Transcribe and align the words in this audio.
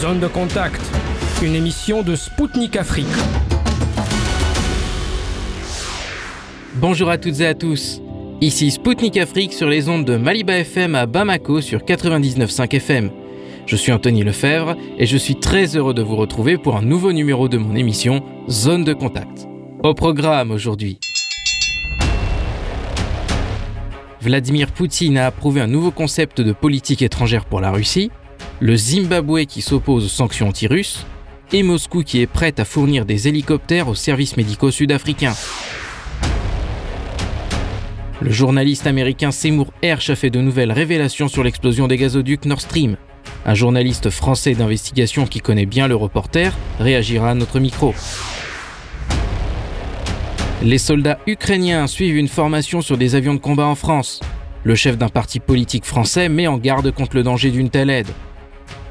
Zone 0.00 0.20
de 0.20 0.28
contact, 0.28 0.80
une 1.42 1.56
émission 1.56 2.04
de 2.04 2.14
Spoutnik 2.14 2.76
Afrique. 2.76 3.06
Bonjour 6.76 7.10
à 7.10 7.18
toutes 7.18 7.40
et 7.40 7.46
à 7.46 7.54
tous. 7.54 8.00
Ici 8.40 8.70
Spoutnik 8.70 9.16
Afrique 9.16 9.52
sur 9.52 9.68
les 9.68 9.88
ondes 9.88 10.04
de 10.04 10.16
Maliba 10.16 10.56
FM 10.58 10.94
à 10.94 11.06
Bamako 11.06 11.60
sur 11.60 11.80
99.5 11.80 12.76
FM. 12.76 13.10
Je 13.66 13.74
suis 13.74 13.90
Anthony 13.90 14.22
Lefebvre 14.22 14.76
et 14.98 15.06
je 15.06 15.16
suis 15.16 15.34
très 15.34 15.76
heureux 15.76 15.94
de 15.94 16.02
vous 16.02 16.14
retrouver 16.14 16.58
pour 16.58 16.76
un 16.76 16.82
nouveau 16.82 17.12
numéro 17.12 17.48
de 17.48 17.58
mon 17.58 17.74
émission 17.74 18.22
Zone 18.48 18.84
de 18.84 18.92
contact. 18.92 19.48
Au 19.82 19.94
programme 19.94 20.52
aujourd'hui. 20.52 21.00
Vladimir 24.20 24.70
Poutine 24.70 25.16
a 25.18 25.26
approuvé 25.26 25.60
un 25.60 25.66
nouveau 25.66 25.90
concept 25.90 26.40
de 26.40 26.52
politique 26.52 27.02
étrangère 27.02 27.44
pour 27.44 27.60
la 27.60 27.72
Russie, 27.72 28.10
le 28.60 28.76
Zimbabwe 28.76 29.44
qui 29.44 29.62
s'oppose 29.62 30.04
aux 30.04 30.08
sanctions 30.08 30.48
anti-russes, 30.48 31.06
et 31.52 31.62
Moscou 31.62 32.02
qui 32.02 32.20
est 32.20 32.26
prête 32.26 32.60
à 32.60 32.64
fournir 32.64 33.04
des 33.04 33.28
hélicoptères 33.28 33.88
aux 33.88 33.94
services 33.94 34.36
médicaux 34.36 34.70
sud-africains. 34.70 35.34
Le 38.20 38.30
journaliste 38.32 38.86
américain 38.88 39.30
Seymour 39.30 39.72
Hersh 39.80 40.10
a 40.10 40.16
fait 40.16 40.30
de 40.30 40.40
nouvelles 40.40 40.72
révélations 40.72 41.28
sur 41.28 41.44
l'explosion 41.44 41.86
des 41.86 41.96
gazoducs 41.96 42.46
Nord 42.46 42.60
Stream. 42.60 42.96
Un 43.46 43.54
journaliste 43.54 44.10
français 44.10 44.54
d'investigation 44.54 45.24
qui 45.26 45.40
connaît 45.40 45.66
bien 45.66 45.86
le 45.86 45.94
reporter 45.94 46.52
réagira 46.80 47.30
à 47.30 47.34
notre 47.34 47.60
micro. 47.60 47.94
Les 50.64 50.78
soldats 50.78 51.20
ukrainiens 51.28 51.86
suivent 51.86 52.16
une 52.16 52.26
formation 52.26 52.80
sur 52.80 52.98
des 52.98 53.14
avions 53.14 53.34
de 53.34 53.38
combat 53.38 53.66
en 53.66 53.76
France. 53.76 54.18
Le 54.64 54.74
chef 54.74 54.98
d'un 54.98 55.08
parti 55.08 55.38
politique 55.38 55.84
français 55.84 56.28
met 56.28 56.48
en 56.48 56.58
garde 56.58 56.90
contre 56.90 57.14
le 57.14 57.22
danger 57.22 57.52
d'une 57.52 57.70
telle 57.70 57.90
aide. 57.90 58.08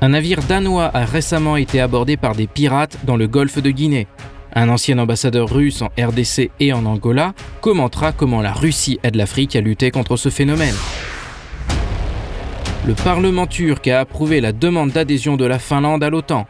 Un 0.01 0.09
navire 0.09 0.41
danois 0.43 0.91
a 0.93 1.05
récemment 1.05 1.57
été 1.57 1.81
abordé 1.81 2.17
par 2.17 2.35
des 2.35 2.47
pirates 2.47 2.97
dans 3.05 3.17
le 3.17 3.27
golfe 3.27 3.61
de 3.61 3.71
Guinée. 3.71 4.07
Un 4.53 4.69
ancien 4.69 4.97
ambassadeur 4.97 5.49
russe 5.49 5.81
en 5.81 5.89
RDC 5.99 6.51
et 6.59 6.73
en 6.73 6.85
Angola 6.85 7.33
commentera 7.61 8.11
comment 8.11 8.41
la 8.41 8.53
Russie 8.53 8.99
aide 9.03 9.15
l'Afrique 9.15 9.55
à 9.55 9.61
lutter 9.61 9.91
contre 9.91 10.17
ce 10.17 10.29
phénomène. 10.29 10.75
Le 12.85 12.93
Parlement 12.93 13.47
turc 13.47 13.87
a 13.87 13.99
approuvé 13.99 14.39
la 14.39 14.53
demande 14.53 14.91
d'adhésion 14.91 15.35
de 15.35 15.45
la 15.45 15.59
Finlande 15.59 16.03
à 16.03 16.09
l'OTAN. 16.09 16.47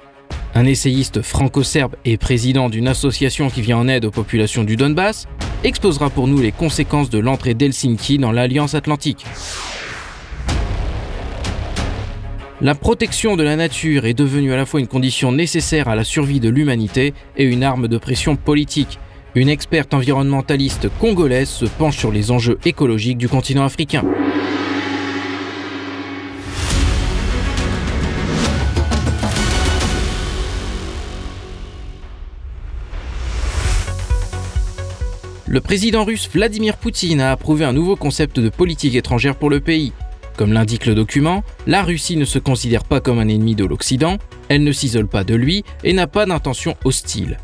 Un 0.54 0.66
essayiste 0.66 1.22
franco-serbe 1.22 1.96
et 2.06 2.18
président 2.18 2.70
d'une 2.70 2.88
association 2.88 3.50
qui 3.50 3.62
vient 3.62 3.78
en 3.78 3.88
aide 3.88 4.06
aux 4.06 4.12
populations 4.12 4.64
du 4.64 4.76
Donbass 4.76 5.28
exposera 5.64 6.10
pour 6.10 6.28
nous 6.28 6.40
les 6.40 6.52
conséquences 6.52 7.10
de 7.10 7.20
l'entrée 7.20 7.54
d'Helsinki 7.54 8.20
dans 8.20 8.32
l'Alliance 8.32 8.76
Atlantique. 8.76 9.26
La 12.60 12.74
protection 12.74 13.36
de 13.36 13.44
la 13.44 13.56
nature 13.56 14.08
est 14.08 14.16
devenue 14.16 14.52
à 14.52 14.56
la 14.56 14.66
fois 14.66 14.80
une 14.80 14.88
condition 14.88 15.32
nécessaire 15.32 15.88
à 15.90 15.96
la 15.96 16.04
survie 16.04 16.40
de 16.40 16.50
l'humanité 16.50 17.14
et 17.38 17.44
une 17.44 17.62
arme 17.64 17.88
de 17.88 18.00
pression 18.00 18.36
politique. 18.36 18.98
Une 19.36 19.48
experte 19.48 19.94
environnementaliste 19.94 20.90
congolaise 20.98 21.50
se 21.50 21.66
penche 21.66 21.98
sur 21.98 22.12
les 22.12 22.32
enjeux 22.32 22.58
écologiques 22.66 23.20
du 23.20 23.30
continent 23.30 23.64
africain. 23.64 24.04
Le 35.46 35.62
président 35.62 36.04
russe 36.06 36.28
Vladimir 36.34 36.78
Poutine 36.78 37.22
a 37.22 37.32
approuvé 37.32 37.66
un 37.66 37.74
nouveau 37.74 37.96
concept 37.96 38.40
de 38.40 38.50
politique 38.50 38.96
étrangère 38.96 39.36
pour 39.36 39.52
le 39.52 39.60
pays. 39.60 39.94
Comme 40.38 40.54
l'indique 40.54 40.86
le 40.86 40.94
document, 40.94 41.44
la 41.66 41.82
Russie 41.82 42.16
ne 42.16 42.24
se 42.24 42.38
considère 42.38 42.84
pas 42.84 43.02
comme 43.02 43.18
un 43.18 43.28
ennemi 43.28 43.56
de 43.56 43.66
l'Occident, 43.66 44.18
elle 44.50 44.64
ne 44.64 44.72
s'isole 44.72 45.08
pas 45.08 45.24
de 45.24 45.34
lui 45.34 45.64
et 45.84 45.94
n'a 45.94 46.06
pas 46.06 46.28
d'intention 46.28 46.76
hostile. 46.86 47.38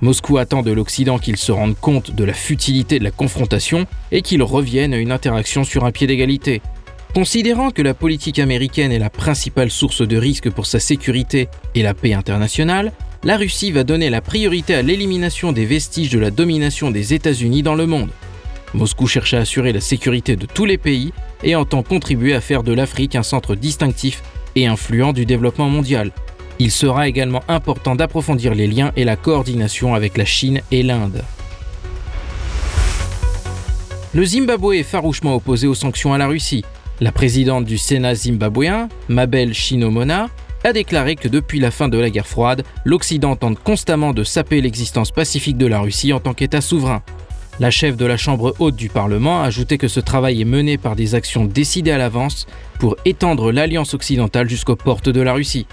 Moscou 0.00 0.38
attend 0.38 0.62
de 0.62 0.72
l'Occident 0.72 1.18
qu'il 1.18 1.36
se 1.36 1.52
rende 1.52 1.76
compte 1.78 2.14
de 2.14 2.24
la 2.24 2.32
futilité 2.32 2.98
de 2.98 3.04
la 3.04 3.10
confrontation 3.10 3.86
et 4.12 4.22
qu'il 4.22 4.42
revienne 4.42 4.94
à 4.94 4.96
une 4.96 5.12
interaction 5.12 5.62
sur 5.62 5.84
un 5.84 5.92
pied 5.92 6.06
d'égalité. 6.06 6.62
Considérant 7.14 7.70
que 7.70 7.82
la 7.82 7.92
politique 7.92 8.38
américaine 8.38 8.92
est 8.92 8.98
la 8.98 9.10
principale 9.10 9.70
source 9.70 10.06
de 10.06 10.16
risque 10.16 10.48
pour 10.48 10.64
sa 10.64 10.80
sécurité 10.80 11.48
et 11.74 11.82
la 11.82 11.92
paix 11.92 12.14
internationale, 12.14 12.92
la 13.24 13.36
Russie 13.36 13.72
va 13.72 13.84
donner 13.84 14.08
la 14.08 14.22
priorité 14.22 14.74
à 14.74 14.82
l'élimination 14.82 15.52
des 15.52 15.66
vestiges 15.66 16.10
de 16.10 16.18
la 16.18 16.30
domination 16.30 16.90
des 16.90 17.12
États-Unis 17.12 17.62
dans 17.62 17.74
le 17.74 17.86
monde. 17.86 18.10
Moscou 18.72 19.06
cherche 19.06 19.34
à 19.34 19.40
assurer 19.40 19.72
la 19.72 19.80
sécurité 19.80 20.36
de 20.36 20.46
tous 20.46 20.64
les 20.64 20.78
pays 20.78 21.12
et 21.42 21.56
entend 21.56 21.82
contribuer 21.82 22.34
à 22.34 22.40
faire 22.40 22.62
de 22.62 22.72
l'Afrique 22.72 23.14
un 23.14 23.22
centre 23.22 23.54
distinctif 23.54 24.22
et 24.56 24.66
influent 24.66 25.12
du 25.12 25.26
développement 25.26 25.68
mondial. 25.68 26.12
Il 26.58 26.70
sera 26.70 27.08
également 27.08 27.42
important 27.48 27.94
d'approfondir 27.94 28.54
les 28.54 28.66
liens 28.66 28.92
et 28.96 29.04
la 29.04 29.16
coordination 29.16 29.94
avec 29.94 30.16
la 30.16 30.24
Chine 30.24 30.60
et 30.70 30.82
l'Inde. 30.82 31.22
Le 34.14 34.24
Zimbabwe 34.24 34.74
est 34.74 34.82
farouchement 34.82 35.36
opposé 35.36 35.66
aux 35.66 35.74
sanctions 35.74 36.14
à 36.14 36.18
la 36.18 36.26
Russie. 36.26 36.64
La 37.00 37.12
présidente 37.12 37.64
du 37.64 37.78
Sénat 37.78 38.14
zimbabwéen, 38.16 38.88
Mabel 39.08 39.54
Shinomona, 39.54 40.28
a 40.64 40.72
déclaré 40.72 41.14
que 41.14 41.28
depuis 41.28 41.60
la 41.60 41.70
fin 41.70 41.88
de 41.88 41.98
la 41.98 42.10
guerre 42.10 42.26
froide, 42.26 42.64
l'Occident 42.84 43.36
tente 43.36 43.60
constamment 43.62 44.12
de 44.12 44.24
saper 44.24 44.60
l'existence 44.60 45.12
pacifique 45.12 45.56
de 45.56 45.66
la 45.66 45.78
Russie 45.78 46.12
en 46.12 46.18
tant 46.18 46.34
qu'État 46.34 46.60
souverain. 46.60 47.02
La 47.60 47.72
chef 47.72 47.96
de 47.96 48.06
la 48.06 48.16
Chambre 48.16 48.54
haute 48.60 48.76
du 48.76 48.88
Parlement 48.88 49.42
a 49.42 49.46
ajouté 49.46 49.78
que 49.78 49.88
ce 49.88 49.98
travail 49.98 50.40
est 50.40 50.44
mené 50.44 50.78
par 50.78 50.94
des 50.94 51.16
actions 51.16 51.44
décidées 51.44 51.90
à 51.90 51.98
l'avance 51.98 52.46
pour 52.78 52.94
étendre 53.04 53.50
l'alliance 53.50 53.94
occidentale 53.94 54.48
jusqu'aux 54.48 54.76
portes 54.76 55.08
de 55.08 55.20
la 55.20 55.32
Russie. 55.32 55.66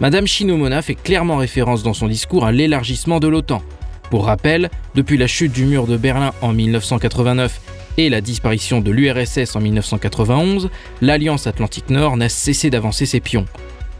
Madame 0.00 0.26
Shinomona 0.26 0.82
fait 0.82 0.96
clairement 0.96 1.36
référence 1.36 1.84
dans 1.84 1.94
son 1.94 2.08
discours 2.08 2.44
à 2.44 2.50
l'élargissement 2.50 3.20
de 3.20 3.28
l'OTAN. 3.28 3.62
Pour 4.10 4.24
rappel, 4.24 4.68
depuis 4.96 5.16
la 5.16 5.28
chute 5.28 5.52
du 5.52 5.64
mur 5.64 5.86
de 5.86 5.96
Berlin 5.96 6.32
en 6.42 6.52
1989 6.52 7.60
et 7.98 8.08
la 8.08 8.20
disparition 8.20 8.80
de 8.80 8.90
l'URSS 8.90 9.54
en 9.54 9.60
1991, 9.60 10.70
l'Alliance 11.02 11.46
Atlantique 11.46 11.90
Nord 11.90 12.16
n'a 12.16 12.28
cessé 12.28 12.68
d'avancer 12.68 13.06
ses 13.06 13.20
pions. 13.20 13.46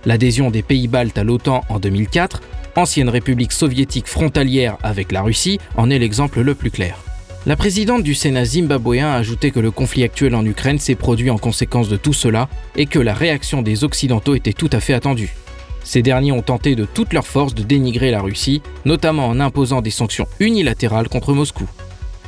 L'adhésion 0.06 0.50
des 0.50 0.62
pays 0.62 0.88
baltes 0.88 1.18
à 1.18 1.22
l'OTAN 1.22 1.62
en 1.68 1.78
2004, 1.78 2.42
ancienne 2.74 3.08
république 3.08 3.52
soviétique 3.52 4.08
frontalière 4.08 4.76
avec 4.82 5.12
la 5.12 5.22
Russie, 5.22 5.60
en 5.76 5.88
est 5.88 6.00
l'exemple 6.00 6.40
le 6.40 6.56
plus 6.56 6.72
clair. 6.72 6.98
La 7.48 7.56
présidente 7.56 8.02
du 8.02 8.14
Sénat 8.14 8.44
zimbabwéen 8.44 9.08
a 9.08 9.14
ajouté 9.14 9.52
que 9.52 9.58
le 9.58 9.70
conflit 9.70 10.04
actuel 10.04 10.34
en 10.34 10.44
Ukraine 10.44 10.78
s'est 10.78 10.94
produit 10.94 11.30
en 11.30 11.38
conséquence 11.38 11.88
de 11.88 11.96
tout 11.96 12.12
cela 12.12 12.46
et 12.76 12.84
que 12.84 12.98
la 12.98 13.14
réaction 13.14 13.62
des 13.62 13.84
Occidentaux 13.84 14.34
était 14.34 14.52
tout 14.52 14.68
à 14.70 14.80
fait 14.80 14.92
attendue. 14.92 15.34
Ces 15.82 16.02
derniers 16.02 16.30
ont 16.30 16.42
tenté 16.42 16.76
de 16.76 16.84
toute 16.84 17.14
leur 17.14 17.26
force 17.26 17.54
de 17.54 17.62
dénigrer 17.62 18.10
la 18.10 18.20
Russie, 18.20 18.60
notamment 18.84 19.26
en 19.28 19.40
imposant 19.40 19.80
des 19.80 19.88
sanctions 19.88 20.26
unilatérales 20.40 21.08
contre 21.08 21.32
Moscou. 21.32 21.66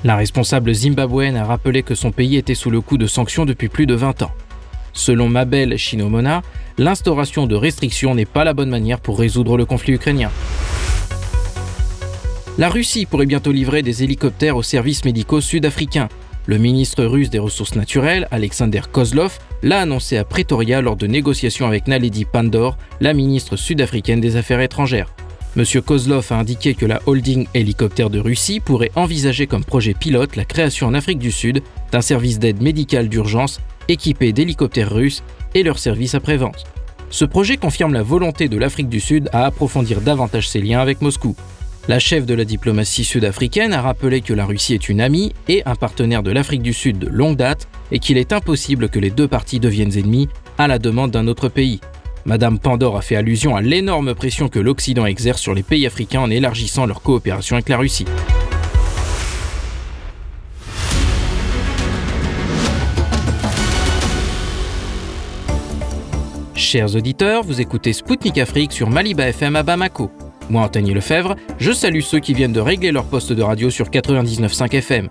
La 0.04 0.16
responsable 0.16 0.72
zimbabwéenne 0.72 1.36
a 1.36 1.44
rappelé 1.44 1.82
que 1.82 1.94
son 1.94 2.12
pays 2.12 2.36
était 2.36 2.54
sous 2.54 2.70
le 2.70 2.80
coup 2.80 2.97
de 2.97 3.06
sanctions 3.06 3.44
depuis 3.44 3.69
plus 3.69 3.84
de 3.84 3.94
20 3.94 4.22
ans. 4.22 4.32
Selon 4.94 5.28
Mabel 5.28 5.76
Shinomona, 5.76 6.41
l'instauration 6.78 7.47
de 7.47 7.56
restrictions 7.56 8.14
n'est 8.14 8.25
pas 8.25 8.44
la 8.44 8.54
bonne 8.54 8.70
manière 8.70 9.00
pour 9.00 9.19
résoudre 9.19 9.59
le 9.59 9.66
conflit 9.66 9.92
ukrainien. 9.92 10.30
La 12.59 12.69
Russie 12.69 13.06
pourrait 13.06 13.27
bientôt 13.27 13.53
livrer 13.53 13.83
des 13.83 14.03
hélicoptères 14.03 14.56
aux 14.56 14.62
services 14.62 15.05
médicaux 15.05 15.41
sud-africains. 15.41 16.09
Le 16.47 16.59
ministre 16.59 17.05
russe 17.05 17.31
des 17.31 17.38
Ressources 17.38 17.75
naturelles, 17.75 18.27
Alexander 18.31 18.81
Kozlov, 18.91 19.38
l'a 19.62 19.81
annoncé 19.81 20.16
à 20.16 20.25
Pretoria 20.25 20.81
lors 20.81 20.97
de 20.97 21.06
négociations 21.06 21.66
avec 21.66 21.87
Naledi 21.87 22.25
Pandor, 22.25 22.77
la 23.00 23.15
ministre 23.15 23.56
sud-africaine 23.56 24.21
des 24.21 24.37
Affaires 24.37 24.60
étrangères. 24.60 25.15
M. 25.56 25.65
Kozlov 25.83 26.27
a 26.31 26.39
indiqué 26.39 26.75
que 26.75 26.87
la 26.87 27.00
holding 27.06 27.47
hélicoptère 27.55 28.10
de 28.10 28.19
Russie 28.19 28.60
pourrait 28.60 28.93
envisager 28.94 29.47
comme 29.47 29.65
projet 29.65 29.94
pilote 29.94 30.37
la 30.37 30.44
création 30.44 30.87
en 30.87 30.94
Afrique 30.94 31.19
du 31.19 31.33
Sud 31.33 31.62
d'un 31.93 32.00
service 32.03 32.39
d'aide 32.39 32.62
médicale 32.62 33.09
d'urgence 33.09 33.60
équipés 33.89 34.33
d'hélicoptères 34.33 34.93
russes 34.93 35.22
et 35.55 35.62
leurs 35.62 35.78
services 35.78 36.15
après-vente. 36.15 36.65
Ce 37.10 37.25
projet 37.25 37.56
confirme 37.56 37.92
la 37.92 38.04
volonté 38.04 38.48
de 38.48 38.57
l'Afrique 38.57 38.89
du 38.89 39.01
Sud 39.01 39.28
à 39.33 39.47
approfondir 39.47 40.01
davantage 40.01 40.48
ses 40.48 40.60
liens 40.60 40.80
avec 40.80 41.01
Moscou. 41.01 41.34
La 41.91 41.98
chef 41.98 42.25
de 42.25 42.34
la 42.34 42.45
diplomatie 42.45 43.03
sud-africaine 43.03 43.72
a 43.72 43.83
rappelé 43.83 44.21
que 44.21 44.33
la 44.33 44.47
Russie 44.47 44.75
est 44.75 44.89
une 44.89 45.01
amie 45.01 45.33
et 45.48 45.65
un 45.66 45.75
partenaire 45.75 46.22
de 46.22 46.31
l'Afrique 46.31 46.63
du 46.63 46.72
Sud 46.72 47.01
de 47.01 47.09
longue 47.09 47.37
date 47.37 47.66
et 47.91 47.98
qu'il 47.98 48.16
est 48.16 48.33
impossible 48.33 48.89
que 48.89 49.01
les 49.01 49.10
deux 49.10 49.27
parties 49.27 49.59
deviennent 49.59 49.98
ennemis 49.98 50.28
à 50.57 50.69
la 50.69 50.78
demande 50.78 51.10
d'un 51.10 51.27
autre 51.27 51.48
pays. 51.48 51.81
Madame 52.27 52.60
Pandore 52.60 52.97
a 52.97 53.03
fait 53.03 53.16
allusion 53.16 53.57
à 53.57 53.60
l'énorme 53.60 54.15
pression 54.15 54.48
que 54.48 54.60
l'Occident 54.60 55.04
exerce 55.04 55.42
sur 55.42 55.53
les 55.53 55.65
pays 55.65 55.84
africains 55.84 56.21
en 56.21 56.31
élargissant 56.31 56.87
leur 56.87 57.03
coopération 57.03 57.57
avec 57.57 57.69
la 57.69 57.78
Russie. 57.78 58.04
Chers 66.54 66.95
auditeurs, 66.95 67.43
vous 67.43 67.60
écoutez 67.60 67.93
Spoutnik 67.93 68.39
Afrique 68.39 68.71
sur 68.71 68.89
Maliba 68.89 69.27
FM 69.27 69.57
à 69.57 69.65
Bamako. 69.65 70.13
Moi, 70.50 70.62
Anthony 70.62 70.92
Lefebvre, 70.92 71.36
je 71.58 71.70
salue 71.70 72.00
ceux 72.00 72.18
qui 72.18 72.34
viennent 72.34 72.52
de 72.52 72.60
régler 72.60 72.91
leur 72.91 73.04
poste 73.04 73.32
de 73.32 73.42
radio 73.42 73.70
sur 73.70 73.88
99.5 73.88 74.74
FM. 74.74 75.08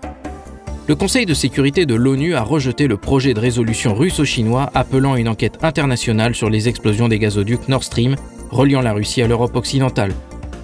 Le 0.86 0.94
Conseil 0.94 1.24
de 1.24 1.32
sécurité 1.32 1.86
de 1.86 1.94
l'ONU 1.94 2.34
a 2.34 2.42
rejeté 2.42 2.86
le 2.86 2.98
projet 2.98 3.32
de 3.32 3.40
résolution 3.40 3.94
russo-chinois 3.94 4.70
appelant 4.74 5.16
une 5.16 5.28
enquête 5.28 5.58
internationale 5.62 6.34
sur 6.34 6.50
les 6.50 6.68
explosions 6.68 7.08
des 7.08 7.18
gazoducs 7.18 7.68
Nord 7.68 7.84
Stream 7.84 8.16
reliant 8.50 8.82
la 8.82 8.92
Russie 8.92 9.22
à 9.22 9.28
l'Europe 9.28 9.56
occidentale. 9.56 10.12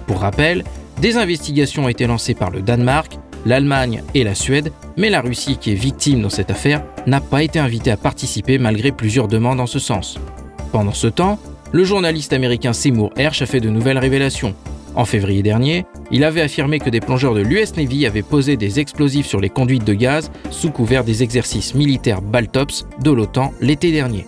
Pour 0.05 0.19
rappel, 0.19 0.63
des 1.01 1.17
investigations 1.17 1.85
ont 1.85 1.89
été 1.89 2.05
lancées 2.05 2.35
par 2.35 2.51
le 2.51 2.61
Danemark, 2.61 3.17
l'Allemagne 3.47 4.03
et 4.13 4.23
la 4.23 4.35
Suède, 4.35 4.71
mais 4.95 5.09
la 5.09 5.21
Russie, 5.21 5.57
qui 5.59 5.71
est 5.71 5.75
victime 5.75 6.21
dans 6.21 6.29
cette 6.29 6.51
affaire, 6.51 6.83
n'a 7.07 7.21
pas 7.21 7.41
été 7.41 7.57
invitée 7.57 7.91
à 7.91 7.97
participer 7.97 8.59
malgré 8.59 8.91
plusieurs 8.91 9.27
demandes 9.27 9.59
en 9.59 9.67
ce 9.67 9.79
sens. 9.79 10.19
Pendant 10.71 10.93
ce 10.93 11.07
temps, 11.07 11.39
le 11.71 11.83
journaliste 11.83 12.33
américain 12.33 12.73
Seymour 12.73 13.11
Hersh 13.17 13.41
a 13.41 13.45
fait 13.45 13.59
de 13.59 13.69
nouvelles 13.69 13.97
révélations. 13.97 14.55
En 14.95 15.05
février 15.05 15.43
dernier, 15.43 15.85
il 16.11 16.23
avait 16.23 16.41
affirmé 16.41 16.79
que 16.79 16.89
des 16.89 17.01
plongeurs 17.01 17.35
de 17.35 17.41
l'US 17.41 17.75
Navy 17.75 18.05
avaient 18.05 18.23
posé 18.23 18.57
des 18.57 18.79
explosifs 18.79 19.27
sur 19.27 19.39
les 19.39 19.49
conduites 19.49 19.83
de 19.83 19.93
gaz 19.93 20.31
sous 20.49 20.71
couvert 20.71 21.03
des 21.03 21.23
exercices 21.23 21.75
militaires 21.75 22.21
Baltops 22.21 22.87
de 23.03 23.11
l'OTAN 23.11 23.53
l'été 23.61 23.91
dernier. 23.91 24.25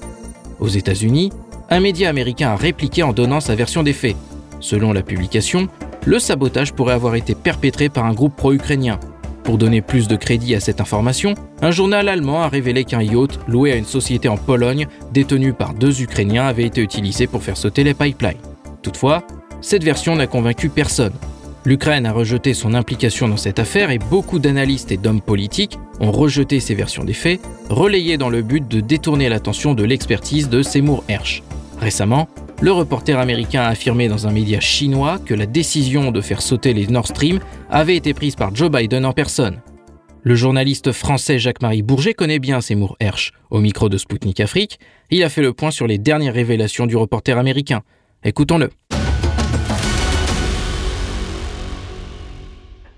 Aux 0.60 0.68
États-Unis, 0.68 1.32
un 1.70 1.80
média 1.80 2.10
américain 2.10 2.50
a 2.50 2.56
répliqué 2.56 3.04
en 3.04 3.14
donnant 3.14 3.40
sa 3.40 3.56
version 3.56 3.84
des 3.84 3.94
faits. 3.94 4.18
Selon 4.60 4.92
la 4.94 5.02
publication, 5.02 5.70
le 6.06 6.20
sabotage 6.20 6.74
pourrait 6.74 6.94
avoir 6.94 7.16
été 7.16 7.36
perpétré 7.36 7.90
par 7.90 8.06
un 8.06 8.14
groupe 8.14 8.36
pro-ukrainien. 8.36 9.00
Pour 9.50 9.58
donner 9.58 9.82
plus 9.82 10.08
de 10.08 10.16
crédit 10.16 10.54
à 10.54 10.60
cette 10.60 10.80
information, 10.80 11.34
un 11.64 11.72
journal 11.72 12.08
allemand 12.08 12.44
a 12.44 12.50
révélé 12.50 12.84
qu'un 12.84 13.02
yacht 13.02 13.40
loué 13.48 13.72
à 13.72 13.78
une 13.78 13.84
société 13.84 14.30
en 14.30 14.38
Pologne, 14.38 14.86
détenu 15.12 15.54
par 15.54 15.74
deux 15.74 16.04
Ukrainiens, 16.04 16.46
avait 16.46 16.66
été 16.66 16.82
utilisé 16.82 17.26
pour 17.26 17.42
faire 17.42 17.58
sauter 17.58 17.84
les 17.84 17.96
pipelines. 17.96 18.38
Toutefois, 18.84 19.26
cette 19.60 19.84
version 19.84 20.16
n'a 20.16 20.28
convaincu 20.28 20.70
personne. 20.70 21.14
L'Ukraine 21.66 22.06
a 22.06 22.12
rejeté 22.12 22.54
son 22.54 22.76
implication 22.76 23.28
dans 23.28 23.38
cette 23.38 23.58
affaire 23.58 23.90
et 23.90 23.98
beaucoup 23.98 24.38
d'analystes 24.38 24.92
et 24.92 24.98
d'hommes 24.98 25.20
politiques 25.20 25.80
ont 26.00 26.12
rejeté 26.12 26.60
ces 26.60 26.76
versions 26.76 27.04
des 27.04 27.14
faits, 27.14 27.42
relayées 27.72 28.20
dans 28.20 28.30
le 28.30 28.44
but 28.44 28.68
de 28.68 28.82
détourner 28.82 29.30
l'attention 29.30 29.74
de 29.74 29.84
l'expertise 29.84 30.50
de 30.50 30.62
Seymour 30.62 31.04
Hersh. 31.08 31.42
Récemment, 31.82 32.28
le 32.62 32.72
reporter 32.72 33.18
américain 33.18 33.62
a 33.62 33.68
affirmé 33.68 34.08
dans 34.08 34.28
un 34.28 34.32
média 34.32 34.60
chinois 34.60 35.20
que 35.20 35.34
la 35.34 35.46
décision 35.46 36.12
de 36.12 36.22
faire 36.22 36.42
sauter 36.42 36.74
les 36.74 36.88
Nord 36.88 37.08
Stream 37.08 37.40
avait 37.70 37.96
été 37.96 38.14
prise 38.14 38.36
par 38.36 38.54
Joe 38.54 38.70
Biden 38.70 39.06
en 39.06 39.14
personne. 39.14 39.62
Le 40.24 40.36
journaliste 40.36 40.92
français 40.92 41.40
Jacques-Marie 41.40 41.82
Bourget 41.82 42.14
connaît 42.14 42.40
bien 42.40 42.60
Seymour 42.60 42.98
Hersh. 43.00 43.32
Au 43.50 43.60
micro 43.60 43.88
de 43.88 43.98
Spoutnik 43.98 44.42
Afrique, 44.42 44.80
il 45.10 45.24
a 45.24 45.30
fait 45.30 45.42
le 45.42 45.54
point 45.54 45.72
sur 45.72 45.88
les 45.88 45.98
dernières 45.98 46.34
révélations 46.34 46.86
du 46.86 46.98
reporter 46.98 47.38
américain. 47.38 47.82
Écoutons-le. 48.26 48.70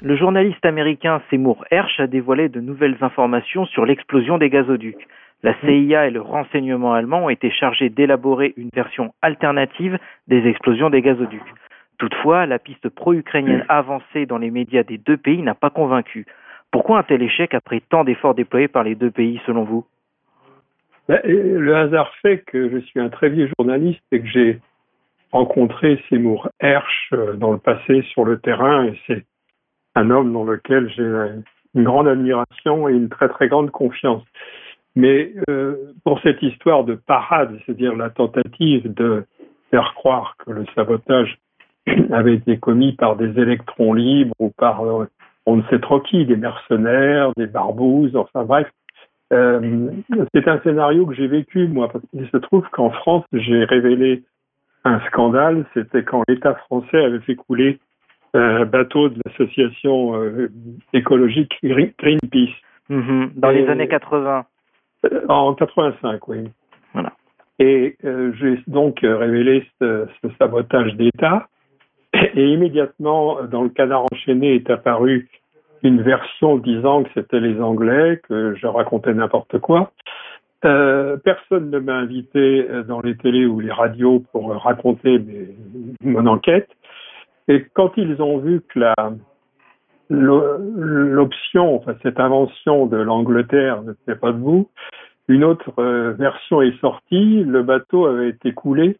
Le 0.03 0.15
journaliste 0.15 0.65
américain 0.65 1.21
Seymour 1.29 1.63
Hersh 1.69 1.99
a 1.99 2.07
dévoilé 2.07 2.49
de 2.49 2.59
nouvelles 2.59 2.97
informations 3.01 3.67
sur 3.67 3.85
l'explosion 3.85 4.39
des 4.39 4.49
gazoducs. 4.49 5.07
La 5.43 5.53
CIA 5.61 6.07
et 6.07 6.09
le 6.09 6.21
renseignement 6.21 6.93
allemand 6.93 7.25
ont 7.25 7.29
été 7.29 7.51
chargés 7.51 7.89
d'élaborer 7.89 8.55
une 8.57 8.69
version 8.73 9.13
alternative 9.21 9.99
des 10.27 10.47
explosions 10.47 10.89
des 10.89 11.03
gazoducs. 11.03 11.53
Toutefois, 11.99 12.47
la 12.47 12.57
piste 12.57 12.89
pro-ukrainienne 12.89 13.63
avancée 13.69 14.25
dans 14.25 14.39
les 14.39 14.49
médias 14.49 14.81
des 14.81 14.97
deux 14.97 15.17
pays 15.17 15.43
n'a 15.43 15.53
pas 15.53 15.69
convaincu. 15.69 16.25
Pourquoi 16.71 16.97
un 16.97 17.03
tel 17.03 17.21
échec 17.21 17.53
après 17.53 17.79
tant 17.87 18.03
d'efforts 18.03 18.33
déployés 18.33 18.67
par 18.67 18.83
les 18.83 18.95
deux 18.95 19.11
pays 19.11 19.39
selon 19.45 19.65
vous? 19.65 19.85
Ben, 21.07 21.21
Le 21.23 21.75
hasard 21.75 22.11
fait 22.23 22.39
que 22.47 22.71
je 22.71 22.79
suis 22.79 22.99
un 22.99 23.09
très 23.09 23.29
vieux 23.29 23.51
journaliste 23.59 24.01
et 24.11 24.19
que 24.21 24.27
j'ai 24.27 24.61
rencontré 25.31 26.03
Seymour 26.09 26.49
Hersh 26.59 27.09
euh, 27.13 27.33
dans 27.33 27.51
le 27.51 27.59
passé 27.59 28.01
sur 28.13 28.25
le 28.25 28.39
terrain 28.39 28.85
et 28.85 28.99
c'est 29.05 29.25
un 29.95 30.09
homme 30.09 30.31
dans 30.33 30.43
lequel 30.43 30.89
j'ai 30.95 31.03
une 31.75 31.83
grande 31.83 32.07
admiration 32.07 32.89
et 32.89 32.93
une 32.93 33.09
très 33.09 33.29
très 33.29 33.47
grande 33.47 33.71
confiance. 33.71 34.23
Mais 34.95 35.33
euh, 35.49 35.93
pour 36.03 36.19
cette 36.21 36.41
histoire 36.41 36.83
de 36.83 36.95
parade, 36.95 37.57
c'est-à-dire 37.65 37.95
la 37.95 38.09
tentative 38.09 38.93
de 38.93 39.23
faire 39.69 39.93
croire 39.93 40.35
que 40.39 40.51
le 40.51 40.65
sabotage 40.75 41.37
avait 42.11 42.35
été 42.35 42.57
commis 42.57 42.93
par 42.93 43.15
des 43.15 43.39
électrons 43.39 43.93
libres 43.93 44.35
ou 44.39 44.49
par 44.49 44.83
euh, 44.83 45.05
on 45.45 45.55
ne 45.55 45.63
sait 45.69 45.79
trop 45.79 45.99
qui, 45.99 46.25
des 46.25 46.35
mercenaires, 46.35 47.31
des 47.37 47.47
barbouzes, 47.47 48.15
enfin 48.15 48.43
bref. 48.43 48.67
Euh, 49.33 49.89
c'est 50.33 50.47
un 50.49 50.59
scénario 50.59 51.05
que 51.05 51.15
j'ai 51.15 51.27
vécu, 51.27 51.67
moi, 51.67 51.87
parce 51.87 52.03
qu'il 52.09 52.27
se 52.27 52.37
trouve 52.37 52.67
qu'en 52.71 52.89
France, 52.89 53.23
j'ai 53.31 53.63
révélé 53.63 54.23
un 54.83 54.99
scandale, 55.07 55.65
c'était 55.73 56.03
quand 56.03 56.23
l'État 56.27 56.55
français 56.55 57.03
avait 57.03 57.21
fait 57.21 57.35
couler 57.35 57.79
un 58.33 58.65
bateau 58.65 59.09
de 59.09 59.19
l'association 59.25 60.15
euh, 60.15 60.49
écologique 60.93 61.53
Greenpeace. 61.63 62.53
Mhm. 62.89 63.31
dans 63.35 63.51
les 63.51 63.67
années 63.69 63.87
80. 63.87 64.45
Euh, 65.05 65.21
en 65.29 65.53
85, 65.53 66.27
oui. 66.27 66.49
Voilà. 66.93 67.13
Et 67.57 67.95
euh, 68.03 68.33
j'ai 68.37 68.59
donc 68.67 68.99
révélé 69.01 69.65
ce, 69.79 70.07
sabotage 70.37 70.95
d'État. 70.95 71.47
Et 72.13 72.49
immédiatement, 72.49 73.43
dans 73.43 73.63
le 73.63 73.69
canard 73.69 74.05
enchaîné, 74.11 74.55
est 74.55 74.69
apparue 74.69 75.29
une 75.83 76.01
version 76.01 76.57
disant 76.57 77.03
que 77.03 77.09
c'était 77.13 77.39
les 77.39 77.61
Anglais, 77.61 78.19
que 78.27 78.55
je 78.55 78.67
racontais 78.67 79.13
n'importe 79.13 79.57
quoi. 79.59 79.91
personne 80.61 81.71
ne 81.71 81.79
m'a 81.79 81.95
invité 81.95 82.67
dans 82.87 82.99
les 83.01 83.15
télés 83.15 83.45
ou 83.45 83.61
les 83.61 83.71
radios 83.71 84.23
pour 84.31 84.53
raconter 84.61 85.19
mon 86.03 86.27
enquête. 86.27 86.69
Et 87.47 87.65
quand 87.73 87.91
ils 87.97 88.21
ont 88.21 88.37
vu 88.37 88.61
que 88.69 88.79
la, 88.79 88.93
l'option, 90.09 91.75
enfin 91.75 91.95
cette 92.03 92.19
invention 92.19 92.85
de 92.85 92.97
l'Angleterre 92.97 93.81
ne 93.83 93.93
tenait 93.93 94.17
pas 94.17 94.31
debout, 94.31 94.69
une 95.27 95.43
autre 95.43 95.71
euh, 95.79 96.13
version 96.13 96.61
est 96.61 96.77
sortie. 96.81 97.43
Le 97.43 97.63
bateau 97.63 98.05
avait 98.05 98.29
été 98.29 98.51
coulé 98.53 98.97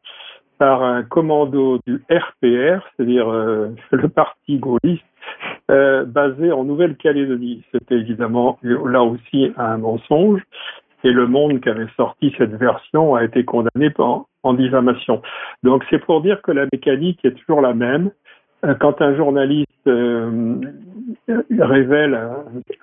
par 0.58 0.84
un 0.84 1.04
commando 1.04 1.80
du 1.86 2.04
RPR, 2.10 2.86
c'est-à-dire 2.96 3.30
euh, 3.30 3.70
le 3.92 4.08
parti 4.08 4.58
gaulliste, 4.58 5.04
euh, 5.70 6.06
basé 6.06 6.52
en 6.52 6.64
Nouvelle-Calédonie. 6.64 7.64
C'était 7.72 7.96
évidemment 7.96 8.60
là 8.64 9.04
aussi 9.04 9.52
un 9.58 9.78
mensonge. 9.78 10.42
Et 11.04 11.12
le 11.12 11.26
monde 11.26 11.62
qui 11.62 11.70
avait 11.70 11.90
sorti 11.98 12.34
cette 12.38 12.54
version 12.54 13.16
a 13.16 13.24
été 13.24 13.44
condamné 13.44 13.92
en, 13.98 14.28
en 14.44 14.54
diffamation. 14.54 15.22
Donc 15.64 15.84
c'est 15.90 16.00
pour 16.00 16.22
dire 16.22 16.42
que 16.42 16.52
la 16.52 16.66
mécanique 16.72 17.24
est 17.24 17.34
toujours 17.34 17.62
la 17.62 17.74
même. 17.74 18.12
Euh, 18.64 18.76
quand 18.76 19.02
un 19.02 19.16
journaliste 19.16 19.88
euh, 19.88 20.56
révèle 21.60 22.20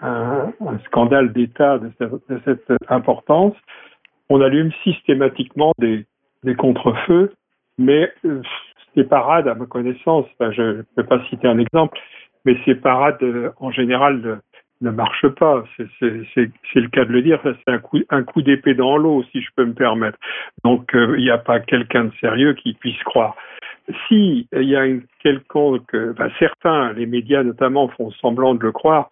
un, 0.02 0.52
scandale 0.86 1.32
d'État 1.32 1.78
de, 1.78 1.90
cette 2.44 2.72
importance, 2.88 3.54
on 4.28 4.40
allume 4.40 4.72
systématiquement 4.82 5.72
des, 5.78 6.04
des 6.42 6.54
contre-feux, 6.54 7.32
mais 7.78 8.12
euh, 8.24 8.42
ces 8.94 9.04
parades, 9.04 9.46
à 9.46 9.54
ma 9.54 9.66
connaissance, 9.66 10.26
je 10.40 10.62
ne 10.62 10.82
peux 10.96 11.04
pas 11.04 11.22
citer 11.28 11.46
un 11.46 11.58
exemple, 11.58 11.98
mais 12.44 12.56
ces 12.64 12.74
parades, 12.74 13.18
en 13.58 13.70
général, 13.70 14.40
ne 14.80 14.90
marchent 14.90 15.28
pas. 15.28 15.64
C'est 15.76 16.04
le 16.04 16.88
cas 16.88 17.04
de 17.04 17.12
le 17.12 17.22
dire. 17.22 17.40
C'est 17.42 17.72
un 18.10 18.22
coup, 18.22 18.42
d'épée 18.42 18.74
dans 18.74 18.96
l'eau, 18.96 19.24
si 19.32 19.40
je 19.40 19.48
peux 19.56 19.64
me 19.64 19.74
permettre. 19.74 20.18
Donc, 20.64 20.90
il 20.94 21.22
n'y 21.22 21.30
a 21.30 21.38
pas 21.38 21.60
quelqu'un 21.60 22.04
de 22.04 22.12
sérieux 22.20 22.54
qui 22.54 22.74
puisse 22.74 23.02
croire 23.04 23.36
si 24.06 24.48
il 24.52 24.68
y 24.68 24.76
a 24.76 24.84
une 24.84 25.02
quelconque, 25.20 25.96
ben, 25.96 26.30
certains, 26.38 26.92
les 26.92 27.06
médias 27.06 27.42
notamment, 27.42 27.88
font 27.88 28.10
semblant 28.12 28.54
de 28.54 28.62
le 28.62 28.72
croire, 28.72 29.10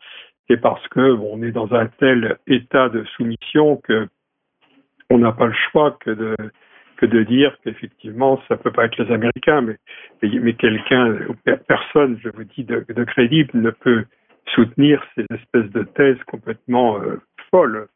c'est 0.49 0.59
parce 0.59 0.87
que 0.89 1.15
bon, 1.15 1.31
on 1.33 1.43
est 1.43 1.53
dans 1.53 1.73
un 1.75 1.87
tel 1.87 2.39
état 2.47 2.89
de 2.89 3.05
soumission 3.17 3.77
que 3.77 4.09
on 5.11 5.19
n'a 5.19 5.33
pas 5.33 5.47
le 5.47 5.55
choix 5.73 5.97
que 6.01 6.11
de 6.11 6.37
que 6.97 7.07
de 7.07 7.23
dire 7.23 7.57
qu'effectivement 7.63 8.41
ça 8.49 8.57
peut 8.57 8.71
pas 8.71 8.87
être 8.87 8.97
les 8.97 9.13
Américains, 9.13 9.61
mais 9.61 9.77
mais, 10.23 10.55
quelqu'un, 10.55 11.19
personne, 11.69 12.19
je 12.23 12.31
vous 12.31 12.45
dis, 12.45 12.65
de, 12.65 13.05
crédible 13.05 13.51
ne 13.55 13.71
peut 13.71 14.05
soutenir 14.55 15.05
ces 15.15 15.25
espèces 15.35 15.71
de 15.71 15.83
thèses 15.83 16.23
complètement 16.27 16.99
euh, 16.99 17.21
folles. 17.51 17.89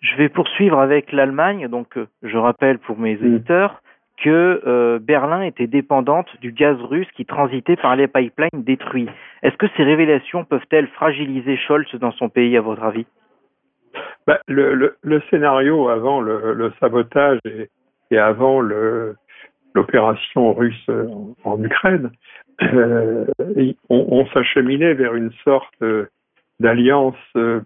Je 0.00 0.16
vais 0.16 0.28
poursuivre 0.28 0.78
avec 0.78 1.12
l'Allemagne. 1.12 1.68
Donc, 1.68 1.96
euh, 1.96 2.06
je 2.22 2.36
rappelle 2.36 2.78
pour 2.78 2.98
mes 2.98 3.16
mm. 3.16 3.26
éditeurs, 3.26 3.82
que 4.22 4.62
euh, 4.66 4.98
Berlin 4.98 5.42
était 5.42 5.66
dépendante 5.66 6.28
du 6.40 6.52
gaz 6.52 6.76
russe 6.82 7.08
qui 7.16 7.24
transitait 7.24 7.76
par 7.76 7.96
les 7.96 8.06
pipelines 8.06 8.62
détruits. 8.64 9.08
Est-ce 9.42 9.56
que 9.56 9.66
ces 9.76 9.82
révélations 9.82 10.44
peuvent-elles 10.44 10.88
fragiliser 10.88 11.56
Scholz 11.56 11.94
dans 11.94 12.12
son 12.12 12.28
pays, 12.28 12.56
à 12.56 12.60
votre 12.60 12.82
avis? 12.82 13.06
Bah, 14.26 14.38
le, 14.46 14.94
scénario 15.30 15.88
avant 15.88 16.20
le, 16.20 16.72
sabotage 16.80 17.40
et, 18.10 18.18
avant 18.18 18.60
l'opération 19.74 20.52
russe 20.52 20.90
en, 21.44 21.62
Ukraine, 21.62 22.10
euh, 22.62 23.24
on, 23.88 24.26
s'acheminait 24.34 24.94
vers 24.94 25.14
une 25.14 25.32
sorte 25.44 25.82
d'alliance 26.58 27.16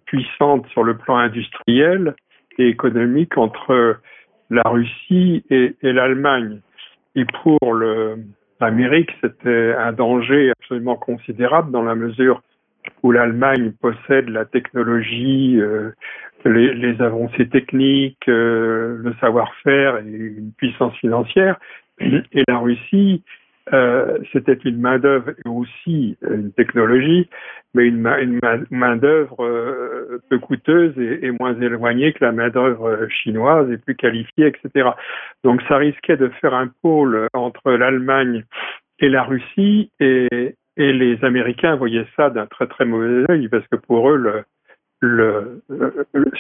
puissante 0.07 0.67
sur 0.69 0.85
le 0.85 0.97
plan 0.97 1.17
industriel 1.17 2.15
et 2.59 2.69
économique 2.69 3.37
entre 3.37 3.99
la 4.51 4.63
Russie 4.67 5.45
et, 5.51 5.75
l'Allemagne. 5.83 6.61
Et 7.17 7.25
pour 7.43 7.75
l'Amérique, 8.61 9.11
c'était 9.23 9.75
un 9.75 9.93
danger 9.93 10.51
absolument 10.51 10.97
considérable 10.97 11.73
dans 11.73 11.83
la 11.83 11.95
mesure 11.95 12.43
où 13.03 13.13
l'Allemagne 13.13 13.73
possède 13.81 14.29
la 14.29 14.45
technologie, 14.45 15.61
euh, 15.61 15.91
les, 16.45 17.01
avancées 17.01 17.49
techniques, 17.49 18.29
euh, 18.29 18.99
le 18.99 19.15
savoir-faire 19.21 19.99
et 19.99 20.11
une 20.11 20.53
puissance 20.57 20.95
financière 20.97 21.59
et 22.01 22.43
la 22.49 22.59
Russie, 22.59 23.23
euh, 23.73 24.19
c'était 24.33 24.59
une 24.65 24.81
main-d'œuvre 24.81 25.31
et 25.31 25.49
aussi 25.49 26.17
une 26.29 26.53
technologie, 26.53 27.29
mais 27.73 27.87
une, 27.87 28.01
main-d'œuvre 28.71 29.43
euh, 29.45 30.21
peu 30.29 30.39
coûteuse 30.39 30.99
et, 30.99 31.31
moins 31.31 31.59
éloignée 31.59 32.13
que 32.13 32.25
la 32.25 32.33
main-d'œuvre 32.33 33.09
chinoise 33.09 33.71
et 33.71 33.79
plus 33.79 33.95
qualifiée, 33.95 34.49
etc. 34.49 34.91
Donc 35.45 35.63
ça 35.69 35.79
risquait 35.79 36.17
de 36.17 36.29
faire 36.41 36.55
un 36.55 36.69
pôle 36.83 37.27
entre 37.33 37.73
l'Allemagne 37.73 38.45
et 39.01 39.09
la 39.09 39.23
Russie 39.23 39.91
et, 40.01 40.57
les 40.77 41.25
Américains 41.25 41.77
voyaient 41.77 42.07
ça 42.17 42.31
d'un 42.31 42.47
très 42.47 42.67
très 42.67 42.85
mauvais 42.85 43.31
œil 43.31 43.47
parce 43.49 43.65
que 43.69 43.77
pour 43.77 44.11
eux, 44.11 44.45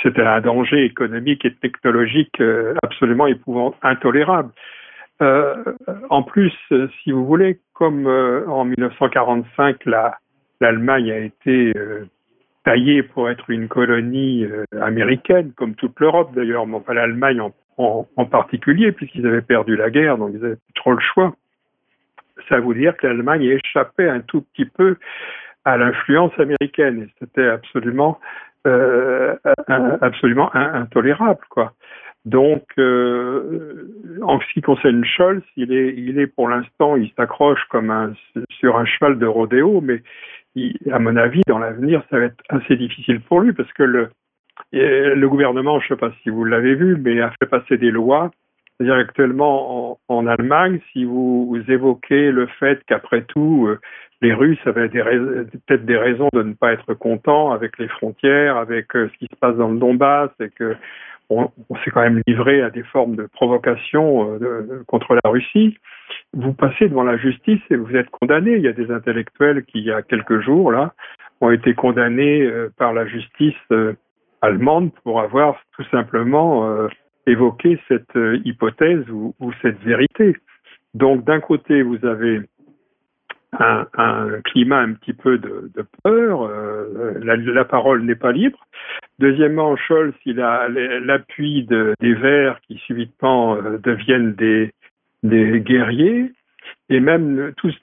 c'était 0.02 0.22
un 0.22 0.40
danger 0.40 0.84
économique 0.84 1.44
et 1.44 1.54
technologique 1.54 2.40
euh, 2.40 2.74
absolument 2.82 3.28
épouvantable, 3.28 3.78
intolérable. 3.82 4.50
Euh, 5.22 5.54
en 6.10 6.22
plus, 6.22 6.52
si 7.02 7.12
vous 7.12 7.24
voulez, 7.24 7.60
comme 7.72 8.06
euh, 8.06 8.46
en 8.48 8.64
1945, 8.64 9.84
la, 9.86 10.18
l'Allemagne 10.60 11.10
a 11.10 11.18
été 11.18 11.72
euh, 11.76 12.06
taillée 12.64 13.02
pour 13.02 13.30
être 13.30 13.48
une 13.50 13.68
colonie 13.68 14.46
américaine, 14.80 15.52
comme 15.52 15.74
toute 15.74 15.98
l'Europe 16.00 16.34
d'ailleurs, 16.34 16.66
mais 16.66 16.80
pas 16.80 16.94
l'Allemagne 16.94 17.40
en, 17.76 18.06
particulier, 18.26 18.92
puisqu'ils 18.92 19.26
avaient 19.26 19.42
perdu 19.42 19.76
la 19.76 19.90
guerre, 19.90 20.16
donc 20.16 20.30
ils 20.32 20.44
avaient 20.44 20.56
plus 20.56 20.74
trop 20.74 20.92
le 20.92 21.00
choix. 21.00 21.34
Ça 22.48 22.58
veut 22.58 22.74
dire 22.74 22.96
que 22.96 23.06
l'Allemagne 23.06 23.42
échappait 23.42 24.08
un 24.08 24.20
tout 24.20 24.42
petit 24.42 24.64
peu 24.64 24.96
à 25.64 25.76
l'influence 25.76 26.32
américaine, 26.38 27.02
et 27.02 27.14
c'était 27.18 27.46
absolument 27.46 28.18
absolument 30.00 30.50
intolérable, 30.54 31.40
quoi. 31.50 31.74
Donc, 32.24 32.62
euh, 32.78 33.90
en 34.22 34.40
ce 34.40 34.52
qui 34.54 34.62
concerne 34.62 35.04
Scholz, 35.04 35.42
il 35.56 35.72
est, 35.72 35.94
il 35.94 36.18
est 36.18 36.26
pour 36.26 36.48
l'instant, 36.48 36.96
il 36.96 37.10
s'accroche 37.16 37.62
comme 37.68 37.90
un, 37.90 38.14
sur 38.58 38.78
un 38.78 38.86
cheval 38.86 39.18
de 39.18 39.26
rodéo, 39.26 39.82
mais 39.82 40.02
à 40.90 40.98
mon 40.98 41.16
avis, 41.16 41.42
dans 41.46 41.58
l'avenir, 41.58 42.02
ça 42.10 42.18
va 42.18 42.26
être 42.26 42.42
assez 42.48 42.76
difficile 42.76 43.20
pour 43.20 43.40
lui 43.40 43.52
parce 43.52 43.72
que 43.72 43.82
le, 43.82 44.08
le 44.72 45.26
gouvernement, 45.26 45.80
je 45.80 45.84
ne 45.84 45.88
sais 45.88 46.00
pas 46.00 46.12
si 46.22 46.30
vous 46.30 46.44
l'avez 46.44 46.74
vu, 46.74 46.96
mais 46.96 47.20
a 47.20 47.30
fait 47.40 47.46
passer 47.46 47.76
des 47.76 47.90
lois. 47.90 48.30
C'est-à-dire 48.76 48.96
actuellement 48.96 49.92
en, 49.92 49.98
en, 50.08 50.26
Allemagne, 50.26 50.80
si 50.92 51.04
vous, 51.04 51.46
vous 51.46 51.70
évoquez 51.70 52.32
le 52.32 52.46
fait 52.46 52.82
qu'après 52.86 53.22
tout, 53.22 53.66
euh, 53.68 53.78
les 54.20 54.32
Russes 54.32 54.58
avaient 54.66 54.88
peut-être 54.88 55.84
des 55.84 55.96
raisons 55.96 56.28
de 56.32 56.42
ne 56.42 56.54
pas 56.54 56.72
être 56.72 56.94
contents 56.94 57.52
avec 57.52 57.78
les 57.78 57.86
frontières, 57.86 58.56
avec 58.56 58.96
euh, 58.96 59.08
ce 59.12 59.18
qui 59.18 59.26
se 59.26 59.36
passe 59.36 59.56
dans 59.56 59.68
le 59.68 59.78
Donbass, 59.78 60.30
et 60.40 60.48
que 60.48 60.74
on, 61.30 61.50
s'est 61.84 61.90
quand 61.90 62.02
même 62.02 62.22
livré 62.26 62.62
à 62.62 62.70
des 62.70 62.82
formes 62.82 63.16
de 63.16 63.26
provocation 63.26 64.38
euh, 64.40 64.82
contre 64.86 65.14
la 65.14 65.30
Russie. 65.30 65.78
Vous 66.32 66.52
passez 66.52 66.88
devant 66.88 67.04
la 67.04 67.16
justice 67.16 67.60
et 67.70 67.76
vous 67.76 67.94
êtes 67.96 68.10
condamné. 68.10 68.56
Il 68.56 68.62
y 68.62 68.68
a 68.68 68.72
des 68.72 68.90
intellectuels 68.90 69.64
qui, 69.64 69.78
il 69.78 69.84
y 69.84 69.92
a 69.92 70.02
quelques 70.02 70.40
jours, 70.40 70.70
là, 70.70 70.92
ont 71.40 71.50
été 71.50 71.74
condamnés 71.74 72.42
euh, 72.42 72.70
par 72.76 72.92
la 72.92 73.06
justice 73.06 73.54
euh, 73.70 73.94
allemande 74.42 74.90
pour 75.02 75.20
avoir 75.20 75.56
tout 75.76 75.84
simplement 75.90 76.86
évoqué 77.26 77.80
cette 77.88 78.12
hypothèse 78.44 79.08
ou, 79.08 79.34
cette 79.62 79.80
vérité. 79.82 80.36
Donc, 80.92 81.24
d'un 81.24 81.40
côté, 81.40 81.80
vous 81.80 82.04
avez 82.04 82.42
un, 83.60 84.40
climat 84.44 84.80
un 84.80 84.92
petit 84.92 85.12
peu 85.12 85.38
de, 85.38 85.70
peur, 86.02 86.50
la, 87.22 87.64
parole 87.64 88.02
n'est 88.02 88.14
pas 88.14 88.32
libre. 88.32 88.58
Deuxièmement, 89.18 89.76
Scholz, 89.76 90.14
il 90.26 90.40
a 90.40 90.68
l'appui 90.68 91.64
des 91.64 92.14
Verts 92.14 92.60
qui 92.66 92.78
subitement 92.78 93.56
euh, 93.56 93.78
deviennent 93.78 94.34
des, 94.34 94.72
guerriers, 95.22 96.32
et 96.90 97.00
même 97.00 97.52
tous, 97.56 97.74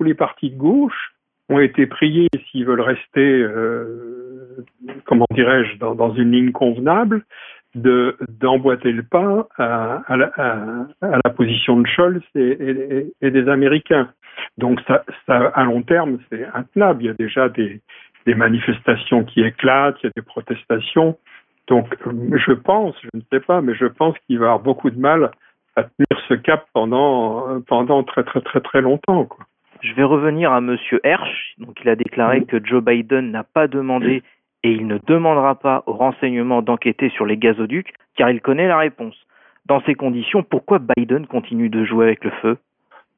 les 0.00 0.14
partis 0.14 0.50
de 0.50 0.56
gauche 0.56 1.12
ont 1.48 1.60
été 1.60 1.86
priés, 1.86 2.28
s'ils 2.50 2.64
veulent 2.64 2.80
rester, 2.80 3.42
euh, 3.42 4.64
comment 5.04 5.26
dirais-je, 5.30 5.78
dans, 5.78 6.14
une 6.14 6.32
ligne 6.32 6.52
convenable, 6.52 7.24
de 7.76 8.16
d'emboîter 8.40 8.90
le 8.90 9.02
pas 9.02 9.46
à, 9.58 10.02
à, 10.06 10.16
la, 10.16 10.26
à, 10.36 11.20
la, 11.24 11.30
position 11.30 11.78
de 11.80 11.86
Scholz 11.86 12.22
et, 12.34 13.06
et, 13.20 13.30
des 13.30 13.48
Américains. 13.48 14.08
Donc 14.58 14.80
ça, 14.86 15.04
ça 15.26 15.52
à 15.54 15.64
long 15.64 15.82
terme, 15.82 16.18
c'est 16.30 16.46
intenable. 16.54 17.02
Il 17.02 17.06
y 17.06 17.10
a 17.10 17.14
déjà 17.14 17.48
des, 17.48 17.80
des 18.26 18.34
manifestations 18.34 19.24
qui 19.24 19.42
éclatent, 19.42 19.96
il 20.02 20.06
y 20.06 20.08
a 20.08 20.12
des 20.16 20.22
protestations. 20.22 21.16
Donc, 21.68 21.96
je 22.06 22.52
pense, 22.52 22.94
je 23.02 23.08
ne 23.14 23.22
sais 23.32 23.40
pas, 23.40 23.60
mais 23.60 23.74
je 23.74 23.86
pense 23.86 24.16
qu'il 24.26 24.38
va 24.38 24.46
avoir 24.46 24.60
beaucoup 24.60 24.90
de 24.90 24.98
mal 24.98 25.30
à 25.74 25.82
tenir 25.82 26.22
ce 26.28 26.34
cap 26.34 26.66
pendant, 26.72 27.60
pendant 27.62 28.02
très, 28.04 28.24
très, 28.24 28.40
très, 28.40 28.60
très 28.60 28.80
longtemps. 28.80 29.24
Quoi. 29.24 29.44
Je 29.80 29.92
vais 29.94 30.04
revenir 30.04 30.52
à 30.52 30.60
Monsieur 30.60 31.00
Hersch. 31.04 31.54
Donc, 31.58 31.76
il 31.82 31.88
a 31.88 31.96
déclaré 31.96 32.44
que 32.44 32.64
Joe 32.64 32.82
Biden 32.82 33.30
n'a 33.30 33.44
pas 33.44 33.66
demandé 33.66 34.22
et 34.66 34.72
il 34.72 34.88
ne 34.88 34.98
demandera 35.06 35.54
pas 35.54 35.84
aux 35.86 35.92
renseignements 35.92 36.60
d'enquêter 36.60 37.08
sur 37.10 37.24
les 37.24 37.36
gazoducs, 37.36 37.94
car 38.16 38.30
il 38.30 38.40
connaît 38.40 38.66
la 38.66 38.78
réponse. 38.78 39.14
Dans 39.66 39.80
ces 39.82 39.94
conditions, 39.94 40.42
pourquoi 40.42 40.80
Biden 40.80 41.26
continue 41.28 41.68
de 41.68 41.84
jouer 41.84 42.06
avec 42.06 42.24
le 42.24 42.32
feu? 42.42 42.58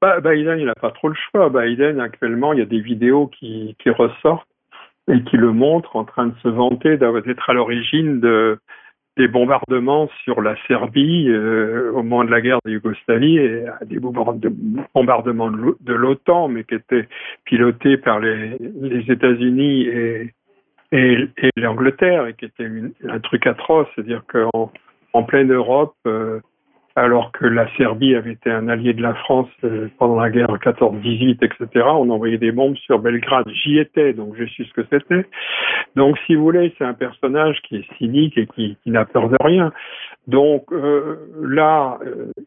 Bah, 0.02 0.20
Biden, 0.20 0.58
il 0.58 0.66
n'a 0.66 0.74
pas 0.74 0.90
trop 0.90 1.08
le 1.08 1.14
choix. 1.14 1.48
Biden, 1.48 2.00
actuellement, 2.00 2.52
il 2.52 2.58
y 2.58 2.62
a 2.62 2.66
des 2.66 2.80
vidéos 2.80 3.28
qui, 3.28 3.74
ressortent 3.86 4.46
et 5.10 5.22
qui 5.22 5.38
le 5.38 5.52
montre 5.52 5.96
en 5.96 6.04
train 6.04 6.26
de 6.26 6.34
se 6.42 6.48
vanter 6.48 6.98
d'être 6.98 7.48
à 7.48 7.54
l'origine 7.54 8.20
de, 8.20 8.58
des 9.16 9.26
bombardements 9.26 10.10
sur 10.24 10.42
la 10.42 10.54
Serbie 10.66 11.30
euh, 11.30 11.92
au 11.92 12.02
moment 12.02 12.24
de 12.24 12.30
la 12.30 12.42
guerre 12.42 12.58
de 12.66 12.72
Yougoslavie 12.72 13.38
et 13.38 13.64
des 13.86 13.98
bombardements 13.98 15.50
de 15.50 15.94
l'OTAN, 15.94 16.48
mais 16.48 16.64
qui 16.64 16.74
étaient 16.74 17.08
pilotés 17.44 17.96
par 17.96 18.20
les, 18.20 18.58
les 18.58 19.10
États-Unis 19.10 19.86
et, 19.86 20.34
et, 20.92 21.28
et 21.38 21.50
l'Angleterre 21.56 22.26
et 22.26 22.34
qui 22.34 22.46
était 22.46 22.68
un 23.08 23.20
truc 23.20 23.46
atroce, 23.46 23.86
c'est-à-dire 23.94 24.22
qu'en 24.30 24.72
en 25.12 25.22
pleine 25.22 25.52
Europe, 25.52 25.94
euh, 26.06 26.40
alors 26.96 27.30
que 27.32 27.46
la 27.46 27.68
Serbie 27.76 28.14
avait 28.14 28.32
été 28.32 28.50
un 28.50 28.68
allié 28.68 28.92
de 28.92 29.02
la 29.02 29.14
France 29.14 29.48
euh, 29.64 29.88
pendant 29.98 30.20
la 30.20 30.30
guerre 30.30 30.48
14-18, 30.48 31.44
etc. 31.44 31.86
On 31.86 32.10
envoyait 32.10 32.38
des 32.38 32.50
bombes 32.50 32.76
sur 32.76 32.98
Belgrade. 32.98 33.48
J'y 33.48 33.78
étais, 33.78 34.12
donc 34.12 34.34
je 34.36 34.44
sais 34.44 34.64
ce 34.64 34.72
que 34.72 34.86
c'était. 34.90 35.28
Donc, 35.94 36.18
si 36.26 36.34
vous 36.34 36.42
voulez, 36.42 36.74
c'est 36.76 36.84
un 36.84 36.94
personnage 36.94 37.60
qui 37.68 37.76
est 37.76 37.96
cynique 37.98 38.36
et 38.36 38.46
qui, 38.46 38.76
n'a 38.86 39.04
peur 39.04 39.28
de 39.28 39.36
rien. 39.40 39.72
Donc 40.26 40.72
euh, 40.72 41.16
là, 41.40 41.98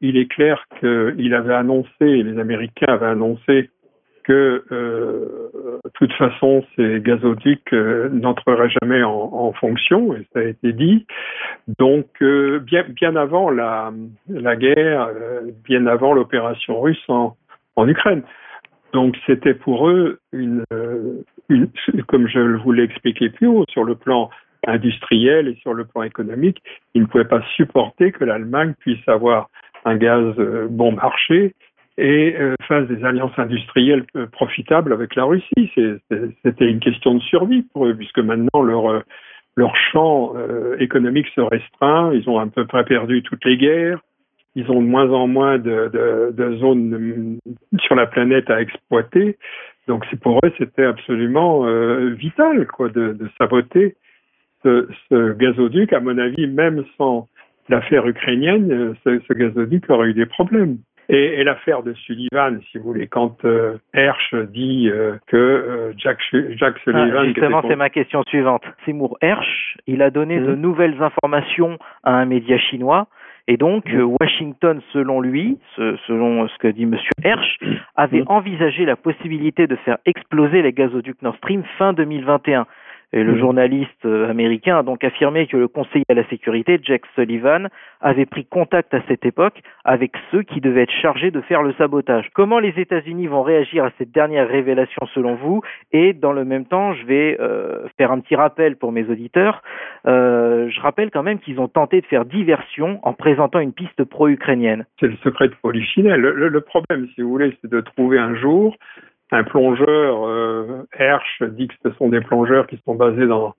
il 0.02 0.18
est 0.18 0.28
clair 0.28 0.64
qu'il 0.80 1.34
avait 1.34 1.56
annoncé, 1.56 1.90
les 2.02 2.38
Américains 2.38 2.94
avaient 2.94 3.08
annoncé 3.08 3.70
que 4.24 4.64
euh, 4.72 5.80
de 5.84 5.90
toute 5.94 6.14
façon 6.14 6.64
ces 6.76 7.02
gazoducs 7.02 7.74
euh, 7.74 8.10
n'entreraient 8.10 8.70
jamais 8.82 9.04
en, 9.04 9.52
fonction 9.54 10.16
et 10.16 10.26
ça 10.34 10.40
a 10.40 10.44
été 10.44 10.74
dit. 10.74 11.06
Donc 11.80 12.08
euh, 12.22 12.60
bien 12.60 13.16
avant 13.16 13.50
la 13.50 13.92
guerre, 14.56 15.10
bien 15.64 15.86
avant 15.88 16.14
l'opération 16.14 16.80
russe 16.80 17.04
en, 17.08 17.36
Ukraine. 17.88 18.24
Donc 18.94 19.18
c'était 19.26 19.56
pour 19.56 19.90
eux 19.90 20.20
une 20.32 20.64
comme 22.08 22.28
je 22.28 22.40
vous 22.40 22.72
l'ai 22.72 22.84
expliqué 22.84 23.30
plus 23.30 23.48
haut 23.48 23.66
sur 23.70 23.84
le 23.84 23.96
plan 23.96 24.30
industriel 24.68 25.48
et 25.48 25.56
sur 25.56 25.74
le 25.74 25.86
plan 25.86 26.04
économique, 26.04 26.62
ils 26.94 27.02
ne 27.02 27.08
pouvaient 27.08 27.26
pas 27.26 27.42
supporter 27.56 28.12
que 28.12 28.24
l'Allemagne 28.24 28.76
puisse 28.80 29.06
avoir 29.08 29.50
un 29.84 29.96
gaz 29.96 30.36
bon 30.70 30.92
marché 30.92 31.56
et 31.98 32.36
euh, 32.38 32.56
fassent 32.68 32.88
des 32.88 33.04
alliances 33.04 33.38
industrielles 33.38 34.06
euh, 34.16 34.26
profitables 34.28 34.94
avec 34.94 35.16
la 35.16 35.26
Russie. 35.26 35.72
C'était 36.44 36.70
une 36.70 36.80
question 36.80 37.16
de 37.16 37.22
survie 37.22 37.64
pour 37.74 37.86
eux, 37.86 37.96
puisque 37.96 38.20
maintenant 38.20 38.62
leur, 38.64 38.90
euh, 38.90 39.00
leur 39.56 39.76
champ 39.76 40.34
économique 40.80 41.28
se 41.36 41.42
restreint, 41.42 42.14
ils 42.14 42.30
ont 42.30 42.40
à 42.40 42.48
peu 42.48 42.66
près 42.66 42.86
perdu 42.86 43.22
toutes 43.22 43.44
les 43.44 43.58
guerres, 43.58 44.00
ils 44.56 44.70
ont 44.72 44.82
de 44.82 44.88
moins 44.88 45.10
en 45.12 45.28
moins 45.28 45.58
de, 45.58 45.90
de, 45.92 46.32
de 46.32 46.58
zones 46.58 47.38
sur 47.82 47.96
la 47.96 48.08
planète 48.08 48.50
à 48.50 48.62
exploiter. 48.62 49.38
Donc 49.88 50.06
c'est 50.10 50.20
pour 50.20 50.40
eux, 50.46 50.54
c'était 50.58 50.86
absolument 50.86 51.66
vital 52.12 52.66
quoi, 52.68 52.88
de, 52.88 53.12
de 53.12 53.30
saboter 53.38 53.96
ce, 54.64 54.88
ce, 55.10 55.34
gazoduc. 55.34 55.92
À 55.92 56.00
mon 56.00 56.18
avis, 56.18 56.48
même 56.48 56.86
sans 56.98 57.28
l'affaire 57.68 58.08
ukrainienne, 58.08 58.96
ce, 59.04 59.20
ce 59.28 59.34
gazoduc 59.34 59.90
aurait 59.90 60.10
eu 60.10 60.14
des 60.14 60.26
problèmes. 60.26 60.78
Et, 61.14 61.44
l'affaire 61.44 61.84
de 61.84 61.94
Sullivan, 61.94 62.62
si 62.72 62.78
vous 62.78 62.86
voulez, 62.86 63.08
quand 63.08 63.44
euh, 63.44 63.78
Hersch 63.94 64.34
dit 64.34 64.90
euh, 64.90 65.18
que 65.28 65.36
euh, 65.36 65.94
Jack, 65.98 66.20
Jack, 66.32 66.76
ah, 66.78 66.84
Sullivan... 66.86 67.26
justement, 67.26 67.62
c'est 67.68 67.76
ma 67.76 67.90
question 67.90 68.24
suivante. 68.24 68.64
Seymour 68.86 69.18
Hersh, 69.22 69.78
il 69.88 70.02
a 70.02 70.10
donné 70.10 70.40
de 70.40 70.56
mmh. 70.56 70.62
nouvelles 70.62 71.02
informations 71.02 71.78
à 72.04 72.14
un 72.14 72.26
média 72.26 72.58
chinois. 72.58 73.08
Et 73.50 73.58
donc, 73.58 73.92
mmh. 73.92 74.16
Washington, 74.22 74.82
selon 74.94 75.20
lui, 75.20 75.58
selon 75.76 76.48
ce 76.48 76.58
que 76.60 76.70
dit 76.70 76.84
M. 76.84 76.96
Hersch, 77.26 77.58
avait 77.98 78.22
mmh. 78.22 78.28
envisagé 78.28 78.86
la 78.86 78.96
possibilité 78.96 79.68
de 79.68 79.76
faire 79.76 79.98
exploser 80.06 80.62
les 80.62 80.72
gazoducs 80.72 81.22
Nord 81.22 81.36
Stream 81.38 81.64
fin 81.78 81.92
2021. 81.92 82.68
Et 83.14 83.24
le 83.24 83.38
journaliste 83.38 84.06
euh, 84.06 84.30
américain 84.30 84.78
a 84.78 84.84
donc 84.84 85.04
affirmé 85.04 85.46
que 85.48 85.58
le 85.58 85.68
conseiller 85.68 86.06
à 86.10 86.14
la 86.14 86.26
sécurité, 86.30 86.80
Jack 86.82 87.02
Sullivan, 87.16 87.68
avait 88.00 88.26
pris 88.26 88.46
contact 88.46 88.94
à 88.94 89.02
cette 89.08 89.26
époque 89.26 89.62
avec 89.84 90.14
ceux 90.32 90.44
qui 90.44 90.62
devaient 90.62 90.84
être 90.84 91.02
chargés 91.02 91.30
de 91.30 91.42
faire 91.42 91.62
le 91.62 91.74
sabotage. 91.74 92.30
Comment 92.34 92.60
les 92.60 92.74
États-Unis 92.78 93.28
vont 93.28 93.44
réagir 93.44 93.84
à 93.84 93.92
cette 93.98 94.12
dernière 94.12 94.48
révélation 94.48 95.06
selon 95.14 95.36
vous? 95.36 95.62
Et 95.92 96.14
dans 96.14 96.32
le 96.32 96.46
même 96.46 96.66
temps, 96.66 96.94
je 96.94 97.06
vais 97.06 97.38
euh, 97.40 97.88
faire 97.98 98.12
un 98.12 98.20
petit 98.20 98.36
rappel 98.36 98.78
pour 98.78 98.94
mes 98.94 99.04
auditeurs. 99.10 99.62
Euh, 100.08 100.70
je 100.70 100.80
rappelle 100.80 101.12
quand 101.12 101.24
même 101.24 101.40
qu'ils 101.40 101.60
ont 101.60 101.68
tenté 101.68 102.00
de 102.00 102.06
faire 102.06 102.24
diversion 102.24 103.00
en 103.04 103.14
présentant 103.14 103.60
une 103.60 103.74
piste 103.74 104.06
pro-ukrainienne. 104.06 104.86
C'est 105.00 105.08
le 105.08 105.18
secret 105.18 105.50
de 105.50 105.56
Polichinelle. 105.62 106.22
Le, 106.22 106.48
le, 106.48 106.62
problème, 106.62 107.08
si 107.14 107.22
vous 107.22 107.30
voulez, 107.30 107.56
c'est 107.62 107.70
de 107.70 107.82
trouver 107.82 108.18
un 108.18 108.36
jour 108.36 108.78
un 109.32 109.44
plongeur, 109.44 110.28
euh, 110.28 110.84
Hersch 110.98 111.44
dit 111.44 111.68
que 111.68 111.74
ce 111.84 111.92
sont 111.98 112.10
des 112.10 112.22
plongeurs 112.22 112.68
qui 112.68 112.80
sont 112.86 112.96
basés 112.96 113.28
en, 113.32 113.54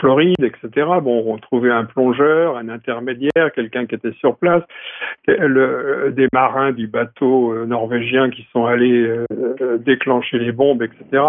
Floride, 0.00 0.42
etc. 0.42 0.86
Bon, 1.02 1.24
on 1.26 1.38
trouvait 1.38 1.70
un 1.70 1.84
plongeur, 1.84 2.56
un 2.56 2.68
intermédiaire, 2.68 3.50
quelqu'un 3.54 3.86
qui 3.86 3.94
était 3.94 4.12
sur 4.20 4.36
place, 4.36 4.62
des 5.26 6.28
marins 6.32 6.72
du 6.72 6.86
bateau 6.86 7.52
euh, 7.52 7.64
norvégien 7.64 8.30
qui 8.30 8.46
sont 8.52 8.66
allés 8.66 9.24
euh, 9.60 9.78
déclencher 9.78 10.38
les 10.38 10.52
bombes, 10.52 10.82
etc. 10.82 11.22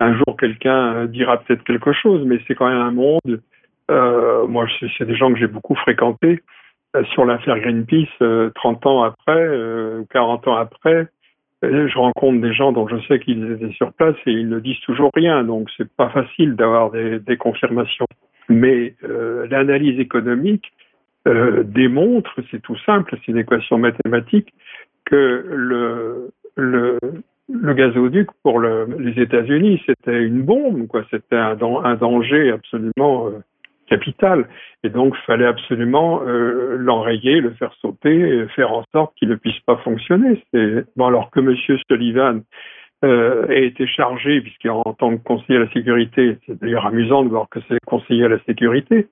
Un 0.00 0.14
jour, 0.14 0.36
quelqu'un 0.38 0.94
euh, 0.94 1.06
dira 1.06 1.38
peut-être 1.38 1.64
quelque 1.64 1.92
chose, 1.92 2.22
mais 2.24 2.38
c'est 2.46 2.54
quand 2.54 2.68
même 2.68 2.78
un 2.78 2.92
monde. 2.92 3.40
Euh, 3.90 4.46
moi, 4.46 4.66
c'est 4.98 5.06
des 5.06 5.16
gens 5.16 5.32
que 5.32 5.38
j'ai 5.38 5.46
beaucoup 5.46 5.74
fréquentés 5.74 6.42
sur 7.12 7.24
l'affaire 7.24 7.58
Greenpeace, 7.60 8.52
30 8.54 8.86
ans 8.86 9.02
après, 9.02 9.46
40 10.10 10.48
ans 10.48 10.56
après 10.56 11.08
je 11.62 11.98
rencontre 11.98 12.40
des 12.40 12.52
gens 12.52 12.72
dont 12.72 12.86
je 12.86 12.96
sais 13.06 13.18
qu'ils 13.18 13.50
étaient 13.52 13.74
sur 13.74 13.92
place 13.92 14.16
et 14.26 14.32
ils 14.32 14.48
ne 14.48 14.60
disent 14.60 14.80
toujours 14.80 15.10
rien, 15.14 15.42
donc 15.44 15.68
c'est 15.76 15.90
pas 15.90 16.08
facile 16.10 16.54
d'avoir 16.54 16.90
des, 16.90 17.36
confirmations. 17.36 18.06
Mais 18.48 18.94
euh, 19.04 19.46
l'analyse 19.50 19.98
économique 19.98 20.72
euh, 21.26 21.62
démontre, 21.64 22.40
c'est 22.50 22.62
tout 22.62 22.78
simple, 22.86 23.16
c'est 23.16 23.32
une 23.32 23.38
équation 23.38 23.76
mathématique, 23.78 24.54
que 25.04 25.44
le, 25.48 26.30
gazoduc 27.48 28.28
pour 28.42 28.60
le, 28.60 28.86
les 28.98 29.20
États-Unis, 29.20 29.82
c'était 29.86 30.22
une 30.22 30.42
bombe, 30.42 30.86
quoi. 30.86 31.04
C'était 31.10 31.36
un, 31.36 31.56
danger 31.56 32.52
absolument 32.52 33.28
euh, 33.28 33.38
capital. 33.88 34.48
Et 34.84 34.90
donc, 34.90 35.14
il 35.16 35.24
fallait 35.24 35.46
absolument 35.46 36.22
euh, 36.26 36.76
l'enrayer, 36.78 37.40
le 37.40 37.50
faire 37.50 37.72
sauter, 37.80 38.46
faire 38.54 38.72
en 38.72 38.84
sorte 38.92 39.14
qu'il 39.16 39.28
ne 39.28 39.34
puisse 39.34 39.58
pas 39.60 39.76
fonctionner. 39.78 40.42
Bon, 40.96 41.06
alors 41.06 41.30
que 41.30 41.40
M. 41.40 41.54
Sullivan 41.90 42.42
euh, 43.04 43.46
a 43.48 43.54
été 43.54 43.86
chargé, 43.86 44.40
puisqu'en 44.40 44.82
tant 44.98 45.16
que 45.16 45.22
conseiller 45.22 45.60
à 45.60 45.64
la 45.64 45.70
sécurité, 45.70 46.36
c'est 46.44 46.58
d'ailleurs 46.60 46.84
amusant 46.84 47.22
de 47.22 47.28
voir 47.28 47.48
que 47.48 47.60
c'est 47.68 47.78
conseiller 47.86 48.24
à 48.24 48.28
la 48.28 48.40
sécurité, 48.40 49.06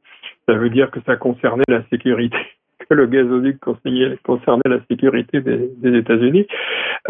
ça 0.48 0.54
veut 0.54 0.70
dire 0.70 0.90
que 0.90 0.98
ça 1.06 1.14
concernait 1.14 1.62
la 1.68 1.84
sécurité 1.90 2.36
que 2.90 2.94
le 2.94 3.06
gazoduc 3.06 3.60
concernait 3.60 4.68
la 4.68 4.80
sécurité 4.90 5.40
des, 5.40 5.70
des 5.78 5.98
États-Unis, 5.98 6.48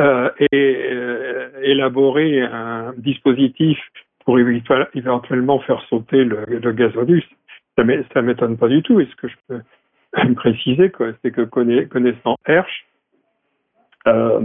euh, 0.00 0.28
et 0.52 0.76
euh, 0.92 1.48
élaborer 1.62 2.42
un 2.42 2.92
dispositif 2.98 3.78
pour 4.26 4.38
éventuellement 4.38 5.60
faire 5.60 5.80
sauter 5.88 6.24
le, 6.24 6.44
le 6.46 6.72
gazoduc 6.72 7.24
ça 7.76 8.22
m'étonne 8.22 8.56
pas 8.56 8.68
du 8.68 8.82
tout. 8.82 9.00
Et 9.00 9.06
ce 9.06 9.16
que 9.16 9.28
je 9.28 9.36
peux 9.48 10.34
préciser, 10.34 10.92
c'est 11.22 11.30
que 11.30 11.42
connaissant 11.42 12.36
Hersch, 12.46 12.86
euh, 14.06 14.40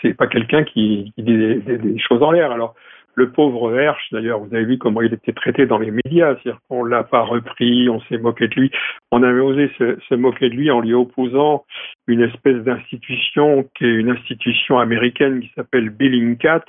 c'est 0.00 0.14
pas 0.14 0.26
quelqu'un 0.26 0.64
qui, 0.64 1.12
dit 1.16 1.22
des, 1.22 1.98
choses 1.98 2.22
en 2.22 2.30
l'air. 2.30 2.52
Alors, 2.52 2.74
le 3.14 3.30
pauvre 3.32 3.76
Hersch, 3.76 4.12
d'ailleurs, 4.12 4.38
vous 4.38 4.54
avez 4.54 4.64
vu 4.64 4.78
comment 4.78 5.02
il 5.02 5.12
était 5.12 5.32
traité 5.32 5.66
dans 5.66 5.78
les 5.78 5.90
médias, 5.90 6.36
c'est-à-dire 6.36 6.60
qu'on 6.68 6.84
l'a 6.84 7.02
pas 7.02 7.22
repris, 7.22 7.88
on 7.88 8.00
s'est 8.02 8.18
moqué 8.18 8.46
de 8.46 8.54
lui. 8.54 8.70
On 9.10 9.24
avait 9.24 9.40
osé 9.40 9.72
se, 9.76 10.14
moquer 10.14 10.48
de 10.50 10.54
lui 10.54 10.70
en 10.70 10.80
lui 10.80 10.94
opposant 10.94 11.64
une 12.06 12.20
espèce 12.20 12.62
d'institution 12.62 13.68
qui 13.76 13.84
est 13.84 13.94
une 13.94 14.10
institution 14.10 14.78
américaine 14.78 15.40
qui 15.40 15.50
s'appelle 15.56 15.90
Billingcat, 15.90 16.64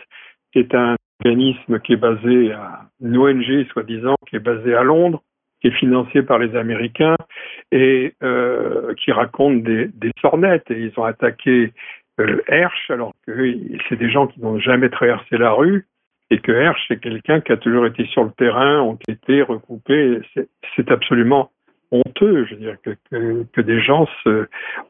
qui 0.52 0.60
est 0.60 0.74
un 0.74 0.96
organisme 1.24 1.80
qui 1.82 1.94
est 1.94 1.98
basé 1.98 2.52
à 2.54 2.88
une 3.02 3.18
ONG, 3.18 3.68
soi-disant, 3.72 4.16
qui 4.28 4.38
est 4.38 4.40
basé 4.40 4.74
à 4.74 4.82
Londres, 4.82 5.22
qui 5.62 5.68
est 5.68 5.78
financé 5.78 6.24
par 6.24 6.40
les 6.40 6.56
Américains 6.56 7.18
et 7.72 8.14
euh, 8.24 8.94
qui 8.96 9.12
raconte 9.12 9.64
des, 9.64 10.12
sornettes. 10.22 10.70
Et 10.72 10.80
ils 10.80 10.94
ont 10.98 11.04
attaqué 11.04 11.74
euh, 12.20 12.42
Hersch, 12.48 12.90
alors 12.90 13.14
que 13.26 13.54
c'est 13.88 13.98
des 13.98 14.10
gens 14.10 14.28
qui 14.28 14.42
n'ont 14.42 14.60
jamais 14.60 14.90
traversé 14.90 15.38
la 15.38 15.52
rue, 15.52 15.86
et 16.32 16.40
que 16.40 16.52
Hersch, 16.52 16.84
c'est 16.88 17.00
quelqu'un 17.00 17.42
qui 17.42 17.52
a 17.52 17.58
toujours 17.58 17.86
été 17.86 18.06
sur 18.06 18.24
le 18.24 18.32
terrain, 18.32 18.80
enquêté, 18.80 19.42
recoupé. 19.42 20.22
C'est 20.76 20.92
absolument 20.92 21.52
honteux, 21.92 22.46
je 22.46 22.54
veux 22.54 22.62
dire, 22.62 22.76
que, 22.84 23.46
que, 23.52 23.62
des 23.62 23.82
gens, 23.82 24.08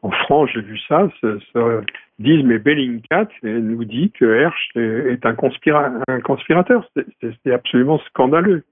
en 0.02 0.10
France, 0.10 0.50
j'ai 0.52 0.60
vu 0.60 0.78
ça, 0.86 1.08
se, 1.22 1.38
se, 1.38 1.82
disent, 2.18 2.44
mais 2.44 2.58
Bellingcat 2.58 3.28
nous 3.42 3.84
dit 3.84 4.12
que 4.12 4.26
Hersch 4.26 4.76
est 4.76 5.24
un, 5.24 5.34
conspira 5.34 5.90
un 6.08 6.20
conspirateur. 6.20 6.86
C'est 7.20 7.52
absolument 7.52 7.98
scandaleux. 8.00 8.64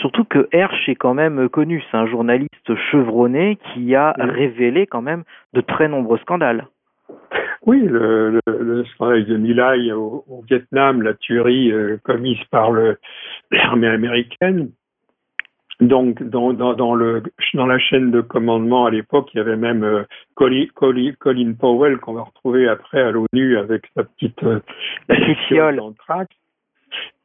Surtout 0.00 0.24
que 0.24 0.48
Hersch 0.52 0.88
est 0.88 0.94
quand 0.94 1.14
même 1.14 1.48
connu, 1.48 1.82
c'est 1.90 1.96
un 1.96 2.06
journaliste 2.06 2.74
chevronné 2.90 3.58
qui 3.72 3.94
a 3.94 4.14
révélé 4.18 4.86
quand 4.86 5.02
même 5.02 5.24
de 5.52 5.60
très 5.60 5.88
nombreux 5.88 6.18
scandales. 6.18 6.66
Oui, 7.66 7.82
le, 7.82 8.30
le, 8.30 8.40
le 8.46 8.84
scandale 8.86 9.26
de 9.26 9.36
Milai 9.36 9.92
au, 9.92 10.24
au, 10.26 10.42
Vietnam, 10.48 11.02
la 11.02 11.12
tuerie 11.12 11.70
euh, 11.70 11.98
commise 12.02 12.42
par 12.50 12.72
l'armée 13.50 13.88
américaine. 13.88 14.70
Donc, 15.80 16.22
dans, 16.22 16.52
dans, 16.52 16.74
dans, 16.74 16.94
le, 16.94 17.22
dans 17.54 17.66
la 17.66 17.78
chaîne 17.78 18.10
de 18.10 18.22
commandement 18.22 18.86
à 18.86 18.90
l'époque, 18.90 19.30
il 19.34 19.38
y 19.38 19.40
avait 19.40 19.56
même 19.56 19.82
euh, 19.82 20.04
Colin, 20.34 20.66
Colin, 20.74 21.12
Colin, 21.18 21.54
Powell 21.58 21.98
qu'on 21.98 22.14
va 22.14 22.22
retrouver 22.22 22.68
après 22.68 23.02
à 23.02 23.10
l'ONU 23.10 23.58
avec 23.58 23.90
sa 23.94 24.04
petite 24.04 24.42
euh, 24.44 24.60
en 25.10 25.92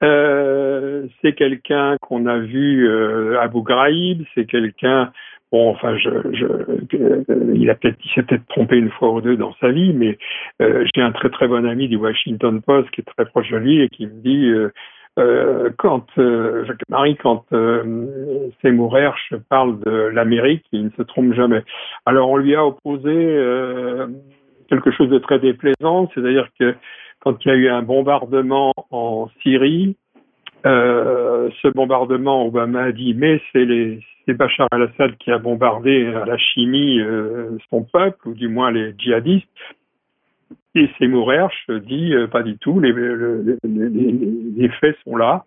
euh, 0.04 1.08
c'est 1.22 1.34
quelqu'un 1.34 1.98
qu'on 2.02 2.26
a 2.26 2.38
vu 2.40 2.88
euh, 2.88 3.40
à 3.40 3.44
Abu 3.44 3.62
Ghraib, 3.64 4.24
c'est 4.34 4.46
quelqu'un 4.46 5.12
bon 5.52 5.70
enfin 5.70 5.98
je 5.98 6.10
il 7.54 7.70
a 7.70 7.76
il 7.84 8.10
s'est 8.14 8.24
peut-être 8.24 8.48
trompé 8.48 8.78
une 8.78 8.90
fois 8.90 9.12
ou 9.12 9.22
deux 9.22 9.38
dans 9.38 9.54
sa 9.62 9.72
vie 9.72 9.94
mais 9.94 10.18
euh, 10.62 10.86
j'ai 10.94 11.02
un 11.02 11.12
très 11.12 11.30
très 11.30 11.48
bon 11.48 11.66
ami 11.66 11.88
du 11.88 11.98
Washington 11.98 12.62
Post 12.62 12.90
qui 12.92 13.02
est 13.02 13.04
très 13.04 13.26
proche 13.26 13.52
de 13.52 13.58
lui 13.58 13.82
et 13.82 13.90
qui 13.90 14.08
me 14.08 14.22
dit 14.22 14.46
euh, 14.46 14.72
euh 15.20 15.70
quand 15.78 16.06
euh, 16.18 16.66
Marie, 16.90 17.16
quand 17.16 17.46
euh, 17.54 18.50
Seymour 18.62 18.98
Hersh 18.98 19.34
parle 19.50 19.80
de 19.82 19.92
l'Amérique, 19.92 20.66
il 20.72 20.86
ne 20.86 20.90
se 20.92 21.04
trompe 21.04 21.34
jamais. 21.34 21.64
Alors 22.06 22.30
on 22.30 22.38
lui 22.38 22.56
a 22.56 22.66
opposé 22.66 23.14
euh, 23.14 24.08
quelque 24.70 24.92
chose 24.92 25.10
de 25.10 25.20
très 25.20 25.40
déplaisant, 25.40 26.10
c'est-à-dire 26.14 26.50
que 26.60 26.76
quand 27.26 27.44
il 27.44 27.48
y 27.48 27.52
a 27.52 27.56
eu 27.56 27.70
un 27.70 27.82
bombardement 27.82 28.72
en 28.92 29.28
Syrie, 29.42 29.98
euh, 30.66 31.50
ce 31.62 31.68
bombardement, 31.70 32.46
Obama 32.46 32.84
a 32.84 32.92
dit, 32.92 33.16
mais 33.16 33.42
c'est 33.52 34.34
Bachar 34.34 34.68
al-Assad 34.72 35.18
qui 35.18 35.32
a 35.32 35.40
bombardé 35.40 36.06
à 36.06 36.26
la 36.26 36.38
chimie 36.38 37.00
euh, 37.00 37.58
son 37.70 37.84
peuple, 37.84 38.30
ou 38.30 38.34
du 38.36 38.48
moins 38.48 38.72
les 38.72 38.94
djihadistes. 38.98 39.48
Et 40.76 40.88
Seymour 41.00 41.34
Hersh 41.34 41.72
dit, 41.72 42.14
euh, 42.14 42.28
pas 42.28 42.44
du 42.44 42.58
tout, 42.60 42.80
les, 42.80 42.94
les, 42.94 44.70
faits 44.80 44.96
sont 45.04 45.16
là. 45.16 45.46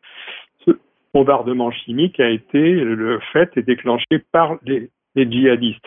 Ce 0.66 0.72
bombardement 1.14 1.70
chimique 1.70 2.18
a 2.18 2.28
été 2.28 2.72
le 2.72 3.20
fait 3.32 3.50
et 3.56 3.62
déclenché 3.62 4.18
par 4.32 4.56
les 4.64 4.90
djihadistes 5.14 5.86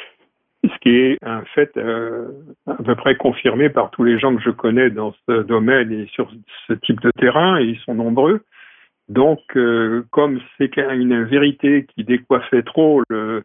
ce 0.63 0.79
qui 0.81 0.95
est 0.95 1.17
un 1.23 1.43
fait 1.55 1.75
euh, 1.77 2.27
à 2.67 2.81
peu 2.83 2.95
près 2.95 3.15
confirmé 3.15 3.69
par 3.69 3.89
tous 3.91 4.03
les 4.03 4.19
gens 4.19 4.35
que 4.35 4.41
je 4.41 4.51
connais 4.51 4.89
dans 4.89 5.13
ce 5.27 5.41
domaine 5.43 5.91
et 5.91 6.07
sur 6.13 6.31
ce 6.67 6.73
type 6.73 7.01
de 7.01 7.11
terrain, 7.11 7.59
et 7.59 7.65
ils 7.65 7.79
sont 7.79 7.95
nombreux. 7.95 8.41
Donc, 9.09 9.39
euh, 9.55 10.03
comme 10.11 10.39
c'est 10.57 10.77
une 10.77 11.23
vérité 11.23 11.85
qui 11.93 12.03
décoiffait 12.03 12.63
trop 12.63 13.01
le, 13.09 13.43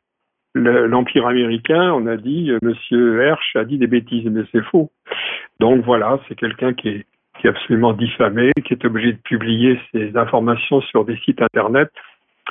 l'empire 0.54 1.26
américain, 1.26 1.92
on 1.92 2.06
a 2.06 2.16
dit, 2.16 2.50
euh, 2.50 2.58
Monsieur 2.62 3.22
Hersch 3.22 3.56
a 3.56 3.64
dit 3.64 3.78
des 3.78 3.86
bêtises, 3.86 4.26
mais 4.26 4.42
c'est 4.52 4.64
faux. 4.64 4.90
Donc 5.60 5.84
voilà, 5.84 6.20
c'est 6.28 6.34
quelqu'un 6.34 6.74
qui 6.74 6.88
est, 6.88 7.06
qui 7.38 7.46
est 7.46 7.50
absolument 7.50 7.92
diffamé, 7.92 8.52
qui 8.64 8.74
est 8.74 8.84
obligé 8.84 9.12
de 9.12 9.18
publier 9.18 9.80
ses 9.92 10.16
informations 10.16 10.80
sur 10.82 11.04
des 11.04 11.16
sites 11.18 11.42
internet, 11.42 11.90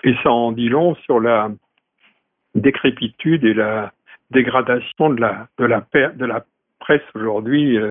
et 0.03 0.15
ça 0.23 0.31
en 0.31 0.51
dit 0.51 0.69
long 0.69 0.95
sur 1.05 1.19
la 1.19 1.51
décrépitude 2.55 3.43
et 3.43 3.53
la 3.53 3.91
dégradation 4.31 5.09
de 5.09 5.21
la, 5.21 5.47
de 5.57 5.65
de 5.65 6.25
presse 6.79 7.01
aujourd'hui 7.15 7.77
euh, 7.77 7.89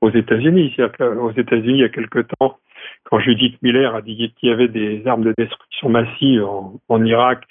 aux 0.00 0.10
États-Unis. 0.10 0.74
Aux 1.00 1.32
États-Unis, 1.32 1.78
il 1.78 1.80
y 1.80 1.84
a 1.84 1.88
quelque 1.88 2.20
temps, 2.20 2.58
quand 3.04 3.18
Judith 3.20 3.56
Miller 3.62 3.94
a 3.94 4.02
dit 4.02 4.32
qu'il 4.36 4.48
y 4.48 4.52
avait 4.52 4.68
des 4.68 5.06
armes 5.06 5.24
de 5.24 5.34
destruction 5.36 5.88
massive 5.88 6.44
en, 6.88 7.04
Irak, 7.04 7.44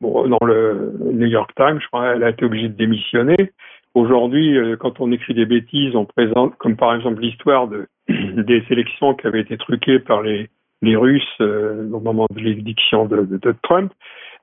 dans 0.00 0.44
le 0.44 0.92
New 1.12 1.26
York 1.26 1.52
Times, 1.56 1.78
je 1.80 1.86
crois, 1.86 2.14
elle 2.14 2.24
a 2.24 2.30
été 2.30 2.44
obligée 2.44 2.68
de 2.68 2.76
démissionner. 2.76 3.52
Aujourd'hui, 3.94 4.56
euh, 4.56 4.76
quand 4.76 5.00
on 5.00 5.10
écrit 5.12 5.34
des 5.34 5.46
bêtises, 5.46 5.94
on 5.96 6.04
présente, 6.04 6.56
comme 6.56 6.76
par 6.76 6.94
exemple 6.94 7.20
l'histoire 7.20 7.68
de, 7.68 7.86
des 8.08 8.64
élections 8.70 9.14
qui 9.14 9.26
avaient 9.26 9.40
été 9.40 9.56
truquées 9.56 9.98
par 9.98 10.22
les, 10.22 10.48
Russes 10.82 11.40
au 11.40 12.00
moment 12.00 12.26
de 12.30 12.40
l'élection 12.40 13.04
de, 13.04 13.26
de, 13.26 13.54
Trump. 13.62 13.92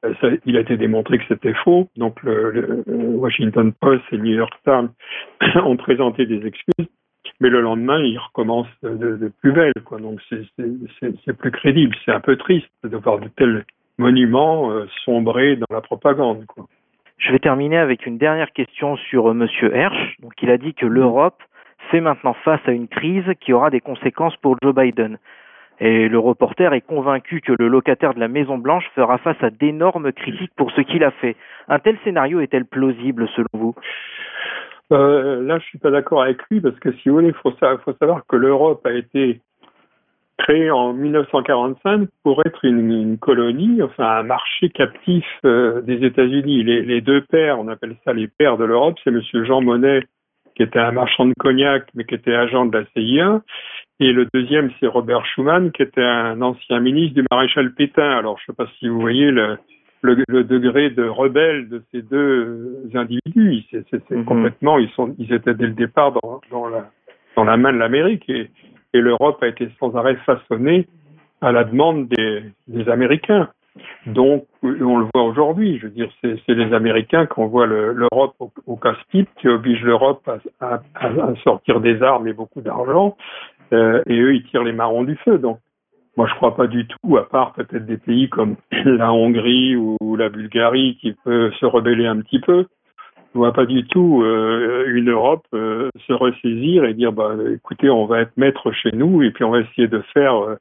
Ça, 0.02 0.28
il 0.46 0.58
a 0.58 0.62
été 0.62 0.78
démontré 0.78 1.18
que 1.18 1.26
c'était 1.28 1.54
faux. 1.54 1.90
Donc 1.98 2.22
le, 2.24 2.84
Washington 2.88 3.74
Post 3.74 4.04
et 4.12 4.18
New 4.18 4.36
York 4.36 4.54
Times 4.64 4.90
ont 5.64 5.78
présenté 5.78 6.26
des 6.26 6.46
excuses, 6.46 6.88
mais 7.40 7.50
le 7.50 7.62
lendemain, 7.62 8.00
ils 8.00 8.18
recommencent 8.18 8.68
de, 8.84 9.32
plus 9.42 9.52
belle. 9.52 9.74
Donc 10.00 10.20
c'est 10.30 11.38
plus 11.38 11.52
crédible. 11.52 11.96
C'est 12.06 12.12
un 12.12 12.20
peu 12.20 12.36
triste 12.38 12.70
de 12.84 12.98
voir 12.98 13.20
de 13.20 13.28
tels 13.30 13.66
monuments 13.98 14.72
sombrer 15.04 15.56
dans 15.56 15.74
la 15.74 15.82
propagande. 15.82 16.46
Je 17.18 17.32
vais 17.32 17.40
terminer 17.40 17.78
avec 17.78 18.06
une 18.06 18.20
dernière 18.20 18.52
question 18.54 18.96
sur 18.96 19.30
euh, 19.30 19.34
Monsieur 19.34 19.76
Hersch. 19.76 20.18
Donc, 20.20 20.34
il 20.42 20.52
a 20.52 20.58
dit 20.58 20.74
que 20.74 20.86
l'Europe 20.86 21.42
fait 21.90 22.00
maintenant 22.00 22.36
face 22.46 22.62
à 22.66 22.72
une 22.72 22.88
crise 22.88 23.26
qui 23.40 23.54
aura 23.54 23.70
des 23.70 23.80
conséquences 23.80 24.36
pour 24.38 24.56
Joe 24.62 24.76
Biden. 24.76 25.18
Et 25.80 26.10
le 26.10 26.18
reporter 26.18 26.74
est 26.74 26.82
convaincu 26.82 27.42
que 27.42 27.54
le 27.58 27.68
locataire 27.68 28.14
de 28.14 28.20
la 28.20 28.28
Maison 28.28 28.58
Blanche 28.58 28.90
fera 28.96 29.18
face 29.20 29.42
à 29.42 29.52
d'énormes 29.52 30.12
critiques 30.12 30.54
pour 30.56 30.72
ce 30.72 30.82
qu'il 30.82 31.04
a 31.04 31.12
fait. 31.12 31.36
Un 31.68 31.80
tel 31.80 31.98
scénario 32.04 32.40
est-il 32.40 32.66
plausible 32.66 33.28
selon 33.36 33.48
vous? 33.54 33.76
Euh, 34.92 35.42
Là, 35.44 35.60
je 35.60 35.66
suis 35.66 35.78
pas 35.78 35.92
d'accord 35.92 36.24
avec 36.24 36.40
lui 36.50 36.62
parce 36.62 36.80
que 36.80 36.92
si 36.94 37.10
vous 37.10 37.16
voulez, 37.16 37.28
il 37.28 37.34
faut, 37.34 37.52
faut, 37.52 37.94
savoir 38.00 38.26
que 38.28 38.36
l'Europe 38.36 38.86
a 38.86 38.94
été 38.94 39.42
créé 40.38 40.72
en 40.72 40.94
1945 40.94 42.10
pour 42.24 42.42
être 42.46 42.64
une, 42.64 43.18
colonie, 43.18 43.82
enfin 43.82 44.18
un 44.18 44.24
marché 44.24 44.70
captif 44.70 45.26
euh, 45.46 45.82
des 45.82 46.06
États-Unis. 46.06 46.64
Les, 46.64 47.02
deux 47.02 47.22
pères, 47.22 47.60
on 47.60 47.68
appelle 47.68 47.96
ça 48.06 48.14
les 48.14 48.28
pères 48.28 48.58
de 48.58 48.66
l'Europe, 48.66 48.98
c'est 49.04 49.12
Monsieur 49.12 49.44
Jean 49.44 49.62
Monnet, 49.62 50.04
qui 50.56 50.64
était 50.64 50.80
un 50.80 50.92
marchand 50.92 51.26
de 51.26 51.34
cognac, 51.38 51.88
mais 51.96 52.04
qui 52.04 52.16
était 52.16 52.34
agent 52.34 52.66
de 52.66 52.78
la 52.78 52.86
CIA, 52.96 53.42
et 54.00 54.12
le 54.12 54.28
deuxième, 54.34 54.70
c'est 54.80 54.88
Robert 54.88 55.26
Schuman, 55.26 55.72
qui 55.72 55.82
était 55.82 56.04
un 56.04 56.42
ancien 56.42 56.80
ministre 56.80 57.16
du 57.16 57.26
maréchal 57.32 57.74
Pétain. 57.74 58.12
Alors, 58.18 58.38
je 58.38 58.44
ne 58.44 58.54
sais 58.54 58.56
pas 58.56 58.70
si 58.78 58.88
vous 58.88 59.00
voyez 59.00 59.32
le, 59.32 59.58
le, 60.02 60.44
degré 60.44 60.92
de 60.92 61.04
rebelle 61.04 61.68
de 61.70 61.84
ces 61.92 62.04
deux 62.04 62.90
individus. 62.94 63.64
C'est 63.72 64.10
mhm. 64.12 64.26
complètement, 64.26 64.78
ils 64.78 64.90
sont, 64.92 65.16
ils 65.18 65.34
étaient 65.34 65.56
dès 65.56 65.68
le 65.68 65.74
départ 65.74 66.12
dans, 66.12 66.42
dans 66.52 66.68
la 66.68 66.90
dans 67.36 67.44
la 67.44 67.58
main 67.58 67.72
de 67.72 67.78
l'Amérique 67.78 68.28
et 68.30 68.50
et 68.94 69.02
l'Europe 69.02 69.42
a 69.44 69.48
été 69.48 69.70
sans 69.80 69.96
arrêt 69.96 70.16
façonnée 70.26 70.88
à 71.42 71.52
la 71.52 71.64
demande 71.64 72.08
des, 72.08 72.44
des 72.68 72.90
Américains. 72.90 73.50
Donc, 74.06 74.46
on 74.64 74.98
le 74.98 75.08
voit 75.14 75.24
aujourd'hui. 75.24 75.78
Je 75.78 75.88
veux 75.88 75.92
dire, 75.92 76.10
c'est 76.22 76.54
les 76.54 76.74
Américains 76.74 77.26
qui 77.26 77.40
envoient 77.40 77.66
l'Europe 77.66 78.36
au, 78.40 78.52
au 78.66 78.76
casse-pipe, 78.76 79.30
qui 79.40 79.48
obligent 79.48 79.84
l'Europe 79.84 80.28
à, 80.60 80.80
sortir 81.44 81.80
des 81.80 82.02
armes 82.02 82.28
et 82.28 82.34
beaucoup 82.34 82.62
d'argent, 82.62 83.18
euh, 83.74 84.02
et 84.08 84.20
eux, 84.20 84.36
ils 84.36 84.44
tirent 84.44 84.64
les 84.64 84.74
marrons 84.74 85.04
du 85.04 85.16
feu. 85.18 85.38
Donc, 85.38 85.60
moi, 86.16 86.28
je 86.28 86.34
crois 86.36 86.56
pas 86.56 86.68
du 86.68 86.88
tout, 86.88 87.18
à 87.18 87.30
part 87.30 87.54
peut-être 87.54 87.86
des 87.86 87.98
pays 87.98 88.30
comme 88.30 88.56
la 88.72 89.14
Hongrie 89.14 89.76
ou 89.76 90.16
la 90.16 90.30
Bulgarie 90.30 90.98
qui 91.00 91.14
peut 91.24 91.52
se 91.60 91.66
rebeller 91.66 92.08
un 92.08 92.22
petit 92.22 92.40
peu, 92.40 92.66
ne 93.36 93.40
vois 93.40 93.54
pas 93.54 93.66
du 93.66 93.86
tout 93.86 94.24
euh, 94.24 94.86
une 94.88 95.12
Europe 95.12 95.46
euh, 95.54 95.90
se 96.08 96.14
ressaisir 96.14 96.86
et 96.86 96.94
dire 96.94 97.12
bah 97.12 97.36
écoutez 97.54 97.90
on 97.90 98.06
va 98.06 98.22
être 98.22 98.36
maître 98.38 98.72
chez 98.72 98.92
nous 98.94 99.22
et 99.22 99.32
puis 99.32 99.44
on 99.44 99.52
va 99.52 99.60
essayer 99.60 99.88
de 99.88 100.02
faire 100.14 100.58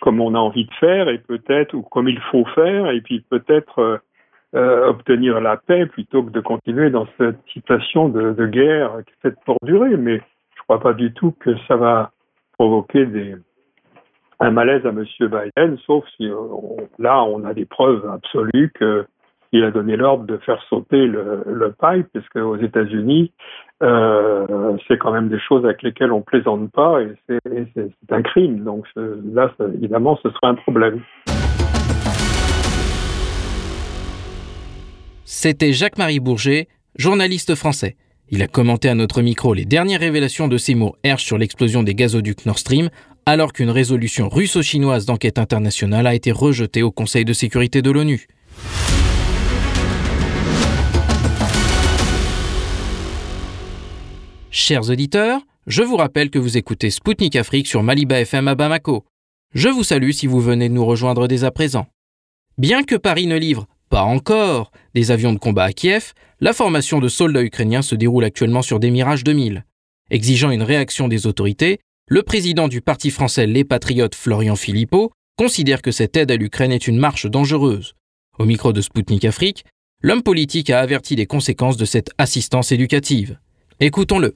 comme 0.00 0.20
on 0.20 0.34
a 0.34 0.38
envie 0.38 0.64
de 0.64 0.74
faire 0.74 1.08
et 1.08 1.18
peut-être 1.18 1.74
ou 1.74 1.82
comme 1.82 2.08
il 2.08 2.20
faut 2.30 2.44
faire 2.54 2.90
et 2.90 3.00
puis 3.00 3.20
peut-être 3.20 4.00
obtenir 4.54 5.40
la 5.42 5.58
paix 5.58 5.84
plutôt 5.86 6.22
que 6.22 6.30
de 6.30 6.40
continuer 6.40 6.88
dans 6.88 7.06
cette 7.18 7.38
situation 7.52 8.08
de, 8.08 8.46
guerre 8.46 8.92
qui 9.04 9.12
est 9.12 9.30
faite 9.30 9.38
pour 9.44 9.56
durer. 9.62 9.96
Mais 9.96 10.22
je 10.56 10.62
crois 10.62 10.80
pas 10.80 10.94
du 10.94 11.12
tout 11.12 11.32
que 11.32 11.50
ça 11.66 11.76
va 11.76 12.12
provoquer 12.52 13.06
des 13.06 13.36
un 14.40 14.50
malaise 14.50 14.86
à 14.86 14.92
Monsieur 14.92 15.28
Biden 15.28 15.76
sauf 15.84 16.04
si 16.16 16.30
là 16.98 17.22
on 17.24 17.44
a 17.44 17.54
des 17.54 17.64
preuves 17.64 18.08
absolues 18.08 18.70
que 18.74 19.06
il 19.52 19.64
a 19.64 19.70
donné 19.70 19.96
l'ordre 19.96 20.24
de 20.24 20.36
faire 20.38 20.62
sauter 20.68 21.06
le, 21.06 21.42
le 21.46 21.68
pipe, 21.72 22.06
parce 22.12 22.28
qu'aux 22.28 22.56
États-Unis, 22.56 23.32
euh, 23.82 24.76
c'est 24.86 24.98
quand 24.98 25.12
même 25.12 25.28
des 25.28 25.40
choses 25.40 25.64
avec 25.64 25.82
lesquelles 25.82 26.12
on 26.12 26.22
plaisante 26.22 26.70
pas, 26.72 27.00
et 27.00 27.14
c'est 27.74 28.12
un 28.12 28.22
crime. 28.22 28.64
Donc 28.64 28.84
là, 28.96 29.52
évidemment, 29.74 30.18
ce 30.22 30.30
serait 30.30 30.48
un 30.48 30.54
problème. 30.54 31.00
C'était 35.24 35.72
Jacques-Marie 35.72 36.20
Bourget, 36.20 36.68
journaliste 36.96 37.54
français. 37.54 37.96
Il 38.30 38.42
a 38.42 38.46
commenté 38.46 38.88
à 38.88 38.94
notre 38.94 39.22
micro 39.22 39.54
les 39.54 39.64
dernières 39.64 40.00
révélations 40.00 40.48
de 40.48 40.58
Seymour 40.58 40.96
Hersh 41.02 41.24
sur 41.24 41.38
l'explosion 41.38 41.82
des 41.82 41.94
gazoducs 41.94 42.44
Nord 42.44 42.58
Stream, 42.58 42.88
alors 43.24 43.52
qu'une 43.52 43.70
résolution 43.70 44.28
russo-chinoise 44.28 45.06
d'enquête 45.06 45.38
internationale 45.38 46.06
a 46.06 46.14
été 46.14 46.32
rejetée 46.32 46.82
au 46.82 46.90
Conseil 46.90 47.24
de 47.24 47.32
sécurité 47.32 47.80
de 47.82 47.90
l'ONU. 47.90 48.26
Chers 54.50 54.88
auditeurs, 54.88 55.42
je 55.66 55.82
vous 55.82 55.96
rappelle 55.96 56.30
que 56.30 56.38
vous 56.38 56.56
écoutez 56.56 56.88
Spoutnik 56.88 57.36
Afrique 57.36 57.66
sur 57.66 57.82
Maliba 57.82 58.18
FM 58.20 58.48
à 58.48 58.54
Bamako. 58.54 59.04
Je 59.54 59.68
vous 59.68 59.84
salue 59.84 60.12
si 60.12 60.26
vous 60.26 60.40
venez 60.40 60.70
de 60.70 60.74
nous 60.74 60.86
rejoindre 60.86 61.28
dès 61.28 61.44
à 61.44 61.50
présent. 61.50 61.86
Bien 62.56 62.82
que 62.82 62.94
Paris 62.94 63.26
ne 63.26 63.36
livre 63.36 63.66
pas 63.90 64.02
encore 64.02 64.72
des 64.94 65.10
avions 65.10 65.34
de 65.34 65.38
combat 65.38 65.64
à 65.64 65.72
Kiev, 65.74 66.14
la 66.40 66.54
formation 66.54 66.98
de 66.98 67.08
soldats 67.08 67.42
ukrainiens 67.42 67.82
se 67.82 67.94
déroule 67.94 68.24
actuellement 68.24 68.62
sur 68.62 68.80
des 68.80 68.90
Mirage 68.90 69.22
2000. 69.22 69.66
Exigeant 70.10 70.50
une 70.50 70.62
réaction 70.62 71.08
des 71.08 71.26
autorités, 71.26 71.78
le 72.08 72.22
président 72.22 72.68
du 72.68 72.80
parti 72.80 73.10
français 73.10 73.46
Les 73.46 73.64
Patriotes, 73.64 74.14
Florian 74.14 74.56
Philippot, 74.56 75.12
considère 75.36 75.82
que 75.82 75.90
cette 75.90 76.16
aide 76.16 76.30
à 76.30 76.36
l'Ukraine 76.36 76.72
est 76.72 76.88
une 76.88 76.96
marche 76.96 77.26
dangereuse. 77.26 77.94
Au 78.38 78.46
micro 78.46 78.72
de 78.72 78.80
Spoutnik 78.80 79.26
Afrique, 79.26 79.66
l'homme 80.00 80.22
politique 80.22 80.70
a 80.70 80.80
averti 80.80 81.16
des 81.16 81.26
conséquences 81.26 81.76
de 81.76 81.84
cette 81.84 82.10
assistance 82.16 82.72
éducative. 82.72 83.38
Écoutons-le. 83.80 84.34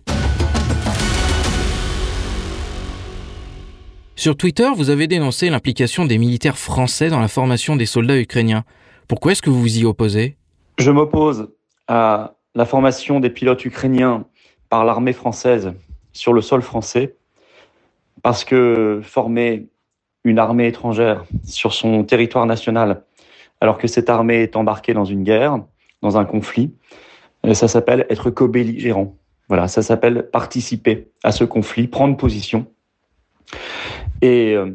Sur 4.14 4.36
Twitter, 4.36 4.68
vous 4.76 4.88
avez 4.88 5.08
dénoncé 5.08 5.50
l'implication 5.50 6.04
des 6.04 6.16
militaires 6.16 6.56
français 6.56 7.08
dans 7.08 7.18
la 7.18 7.26
formation 7.26 7.74
des 7.74 7.86
soldats 7.86 8.20
ukrainiens. 8.20 8.62
Pourquoi 9.08 9.32
est-ce 9.32 9.42
que 9.42 9.50
vous 9.50 9.60
vous 9.60 9.78
y 9.78 9.84
opposez? 9.84 10.36
Je 10.78 10.92
m'oppose 10.92 11.50
à 11.88 12.34
la 12.54 12.64
formation 12.66 13.18
des 13.18 13.30
pilotes 13.30 13.64
ukrainiens 13.64 14.26
par 14.68 14.84
l'armée 14.84 15.12
française 15.12 15.72
sur 16.12 16.32
le 16.32 16.40
sol 16.40 16.62
français 16.62 17.16
parce 18.22 18.44
que 18.44 19.00
former 19.02 19.66
une 20.22 20.38
armée 20.38 20.68
étrangère 20.68 21.24
sur 21.42 21.74
son 21.74 22.04
territoire 22.04 22.46
national 22.46 23.02
alors 23.60 23.76
que 23.76 23.88
cette 23.88 24.08
armée 24.08 24.42
est 24.42 24.54
embarquée 24.54 24.94
dans 24.94 25.04
une 25.04 25.24
guerre, 25.24 25.58
dans 26.00 26.16
un 26.16 26.24
conflit, 26.24 26.72
euh, 27.44 27.54
ça 27.54 27.66
s'appelle 27.66 28.06
être 28.08 28.30
co-belligérant. 28.30 29.16
Voilà, 29.52 29.68
ça 29.68 29.82
s'appelle 29.82 30.30
participer 30.32 31.08
à 31.22 31.30
ce 31.30 31.44
conflit, 31.44 31.86
prendre 31.86 32.16
position. 32.16 32.64
Et 34.22 34.54
euh, 34.54 34.70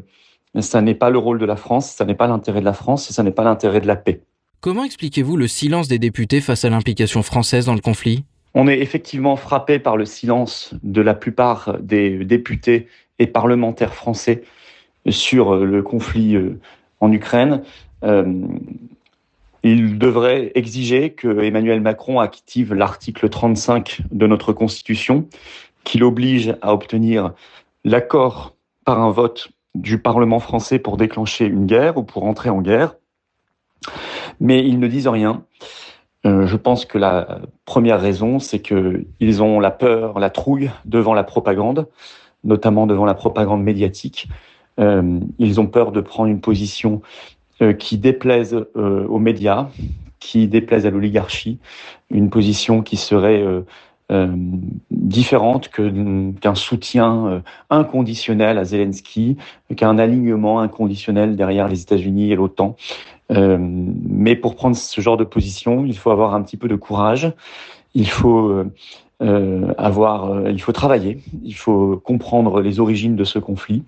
ça 0.60 0.84
n'est 0.84 0.94
pas 0.94 1.10
le 1.10 1.18
rôle 1.18 1.40
de 1.40 1.48
la 1.48 1.56
France, 1.56 1.90
ça 1.90 2.06
n'est 2.06 2.14
pas 2.14 2.28
l'intérêt 2.28 2.60
de 2.60 2.66
la 2.66 2.74
France, 2.74 3.10
et 3.10 3.14
ça 3.14 3.24
n'est 3.24 3.32
pas 3.32 3.44
l'intérêt 3.44 3.82
de 3.82 3.88
la 3.88 3.96
paix. 3.96 4.22
Comment 4.60 4.84
expliquez-vous 4.84 5.36
le 5.36 5.48
silence 5.48 5.88
des 5.88 5.98
députés 5.98 6.42
face 6.42 6.64
à 6.64 6.70
l'implication 6.70 7.24
française 7.24 7.66
dans 7.66 7.74
le 7.74 7.82
conflit? 7.82 8.24
On 8.54 8.68
est 8.68 8.78
effectivement 8.78 9.36
frappé 9.36 9.80
par 9.80 9.98
le 9.98 10.06
silence 10.06 10.76
de 10.84 11.02
la 11.02 11.16
plupart 11.16 11.80
des 11.80 12.24
députés 12.24 12.86
et 13.18 13.26
parlementaires 13.26 13.96
français 13.96 14.44
sur 15.10 15.56
le 15.56 15.82
conflit 15.82 16.36
euh, 16.36 16.60
en 17.00 17.12
Ukraine. 17.12 17.64
Euh, 18.04 18.32
il 19.72 19.98
devrait 19.98 20.52
exiger 20.56 21.12
que 21.12 21.44
Emmanuel 21.44 21.82
Macron 21.82 22.20
active 22.20 22.74
l'article 22.74 23.30
35 23.30 24.02
de 24.12 24.28
notre 24.28 24.54
Constitution, 24.54 25.28
qui 25.84 25.98
l'oblige 25.98 26.56
à 26.62 26.74
obtenir 26.74 27.34
l'accord 27.84 28.56
par 28.86 29.02
un 29.02 29.10
vote 29.10 29.50
du 29.76 30.00
Parlement 30.00 30.40
français 30.40 30.80
pour 30.80 30.98
déclencher 30.98 31.46
une 31.46 31.66
guerre 31.66 31.98
ou 31.98 32.04
pour 32.04 32.24
entrer 32.24 32.50
en 32.50 32.62
guerre. 32.62 32.96
Mais 34.40 34.66
ils 34.66 34.80
ne 34.80 34.88
disent 34.88 35.08
rien. 35.08 35.44
Euh, 36.26 36.48
je 36.48 36.56
pense 36.56 36.86
que 36.86 36.98
la 36.98 37.42
première 37.66 38.02
raison, 38.02 38.40
c'est 38.40 38.60
qu'ils 38.60 39.44
ont 39.44 39.60
la 39.60 39.72
peur, 39.72 40.20
la 40.20 40.30
trouille 40.30 40.72
devant 40.86 41.14
la 41.14 41.24
propagande, 41.24 41.88
notamment 42.44 42.88
devant 42.88 43.06
la 43.06 43.14
propagande 43.14 43.64
médiatique. 43.64 44.28
Euh, 44.80 45.20
ils 45.40 45.60
ont 45.60 45.68
peur 45.68 45.92
de 45.92 46.02
prendre 46.02 46.30
une 46.30 46.42
position 46.42 47.02
qui 47.78 47.98
déplaise 47.98 48.66
euh, 48.76 49.08
aux 49.08 49.20
médias, 49.20 49.70
qui 50.20 50.48
déplaise 50.48 50.86
à 50.86 50.90
l'oligarchie, 50.90 51.60
une 52.10 52.30
position 52.30 52.82
qui 52.82 52.98
serait 52.98 53.44
euh, 54.12 54.36
différente 54.92 55.70
qu'un 55.70 56.56
soutien 56.56 57.44
inconditionnel 57.70 58.58
à 58.58 58.64
Zelensky, 58.64 59.38
qu'un 59.76 59.98
alignement 59.98 60.60
inconditionnel 60.60 61.36
derrière 61.36 61.68
les 61.68 61.82
États-Unis 61.82 62.32
et 62.32 62.36
l'OTAN. 62.36 62.78
mais 63.30 64.36
pour 64.36 64.56
prendre 64.56 64.78
ce 64.78 65.02
genre 65.02 65.18
de 65.18 65.26
position, 65.26 65.86
il 65.86 65.98
faut 65.98 66.12
avoir 66.12 66.36
un 66.36 66.42
petit 66.42 66.58
peu 66.58 66.68
de 66.68 66.76
courage. 66.76 67.32
Il 67.96 68.10
faut 68.10 68.64
avoir, 69.20 70.50
il 70.50 70.62
faut 70.62 70.72
travailler. 70.72 71.20
Il 71.44 71.56
faut 71.56 72.02
comprendre 72.04 72.62
les 72.62 72.80
origines 72.80 73.18
de 73.18 73.26
ce 73.26 73.40
conflit, 73.40 73.84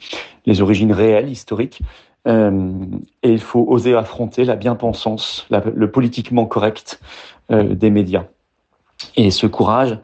les 0.45 0.62
origines 0.62 0.91
réelles, 0.91 1.29
historiques, 1.29 1.82
et 2.25 3.32
il 3.32 3.39
faut 3.39 3.65
oser 3.67 3.95
affronter 3.95 4.43
la 4.43 4.55
bien-pensance, 4.55 5.47
le 5.49 5.91
politiquement 5.91 6.45
correct 6.45 6.99
des 7.49 7.89
médias. 7.89 8.25
Et 9.15 9.32
ce 9.32 9.47
courage, 9.47 9.97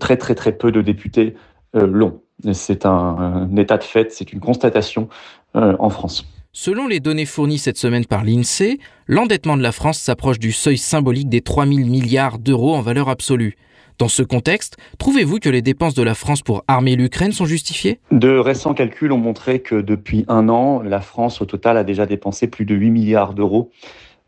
très 0.00 0.16
très 0.16 0.34
très 0.34 0.52
peu 0.52 0.72
de 0.72 0.82
députés 0.82 1.34
l'ont. 1.74 2.20
C'est 2.52 2.84
un, 2.84 3.48
état 3.56 3.78
de 3.78 3.84
fait, 3.84 4.12
c'est 4.12 4.32
une 4.32 4.40
constatation 4.40 5.08
en 5.54 5.88
France. 5.88 6.26
Selon 6.54 6.86
les 6.86 7.00
données 7.00 7.24
fournies 7.24 7.56
cette 7.56 7.78
semaine 7.78 8.04
par 8.04 8.24
l'INSEE, 8.24 8.78
l'endettement 9.06 9.56
de 9.56 9.62
la 9.62 9.72
France 9.72 9.98
s'approche 9.98 10.38
du 10.38 10.52
seuil 10.52 10.76
symbolique 10.76 11.30
des 11.30 11.40
3 11.40 11.64
000 11.64 11.88
milliards 11.88 12.38
d'euros 12.38 12.74
en 12.74 12.82
valeur 12.82 13.08
absolue. 13.08 13.56
Dans 13.98 14.08
ce 14.08 14.22
contexte, 14.22 14.76
trouvez-vous 14.98 15.38
que 15.38 15.48
les 15.48 15.62
dépenses 15.62 15.94
de 15.94 16.02
la 16.02 16.14
France 16.14 16.42
pour 16.42 16.64
armer 16.68 16.96
l'Ukraine 16.96 17.32
sont 17.32 17.44
justifiées? 17.44 18.00
De 18.10 18.36
récents 18.36 18.74
calculs 18.74 19.12
ont 19.12 19.18
montré 19.18 19.60
que 19.60 19.80
depuis 19.80 20.24
un 20.28 20.48
an, 20.48 20.82
la 20.82 21.00
France 21.00 21.40
au 21.40 21.44
total 21.44 21.76
a 21.76 21.84
déjà 21.84 22.06
dépensé 22.06 22.46
plus 22.46 22.64
de 22.64 22.74
8 22.74 22.90
milliards 22.90 23.34
d'euros 23.34 23.70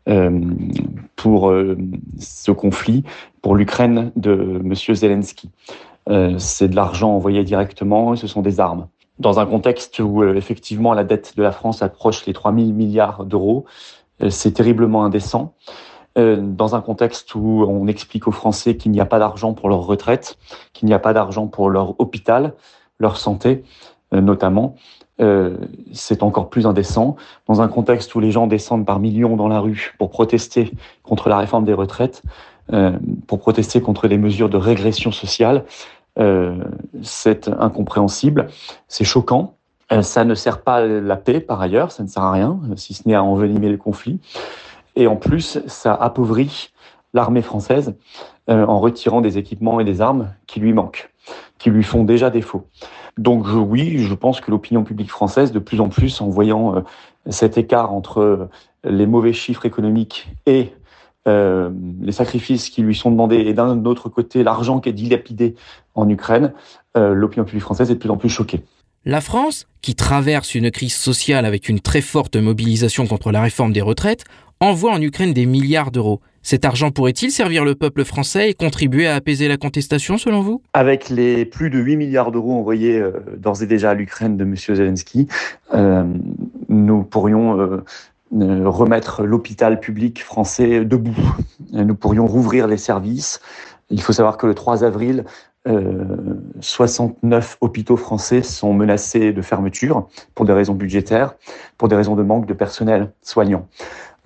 euh, 0.07 0.39
pour 1.15 1.49
euh, 1.49 1.77
ce 2.19 2.51
conflit, 2.51 3.03
pour 3.41 3.55
l'Ukraine 3.55 4.11
de 4.15 4.61
M. 4.63 4.73
Zelensky. 4.75 5.49
Euh, 6.09 6.37
c'est 6.37 6.67
de 6.67 6.75
l'argent 6.75 7.15
envoyé 7.15 7.43
directement 7.43 8.13
et 8.13 8.17
ce 8.17 8.27
sont 8.27 8.43
des 8.43 8.59
armes 8.59 8.87
dans 9.17 9.39
un 9.39 9.45
contexte 9.45 9.99
où 9.99 10.23
effectivement 10.23 10.93
la 10.93 11.03
dette 11.03 11.35
de 11.37 11.41
la 11.41 11.51
France 11.51 11.81
approche 11.81 12.25
les 12.25 12.33
3 12.33 12.53
000 12.53 12.67
milliards 12.67 13.23
d'euros. 13.23 13.63
C'est 14.29 14.51
terriblement 14.51 15.05
indécent. 15.05 15.55
Euh, 16.17 16.37
dans 16.39 16.75
un 16.75 16.81
contexte 16.81 17.35
où 17.35 17.65
on 17.67 17.87
explique 17.87 18.27
aux 18.27 18.31
Français 18.31 18.77
qu'il 18.77 18.91
n'y 18.91 19.01
a 19.01 19.05
pas 19.05 19.19
d'argent 19.19 19.53
pour 19.53 19.69
leur 19.69 19.85
retraite, 19.85 20.37
qu'il 20.73 20.87
n'y 20.87 20.93
a 20.93 20.99
pas 20.99 21.13
d'argent 21.13 21.47
pour 21.47 21.69
leur 21.69 21.99
hôpital, 21.99 22.53
leur 22.99 23.17
santé 23.17 23.63
notamment, 24.11 24.75
c'est 25.91 26.23
encore 26.23 26.49
plus 26.49 26.65
indécent. 26.65 27.17
Dans 27.47 27.61
un 27.61 27.67
contexte 27.67 28.15
où 28.15 28.21
les 28.21 28.31
gens 28.31 28.47
descendent 28.47 28.85
par 28.85 28.99
millions 28.99 29.35
dans 29.35 29.49
la 29.49 29.59
rue 29.59 29.93
pour 29.97 30.09
protester 30.09 30.71
contre 31.03 31.27
la 31.27 31.37
réforme 31.37 31.65
des 31.65 31.73
retraites, 31.73 32.21
pour 33.27 33.39
protester 33.39 33.81
contre 33.81 34.07
les 34.07 34.17
mesures 34.17 34.47
de 34.47 34.55
régression 34.55 35.11
sociale, 35.11 35.65
euh, 36.17 36.63
c'est 37.01 37.49
incompréhensible, 37.49 38.47
c'est 38.87 39.03
choquant. 39.03 39.55
Euh, 39.91 40.01
ça 40.01 40.23
ne 40.23 40.33
sert 40.33 40.61
pas 40.61 40.81
la 40.85 41.15
paix 41.15 41.39
par 41.39 41.61
ailleurs, 41.61 41.91
ça 41.91 42.03
ne 42.03 42.07
sert 42.07 42.23
à 42.23 42.31
rien, 42.31 42.59
si 42.75 42.93
ce 42.93 43.07
n'est 43.07 43.15
à 43.15 43.23
envenimer 43.23 43.69
le 43.69 43.77
conflit. 43.77 44.19
Et 44.95 45.07
en 45.07 45.15
plus, 45.15 45.59
ça 45.67 45.93
appauvrit 45.93 46.69
l'armée 47.13 47.41
française 47.41 47.95
euh, 48.49 48.65
en 48.65 48.79
retirant 48.79 49.21
des 49.21 49.37
équipements 49.37 49.79
et 49.79 49.83
des 49.83 50.01
armes 50.01 50.33
qui 50.47 50.59
lui 50.59 50.73
manquent, 50.73 51.11
qui 51.57 51.69
lui 51.69 51.83
font 51.83 52.03
déjà 52.03 52.29
défaut. 52.29 52.67
Donc 53.17 53.45
oui, 53.47 53.97
je 53.99 54.13
pense 54.13 54.41
que 54.41 54.51
l'opinion 54.51 54.83
publique 54.83 55.09
française, 55.09 55.51
de 55.51 55.59
plus 55.59 55.79
en 55.79 55.87
plus, 55.87 56.19
en 56.19 56.27
voyant 56.27 56.83
cet 57.29 57.57
écart 57.57 57.93
entre 57.93 58.49
les 58.83 59.05
mauvais 59.05 59.31
chiffres 59.31 59.65
économiques 59.65 60.27
et 60.45 60.73
euh, 61.27 61.71
les 62.01 62.11
sacrifices 62.11 62.69
qui 62.69 62.83
lui 62.83 62.93
sont 62.93 63.09
demandés 63.09 63.37
et 63.37 63.53
d'un 63.53 63.83
autre 63.85 64.09
côté 64.09 64.43
l'argent 64.43 64.79
qui 64.79 64.89
est 64.89 64.93
dilapidé 64.93 65.55
en 65.95 66.07
Ukraine, 66.07 66.53
euh, 66.97 67.15
l'opinion 67.15 67.45
publique 67.45 67.63
française 67.63 67.89
est 67.89 67.95
de 67.95 67.99
plus 67.99 68.11
en 68.11 68.17
plus 68.17 68.29
choquée. 68.29 68.61
La 69.05 69.21
France, 69.21 69.67
qui 69.81 69.95
traverse 69.95 70.53
une 70.53 70.69
crise 70.69 70.95
sociale 70.95 71.45
avec 71.45 71.67
une 71.67 71.79
très 71.79 72.01
forte 72.01 72.35
mobilisation 72.35 73.07
contre 73.07 73.31
la 73.31 73.41
réforme 73.41 73.73
des 73.73 73.81
retraites, 73.81 74.23
envoie 74.59 74.91
en 74.91 75.01
Ukraine 75.01 75.33
des 75.33 75.45
milliards 75.45 75.91
d'euros. 75.91 76.21
Cet 76.41 76.63
argent 76.63 76.91
pourrait-il 76.91 77.31
servir 77.31 77.65
le 77.65 77.75
peuple 77.75 78.03
français 78.03 78.51
et 78.51 78.53
contribuer 78.53 79.07
à 79.07 79.15
apaiser 79.15 79.47
la 79.47 79.57
contestation 79.57 80.17
selon 80.17 80.41
vous? 80.41 80.61
Avec 80.73 81.09
les 81.09 81.45
plus 81.45 81.69
de 81.69 81.79
8 81.79 81.97
milliards 81.97 82.31
d'euros 82.31 82.53
envoyés 82.53 82.99
euh, 82.99 83.11
d'ores 83.37 83.63
et 83.63 83.67
déjà 83.67 83.91
à 83.91 83.93
l'Ukraine 83.93 84.37
de 84.37 84.43
M. 84.43 84.55
Zelensky, 84.55 85.27
euh, 85.73 86.03
nous 86.69 87.03
pourrions 87.03 87.81
remettre 88.31 89.23
l'hôpital 89.23 89.79
public 89.79 90.23
français 90.23 90.83
debout. 90.83 91.15
Nous 91.71 91.95
pourrions 91.95 92.27
rouvrir 92.27 92.67
les 92.67 92.77
services. 92.77 93.39
Il 93.89 94.01
faut 94.01 94.13
savoir 94.13 94.37
que 94.37 94.47
le 94.47 94.55
3 94.55 94.83
avril, 94.83 95.25
69 96.59 97.53
euh, 97.53 97.65
hôpitaux 97.65 97.97
français 97.97 98.43
sont 98.43 98.73
menacés 98.73 99.33
de 99.33 99.41
fermeture 99.41 100.07
pour 100.35 100.45
des 100.45 100.53
raisons 100.53 100.73
budgétaires, 100.73 101.35
pour 101.77 101.87
des 101.87 101.95
raisons 101.95 102.15
de 102.15 102.23
manque 102.23 102.45
de 102.45 102.53
personnel 102.53 103.11
soignant. 103.21 103.67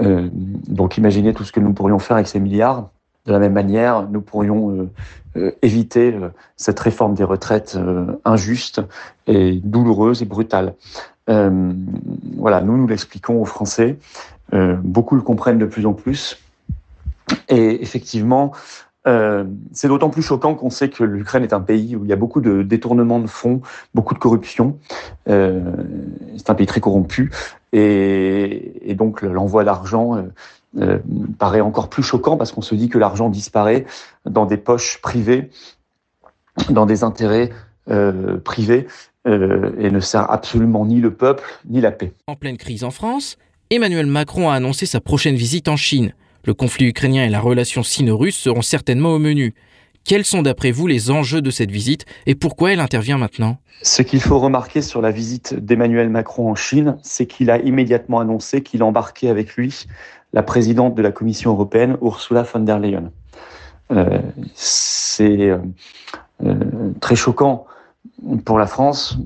Euh, 0.01 0.29
donc 0.33 0.97
imaginez 0.97 1.33
tout 1.33 1.43
ce 1.43 1.51
que 1.51 1.59
nous 1.59 1.73
pourrions 1.73 1.99
faire 1.99 2.17
avec 2.17 2.27
ces 2.27 2.39
milliards. 2.39 2.89
De 3.25 3.31
la 3.31 3.39
même 3.39 3.53
manière, 3.53 4.07
nous 4.09 4.21
pourrions 4.21 4.89
euh, 5.35 5.51
éviter 5.61 6.15
cette 6.55 6.79
réforme 6.79 7.13
des 7.13 7.23
retraites 7.23 7.77
injuste 8.25 8.81
et 9.27 9.59
douloureuse 9.63 10.21
et 10.21 10.25
brutale. 10.25 10.73
Euh, 11.29 11.73
voilà, 12.37 12.61
nous 12.61 12.75
nous 12.77 12.87
l'expliquons 12.87 13.41
aux 13.41 13.45
Français. 13.45 13.97
Euh, 14.53 14.75
beaucoup 14.83 15.15
le 15.15 15.21
comprennent 15.21 15.59
de 15.59 15.65
plus 15.65 15.85
en 15.85 15.93
plus. 15.93 16.39
Et 17.47 17.81
effectivement, 17.81 18.51
euh, 19.07 19.45
c'est 19.71 19.87
d'autant 19.87 20.09
plus 20.09 20.21
choquant 20.21 20.55
qu'on 20.55 20.69
sait 20.69 20.89
que 20.89 21.03
l'Ukraine 21.03 21.43
est 21.43 21.53
un 21.53 21.61
pays 21.61 21.95
où 21.95 22.03
il 22.03 22.09
y 22.09 22.13
a 22.13 22.17
beaucoup 22.17 22.41
de 22.41 22.63
détournements 22.63 23.19
de 23.19 23.27
fonds, 23.27 23.61
beaucoup 23.93 24.13
de 24.13 24.19
corruption. 24.19 24.77
Euh, 25.29 25.61
c'est 26.37 26.49
un 26.49 26.55
pays 26.55 26.67
très 26.67 26.81
corrompu. 26.81 27.31
Et, 27.71 28.95
donc 28.97 29.21
l'envoi 29.21 29.63
d'argent 29.63 30.25
euh, 30.77 30.99
paraît 31.37 31.61
encore 31.61 31.89
plus 31.89 32.03
choquant 32.03 32.35
parce 32.35 32.51
qu'on 32.51 32.61
se 32.61 32.75
dit 32.75 32.89
que 32.89 32.97
l'argent 32.97 33.29
disparaît 33.29 33.85
dans 34.25 34.45
des 34.45 34.57
poches 34.57 34.99
privées, 35.01 35.49
dans 36.69 36.85
des 36.85 37.03
intérêts 37.03 37.51
privés. 38.43 38.87
Et 39.25 39.91
ne 39.91 39.99
sert 39.99 40.31
absolument 40.31 40.85
ni 40.85 41.01
le 41.01 41.13
peuple 41.13 41.43
ni 41.69 41.81
la 41.81 41.91
paix. 41.91 42.13
En 42.25 42.35
pleine 42.35 42.57
crise 42.57 42.83
en 42.83 42.89
France, 42.89 43.37
Emmanuel 43.69 44.07
Macron 44.07 44.49
a 44.49 44.55
annoncé 44.55 44.87
sa 44.87 44.99
prochaine 45.01 45.35
visite 45.35 45.67
en 45.67 45.75
Chine. 45.75 46.13
Le 46.45 46.53
conflit 46.53 46.87
ukrainien 46.87 47.25
et 47.25 47.29
la 47.29 47.39
relation 47.39 47.83
sino-russe 47.83 48.37
seront 48.37 48.61
certainement 48.61 49.13
au 49.13 49.19
menu. 49.19 49.53
Quels 50.05 50.25
sont 50.25 50.41
d'après 50.41 50.71
vous 50.71 50.87
les 50.87 51.11
enjeux 51.11 51.41
de 51.41 51.51
cette 51.51 51.71
visite 51.71 52.05
et 52.25 52.33
pourquoi 52.33 52.71
elle 52.71 52.79
intervient 52.79 53.17
maintenant? 53.17 53.57
Ce 53.81 54.01
qu'il 54.01 54.21
faut 54.21 54.39
remarquer 54.39 54.81
sur 54.81 55.01
la 55.01 55.11
visite 55.11 55.53
d'Emmanuel 55.53 56.09
Macron 56.09 56.49
en 56.49 56.55
Chine, 56.55 56.97
c'est 57.03 57.27
qu'il 57.27 57.51
a 57.51 57.59
immédiatement 57.59 58.19
annoncé 58.19 58.63
qu'il 58.63 58.83
embarquait 58.83 59.29
avec 59.29 59.55
lui 59.55 59.85
la 60.33 60.43
présidente 60.43 60.95
de 60.95 61.01
la 61.01 61.11
Commission 61.11 61.51
européenne, 61.51 61.97
Ursula 62.01 62.43
von 62.43 62.59
der 62.61 62.79
Leyen. 62.79 63.11
Euh, 63.91 64.19
c'est 64.53 65.49
euh, 66.43 66.55
très 66.99 67.15
choquant 67.15 67.65
pour 68.45 68.57
la 68.57 68.67
France 68.67 69.17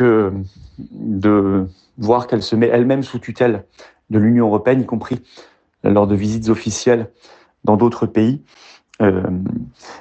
de 0.00 1.66
voir 1.98 2.26
qu'elle 2.26 2.42
se 2.42 2.56
met 2.56 2.68
elle-même 2.68 3.02
sous 3.02 3.18
tutelle 3.18 3.64
de 4.10 4.18
l'Union 4.18 4.46
européenne, 4.46 4.82
y 4.82 4.86
compris 4.86 5.20
lors 5.84 6.06
de 6.06 6.14
visites 6.14 6.48
officielles 6.48 7.10
dans 7.64 7.76
d'autres 7.76 8.06
pays. 8.06 8.42
Euh, 9.00 9.22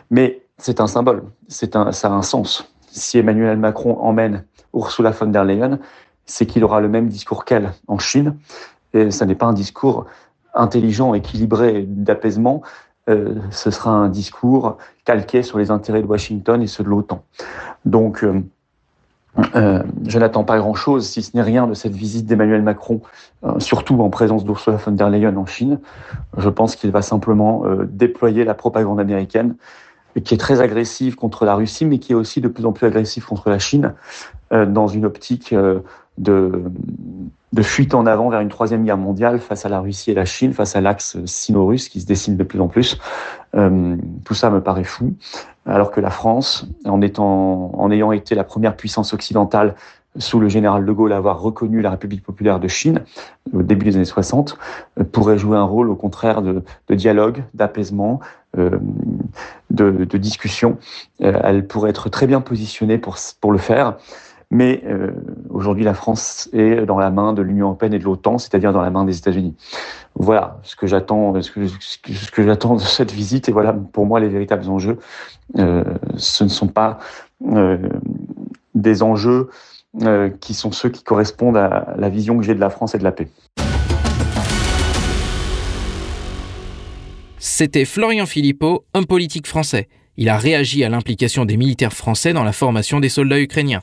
mais 0.10 0.42
c'est 0.58 0.80
un 0.80 0.88
symbole, 0.88 1.24
c'est 1.48 1.76
un, 1.76 1.92
ça 1.92 2.10
a 2.10 2.12
un 2.12 2.22
sens. 2.22 2.72
Si 2.88 3.18
Emmanuel 3.18 3.58
Macron 3.58 3.98
emmène 4.00 4.46
Ursula 4.74 5.12
von 5.12 5.28
der 5.28 5.44
Leyen, 5.44 5.80
c'est 6.26 6.46
qu'il 6.46 6.64
aura 6.64 6.82
le 6.82 6.90
même 6.90 7.08
discours 7.08 7.46
qu'elle 7.46 7.72
en 7.88 7.98
Chine. 7.98 8.38
Et 8.94 9.12
ça 9.12 9.26
n'est 9.26 9.36
pas 9.36 9.46
un 9.46 9.54
discours 9.54 10.06
intelligent, 10.54 11.14
équilibré, 11.14 11.84
d'apaisement, 11.88 12.62
euh, 13.10 13.36
ce 13.50 13.72
sera 13.72 13.92
un 13.92 14.10
discours 14.10 14.78
calqué 15.06 15.44
sur 15.44 15.58
les 15.58 15.72
intérêts 15.72 16.02
de 16.02 16.08
Washington 16.08 16.62
et 16.62 16.68
ceux 16.68 16.84
de 16.84 16.90
l'OTAN. 16.90 17.24
Donc, 17.86 18.24
euh, 18.24 18.44
euh, 19.56 19.82
je 20.06 20.20
n'attends 20.20 20.44
pas 20.44 20.58
grand-chose, 20.58 21.08
si 21.08 21.22
ce 21.24 21.36
n'est 21.36 21.44
rien, 21.44 21.68
de 21.68 21.74
cette 21.74 21.96
visite 21.96 22.26
d'Emmanuel 22.26 22.62
Macron, 22.62 23.02
surtout 23.60 24.00
en 24.02 24.10
présence 24.10 24.44
d'Ursula 24.46 24.78
von 24.78 24.92
der 24.92 25.10
Leyen 25.10 25.36
en 25.38 25.46
Chine. 25.46 25.80
Je 26.38 26.50
pense 26.50 26.76
qu'il 26.76 26.92
va 26.92 27.02
simplement 27.02 27.64
déployer 27.86 28.44
la 28.44 28.54
propagande 28.54 29.00
américaine, 29.00 29.56
qui 30.24 30.34
est 30.34 30.38
très 30.38 30.62
agressive 30.62 31.16
contre 31.16 31.46
la 31.46 31.56
Russie, 31.56 31.86
mais 31.86 31.98
qui 31.98 32.12
est 32.12 32.16
aussi 32.16 32.42
de 32.42 32.50
plus 32.50 32.66
en 32.66 32.72
plus 32.74 32.86
agressive 32.88 33.26
contre 33.26 33.50
la 33.50 33.58
Chine, 33.58 33.94
dans 34.52 34.88
une 34.88 35.06
optique 35.06 35.56
de 36.18 36.64
de 37.54 37.62
fuite 37.62 37.94
en 37.94 38.06
avant 38.06 38.30
vers 38.30 38.40
une 38.40 38.50
troisième 38.50 38.84
guerre 38.84 38.98
mondiale 38.98 39.40
face 39.40 39.66
à 39.66 39.70
la 39.70 39.80
Russie 39.80 40.12
et 40.12 40.14
la 40.14 40.26
Chine, 40.26 40.54
face 40.54 40.76
à 40.76 40.82
l'axe 40.82 41.18
sino-russe 41.26 41.90
qui 41.90 42.00
se 42.02 42.06
dessine 42.06 42.38
de 42.38 42.44
plus 42.44 42.62
en 42.62 42.68
plus. 42.68 42.98
Euh, 43.56 43.98
tout 44.24 44.34
ça 44.34 44.50
me 44.50 44.62
paraît 44.62 44.86
fou, 44.86 45.14
alors 45.66 45.92
que 45.92 46.00
la 46.00 46.10
France, 46.10 46.68
en, 46.86 47.02
étant, 47.02 47.72
en 47.74 47.92
ayant 47.92 48.14
été 48.14 48.36
la 48.36 48.46
première 48.46 48.76
puissance 48.76 49.14
occidentale 49.14 49.76
sous 50.18 50.40
le 50.40 50.50
général 50.50 50.86
de 50.86 50.92
Gaulle 50.92 51.14
à 51.14 51.18
avoir 51.18 51.42
reconnu 51.42 51.82
la 51.82 51.92
République 51.92 52.24
populaire 52.24 52.60
de 52.60 52.68
Chine 52.68 53.02
au 53.54 53.64
début 53.64 53.86
des 53.86 53.96
années 53.96 54.06
60, 54.06 54.58
euh, 55.00 55.04
pourrait 55.04 55.38
jouer 55.38 55.58
un 55.58 55.64
rôle 55.64 55.90
au 55.90 55.96
contraire 55.96 56.42
de, 56.42 56.64
dialogue, 56.90 57.44
d'apaisement, 57.54 58.20
euh, 58.58 58.78
de, 59.70 60.18
discussion. 60.18 60.78
Euh, 61.22 61.40
elle 61.44 61.66
pourrait 61.66 61.90
être 61.90 62.10
très 62.10 62.28
bien 62.28 62.42
positionnée 62.42 62.98
pour 62.98 63.52
le 63.52 63.58
faire. 63.58 63.98
Mais 64.52 64.82
euh, 64.86 65.12
aujourd'hui, 65.50 65.86
la 65.86 65.94
France 65.94 66.50
est 66.52 66.86
dans 66.86 67.00
la 67.00 67.10
main 67.10 67.32
de 67.32 67.42
l'Union 67.42 67.68
européenne 67.68 67.94
et 67.94 68.00
de 68.00 68.04
l'OTAN, 68.04 68.38
c'est-à-dire 68.38 68.74
dans 68.74 68.82
la 68.82 68.90
main 68.90 69.06
des 69.06 69.18
États-Unis. 69.18 69.56
Voilà 70.16 70.60
ce 70.64 70.76
que 70.76 70.88
j'attends, 70.88 71.42
ce 71.42 71.50
que, 71.50 71.62
que 72.32 72.44
j'attends 72.44 72.76
de 72.76 72.82
cette 72.82 73.14
visite. 73.14 73.48
Et 73.48 73.54
voilà, 73.54 73.72
pour 73.72 74.06
moi, 74.06 74.20
les 74.20 74.28
véritables 74.28 74.68
enjeux, 74.70 75.00
euh, 75.58 75.86
ce 76.18 76.44
ne 76.44 76.50
sont 76.50 76.68
pas 76.68 77.00
euh, 77.50 77.78
des 78.76 79.02
enjeux 79.02 79.50
qui 80.40 80.54
sont 80.54 80.72
ceux 80.72 80.88
qui 80.88 81.04
correspondent 81.04 81.58
à 81.58 81.96
la 81.98 82.08
vision 82.08 82.38
que 82.38 82.44
j'ai 82.44 82.56
de 82.56 82.62
la 82.62 82.70
France 82.70 82.96
et 82.96 82.98
de 82.98 83.04
la 83.04 83.12
paix. 83.12 83.28
C'était 87.40 87.84
Florian 87.84 88.26
Philippot, 88.26 88.86
homme 88.94 89.06
politique 89.06 89.48
français. 89.48 89.90
Il 90.16 90.30
a 90.30 90.38
réagi 90.38 90.86
à 90.86 90.90
l'implication 90.90 91.44
des 91.44 91.58
militaires 91.58 91.92
français 91.92 92.32
dans 92.32 92.46
la 92.46 92.54
formation 92.54 93.02
des 93.02 93.10
soldats 93.10 93.42
ukrainiens. 93.42 93.82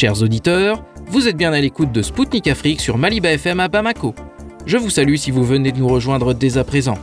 Chers 0.00 0.22
auditeurs, 0.22 0.82
vous 1.08 1.28
êtes 1.28 1.36
bien 1.36 1.52
à 1.52 1.60
l'écoute 1.60 1.92
de 1.92 2.00
Spoutnik 2.00 2.46
Afrique 2.46 2.80
sur 2.80 2.96
Maliba 2.96 3.32
FM 3.32 3.60
à 3.60 3.68
Bamako. 3.68 4.14
Je 4.64 4.78
vous 4.78 4.88
salue 4.88 5.16
si 5.16 5.30
vous 5.30 5.44
venez 5.44 5.72
de 5.72 5.78
nous 5.78 5.88
rejoindre 5.88 6.32
dès 6.32 6.56
à 6.56 6.64
présent. 6.64 6.96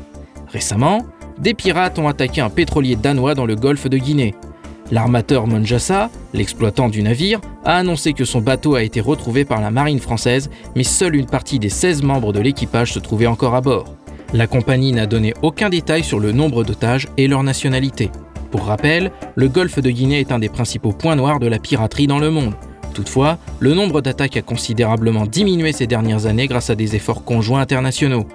Récemment, 0.48 1.06
des 1.38 1.54
pirates 1.54 2.00
ont 2.00 2.08
attaqué 2.08 2.42
un 2.42 2.50
pétrolier 2.50 2.96
danois 2.96 3.36
dans 3.36 3.46
le 3.46 3.56
golfe 3.56 3.88
de 3.88 4.00
Guinée. 4.00 4.34
L'armateur 4.92 5.46
Monjassa, 5.46 6.10
l'exploitant 6.34 6.90
du 6.90 7.04
navire, 7.04 7.40
a 7.64 7.76
annoncé 7.76 8.14
que 8.14 8.26
son 8.26 8.42
bateau 8.42 8.74
a 8.74 8.82
été 8.82 9.00
retrouvé 9.00 9.46
par 9.46 9.62
la 9.62 9.70
marine 9.70 10.00
française, 10.00 10.50
mais 10.76 10.84
seule 10.84 11.18
une 11.18 11.28
partie 11.28 11.60
des 11.60 11.70
16 11.70 12.02
membres 12.02 12.34
de 12.34 12.40
l'équipage 12.40 12.94
se 12.94 12.98
trouvait 12.98 13.28
encore 13.28 13.54
à 13.54 13.62
bord. 13.62 13.94
La 14.34 14.48
compagnie 14.48 14.92
n'a 14.92 15.06
donné 15.06 15.36
aucun 15.44 15.70
détail 15.70 16.04
sur 16.04 16.20
le 16.20 16.32
nombre 16.32 16.64
d'otages 16.64 17.10
et 17.18 17.28
leur 17.28 17.44
nationalité. 17.44 18.10
Pour 18.50 18.66
rappel, 18.66 19.12
le 19.36 19.50
golfe 19.50 19.78
de 19.78 19.92
Guinée 19.92 20.20
est 20.20 20.32
un 20.32 20.40
des 20.40 20.50
principaux 20.50 20.94
points 20.94 21.16
noirs 21.16 21.40
de 21.40 21.46
la 21.46 21.60
piraterie 21.60 22.08
dans 22.08 22.18
le 22.18 22.32
monde. 22.32 22.56
Toutefois, 22.98 23.38
le 23.60 23.76
nombre 23.76 24.02
d'attaques 24.02 24.38
a 24.38 24.42
considérablement 24.42 25.28
diminué 25.28 25.72
ces 25.72 25.86
dernières 25.86 26.26
années 26.26 26.48
grâce 26.48 26.72
à 26.72 26.76
des 26.76 26.96
efforts 26.96 27.24
conjoints 27.24 27.62
internationaux. 27.62 28.26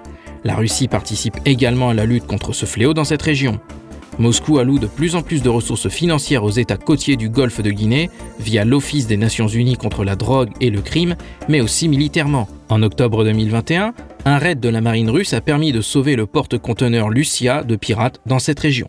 La 0.45 0.55
Russie 0.55 0.87
participe 0.87 1.35
également 1.45 1.89
à 1.89 1.95
la 1.95 2.07
lutte 2.07 2.29
contre 2.29 2.53
ce 2.53 2.65
fléau 2.65 2.95
dans 2.95 3.03
cette 3.03 3.23
région. 3.23 3.59
Moscou 4.21 4.59
alloue 4.59 4.79
de 4.79 4.87
plus 4.87 5.17
en 5.17 5.23
plus 5.23 5.43
de 5.43 5.49
ressources 5.49 5.89
financières 5.89 6.45
aux 6.45 6.51
États 6.51 6.77
côtiers 6.77 7.17
du 7.17 7.29
Golfe 7.29 7.61
de 7.61 7.73
Guinée 7.73 8.09
via 8.39 8.65
l'Office 8.65 9.09
des 9.09 9.17
Nations 9.17 9.49
Unies 9.49 9.77
contre 9.77 10.05
la 10.05 10.15
drogue 10.15 10.51
et 10.61 10.71
le 10.71 10.81
crime, 10.81 11.17
mais 11.49 11.61
aussi 11.61 11.89
militairement. 11.89 12.47
En 12.69 12.85
octobre 12.85 13.25
2021, 13.25 13.95
un 14.27 14.39
raid 14.39 14.61
de 14.61 14.69
la 14.69 14.81
marine 14.81 15.11
russe 15.11 15.33
a 15.33 15.41
permis 15.41 15.73
de 15.73 15.81
sauver 15.81 16.15
le 16.15 16.27
porte-conteneur 16.27 17.11
Lucia 17.11 17.65
de 17.65 17.75
pirates 17.75 18.21
dans 18.27 18.39
cette 18.39 18.61
région. 18.61 18.89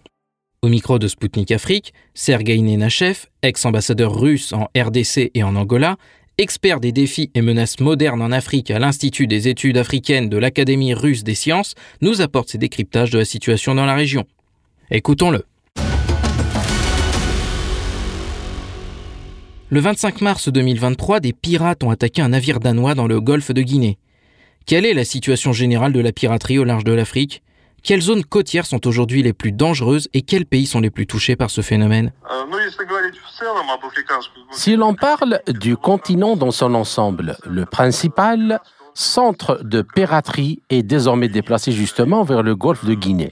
Au 0.64 0.70
micro 0.70 0.98
de 0.98 1.10
Sputnik 1.10 1.52
Afrique, 1.52 1.94
Sergei 2.14 2.58
Nenachev, 2.62 3.26
ex-ambassadeur 3.42 4.18
russe 4.18 4.54
en 4.54 4.70
RDC 4.78 5.30
et 5.34 5.44
en 5.44 5.58
Angola, 5.58 5.98
expert 6.38 6.80
des 6.80 6.94
défis 6.94 7.30
et 7.36 7.42
menaces 7.42 7.82
modernes 7.82 8.22
en 8.22 8.32
Afrique 8.32 8.72
à 8.72 8.80
l'Institut 8.80 9.28
des 9.28 9.50
études 9.50 9.78
africaines 9.78 10.30
de 10.30 10.38
l'Académie 10.38 10.94
russe 10.94 11.26
des 11.26 11.36
sciences, 11.36 11.76
nous 12.00 12.22
apporte 12.22 12.48
ses 12.48 12.60
décryptages 12.60 13.10
de 13.10 13.18
la 13.18 13.26
situation 13.26 13.76
dans 13.76 13.86
la 13.86 13.94
région. 13.94 14.24
Écoutons-le. 14.90 15.44
Le 19.68 19.80
25 19.82 20.22
mars 20.22 20.48
2023, 20.48 21.20
des 21.20 21.34
pirates 21.34 21.84
ont 21.84 21.90
attaqué 21.90 22.22
un 22.22 22.30
navire 22.30 22.62
danois 22.62 22.96
dans 22.96 23.08
le 23.08 23.20
golfe 23.20 23.52
de 23.52 23.62
Guinée. 23.64 23.98
Quelle 24.66 24.86
est 24.86 24.94
la 24.94 25.04
situation 25.04 25.52
générale 25.52 25.92
de 25.92 26.00
la 26.00 26.14
piraterie 26.14 26.58
au 26.58 26.64
large 26.64 26.86
de 26.86 26.94
l'Afrique? 26.94 27.44
Quelles 27.84 28.02
zones 28.02 28.24
côtières 28.24 28.66
sont 28.66 28.88
aujourd'hui 28.88 29.22
les 29.22 29.34
plus 29.34 29.52
dangereuses 29.52 30.08
et 30.14 30.22
quels 30.22 30.46
pays 30.46 30.66
sont 30.66 30.80
les 30.80 30.90
plus 30.90 31.06
touchés 31.06 31.36
par 31.36 31.50
ce 31.50 31.62
phénomène 31.62 32.12
Si 34.52 34.76
l'on 34.76 34.96
parle 34.96 35.42
du 35.48 35.78
continent 35.78 36.36
dans 36.36 36.52
son 36.52 36.74
ensemble, 36.74 37.38
le 37.46 37.66
principal 37.66 38.60
centre 38.94 39.60
de 39.64 39.82
piraterie 39.82 40.62
est 40.70 40.84
désormais 40.84 41.28
déplacé 41.28 41.72
justement 41.72 42.24
vers 42.24 42.44
le 42.44 42.56
golfe 42.56 42.86
de 42.86 42.94
Guinée. 42.94 43.32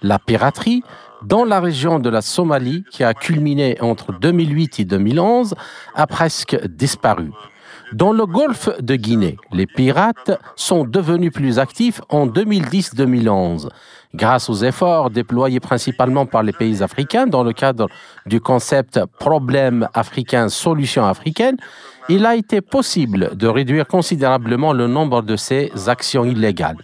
La 0.00 0.18
piraterie 0.18 0.82
dans 1.24 1.44
la 1.44 1.60
région 1.60 2.00
de 2.00 2.10
la 2.10 2.20
Somalie, 2.20 2.84
qui 2.90 3.04
a 3.04 3.14
culminé 3.14 3.80
entre 3.80 4.12
2008 4.12 4.80
et 4.80 4.84
2011, 4.84 5.54
a 5.94 6.06
presque 6.06 6.58
disparu. 6.66 7.30
Dans 7.92 8.12
le 8.12 8.24
golfe 8.24 8.70
de 8.80 8.96
Guinée, 8.96 9.36
les 9.52 9.66
pirates 9.66 10.30
sont 10.56 10.84
devenus 10.84 11.30
plus 11.30 11.58
actifs 11.58 12.00
en 12.08 12.26
2010-2011 12.26 13.68
grâce 14.14 14.48
aux 14.48 14.54
efforts 14.54 15.10
déployés 15.10 15.60
principalement 15.60 16.26
par 16.26 16.42
les 16.42 16.52
pays 16.52 16.82
africains 16.82 17.26
dans 17.26 17.42
le 17.42 17.52
cadre 17.52 17.88
du 18.26 18.40
concept 18.40 19.00
problème 19.18 19.88
africain, 19.94 20.48
solution 20.48 21.04
africaine, 21.04 21.56
il 22.08 22.26
a 22.26 22.34
été 22.34 22.60
possible 22.60 23.36
de 23.36 23.46
réduire 23.46 23.86
considérablement 23.86 24.72
le 24.72 24.86
nombre 24.86 25.22
de 25.22 25.36
ces 25.36 25.70
actions 25.86 26.24
illégales. 26.24 26.78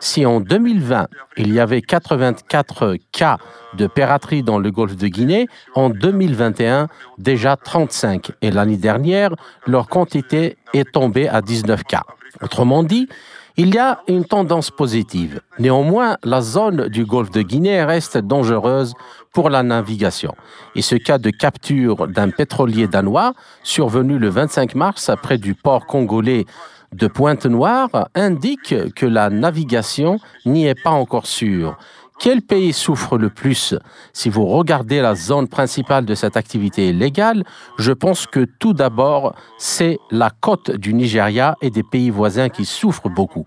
Si 0.00 0.26
en 0.26 0.40
2020, 0.40 1.08
il 1.36 1.52
y 1.52 1.60
avait 1.60 1.82
84 1.82 2.96
cas 3.12 3.38
de 3.74 3.86
piraterie 3.86 4.42
dans 4.42 4.58
le 4.58 4.70
golfe 4.70 4.96
de 4.96 5.08
Guinée, 5.08 5.48
en 5.74 5.90
2021, 5.90 6.88
déjà 7.18 7.56
35. 7.56 8.32
Et 8.42 8.50
l'année 8.50 8.76
dernière, 8.76 9.34
leur 9.66 9.88
quantité 9.88 10.56
est 10.72 10.90
tombée 10.92 11.28
à 11.28 11.40
19 11.40 11.84
cas. 11.84 12.02
Autrement 12.42 12.82
dit, 12.82 13.08
il 13.56 13.72
y 13.72 13.78
a 13.78 14.00
une 14.08 14.24
tendance 14.24 14.72
positive. 14.72 15.40
Néanmoins, 15.60 16.16
la 16.24 16.40
zone 16.40 16.88
du 16.88 17.04
golfe 17.04 17.30
de 17.30 17.42
Guinée 17.42 17.84
reste 17.84 18.18
dangereuse 18.18 18.94
pour 19.32 19.48
la 19.48 19.62
navigation. 19.62 20.34
Et 20.74 20.82
ce 20.82 20.96
cas 20.96 21.18
de 21.18 21.30
capture 21.30 22.08
d'un 22.08 22.30
pétrolier 22.30 22.88
danois, 22.88 23.32
survenu 23.62 24.18
le 24.18 24.28
25 24.28 24.74
mars 24.74 25.10
près 25.22 25.38
du 25.38 25.54
port 25.54 25.86
congolais 25.86 26.46
de 26.94 27.08
Pointe-Noire, 27.08 28.08
indique 28.14 28.94
que 28.94 29.06
la 29.06 29.28
navigation 29.30 30.18
n'y 30.46 30.66
est 30.66 30.80
pas 30.80 30.90
encore 30.90 31.26
sûre. 31.26 31.76
Quel 32.20 32.42
pays 32.42 32.72
souffre 32.72 33.18
le 33.18 33.28
plus? 33.28 33.74
Si 34.12 34.28
vous 34.30 34.46
regardez 34.46 35.00
la 35.00 35.16
zone 35.16 35.48
principale 35.48 36.04
de 36.04 36.14
cette 36.14 36.36
activité 36.36 36.88
illégale, 36.90 37.42
je 37.78 37.92
pense 37.92 38.26
que 38.26 38.46
tout 38.60 38.72
d'abord, 38.72 39.34
c'est 39.58 39.98
la 40.12 40.30
côte 40.30 40.70
du 40.70 40.94
Nigeria 40.94 41.56
et 41.60 41.70
des 41.70 41.82
pays 41.82 42.10
voisins 42.10 42.48
qui 42.48 42.64
souffrent 42.64 43.08
beaucoup. 43.08 43.44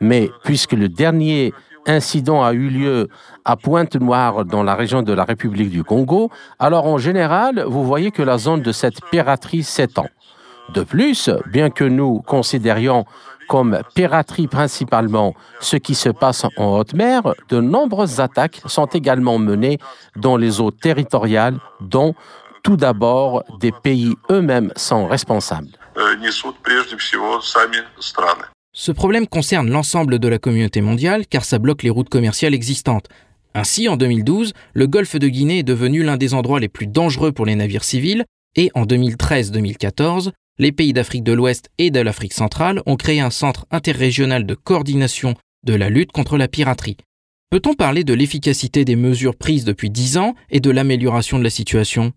Mais 0.00 0.30
puisque 0.44 0.72
le 0.72 0.90
dernier 0.90 1.54
incident 1.86 2.44
a 2.44 2.52
eu 2.52 2.68
lieu 2.68 3.08
à 3.46 3.56
Pointe-Noire 3.56 4.44
dans 4.44 4.62
la 4.62 4.74
région 4.74 5.02
de 5.02 5.12
la 5.14 5.24
République 5.24 5.70
du 5.70 5.82
Congo, 5.82 6.30
alors 6.58 6.86
en 6.86 6.98
général, 6.98 7.64
vous 7.66 7.84
voyez 7.84 8.10
que 8.10 8.22
la 8.22 8.36
zone 8.36 8.60
de 8.60 8.72
cette 8.72 9.00
piraterie 9.10 9.62
s'étend. 9.62 10.06
De 10.70 10.82
plus, 10.82 11.30
bien 11.50 11.70
que 11.70 11.84
nous 11.84 12.20
considérions 12.20 13.04
comme 13.48 13.80
piraterie 13.94 14.46
principalement 14.46 15.34
ce 15.60 15.76
qui 15.76 15.94
se 15.94 16.08
passe 16.08 16.46
en 16.56 16.78
haute 16.78 16.94
mer, 16.94 17.34
de 17.48 17.60
nombreuses 17.60 18.20
attaques 18.20 18.62
sont 18.66 18.86
également 18.86 19.38
menées 19.38 19.78
dans 20.16 20.36
les 20.36 20.60
eaux 20.60 20.70
territoriales 20.70 21.58
dont 21.80 22.14
tout 22.62 22.76
d'abord 22.76 23.44
des 23.60 23.72
pays 23.72 24.14
eux-mêmes 24.30 24.72
sont 24.76 25.06
responsables. 25.06 25.68
Ce 28.74 28.92
problème 28.92 29.26
concerne 29.26 29.70
l'ensemble 29.70 30.18
de 30.18 30.28
la 30.28 30.38
communauté 30.38 30.80
mondiale 30.80 31.26
car 31.26 31.44
ça 31.44 31.58
bloque 31.58 31.82
les 31.82 31.90
routes 31.90 32.08
commerciales 32.08 32.54
existantes. 32.54 33.08
Ainsi, 33.54 33.86
en 33.88 33.98
2012, 33.98 34.54
le 34.72 34.86
golfe 34.86 35.16
de 35.16 35.28
Guinée 35.28 35.58
est 35.58 35.62
devenu 35.62 36.02
l'un 36.02 36.16
des 36.16 36.32
endroits 36.32 36.60
les 36.60 36.70
plus 36.70 36.86
dangereux 36.86 37.32
pour 37.32 37.44
les 37.44 37.54
navires 37.54 37.84
civils 37.84 38.24
et 38.56 38.70
en 38.74 38.84
2013-2014, 38.84 40.30
les 40.62 40.70
pays 40.70 40.92
d'Afrique 40.92 41.24
de 41.24 41.32
l'Ouest 41.32 41.70
et 41.78 41.90
de 41.90 41.98
l'Afrique 41.98 42.32
centrale 42.32 42.82
ont 42.86 42.94
créé 42.94 43.20
un 43.20 43.30
centre 43.30 43.66
interrégional 43.72 44.46
de 44.46 44.54
coordination 44.54 45.34
de 45.64 45.74
la 45.74 45.90
lutte 45.90 46.12
contre 46.12 46.38
la 46.38 46.46
piraterie. 46.46 46.96
Peut-on 47.50 47.74
parler 47.74 48.04
de 48.04 48.14
l'efficacité 48.14 48.84
des 48.84 48.94
mesures 48.94 49.34
prises 49.34 49.64
depuis 49.64 49.90
dix 49.90 50.18
ans 50.18 50.34
et 50.50 50.60
de 50.60 50.70
l'amélioration 50.70 51.36
de 51.36 51.42
la 51.42 51.50
situation? 51.50 52.12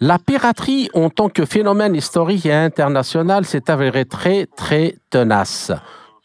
La 0.00 0.18
piraterie 0.18 0.90
en 0.92 1.08
tant 1.08 1.28
que 1.28 1.46
phénomène 1.46 1.94
historique 1.94 2.46
et 2.46 2.52
international 2.52 3.44
s'est 3.44 3.70
avérée 3.70 4.06
très 4.06 4.46
très 4.46 4.96
tenace. 5.08 5.70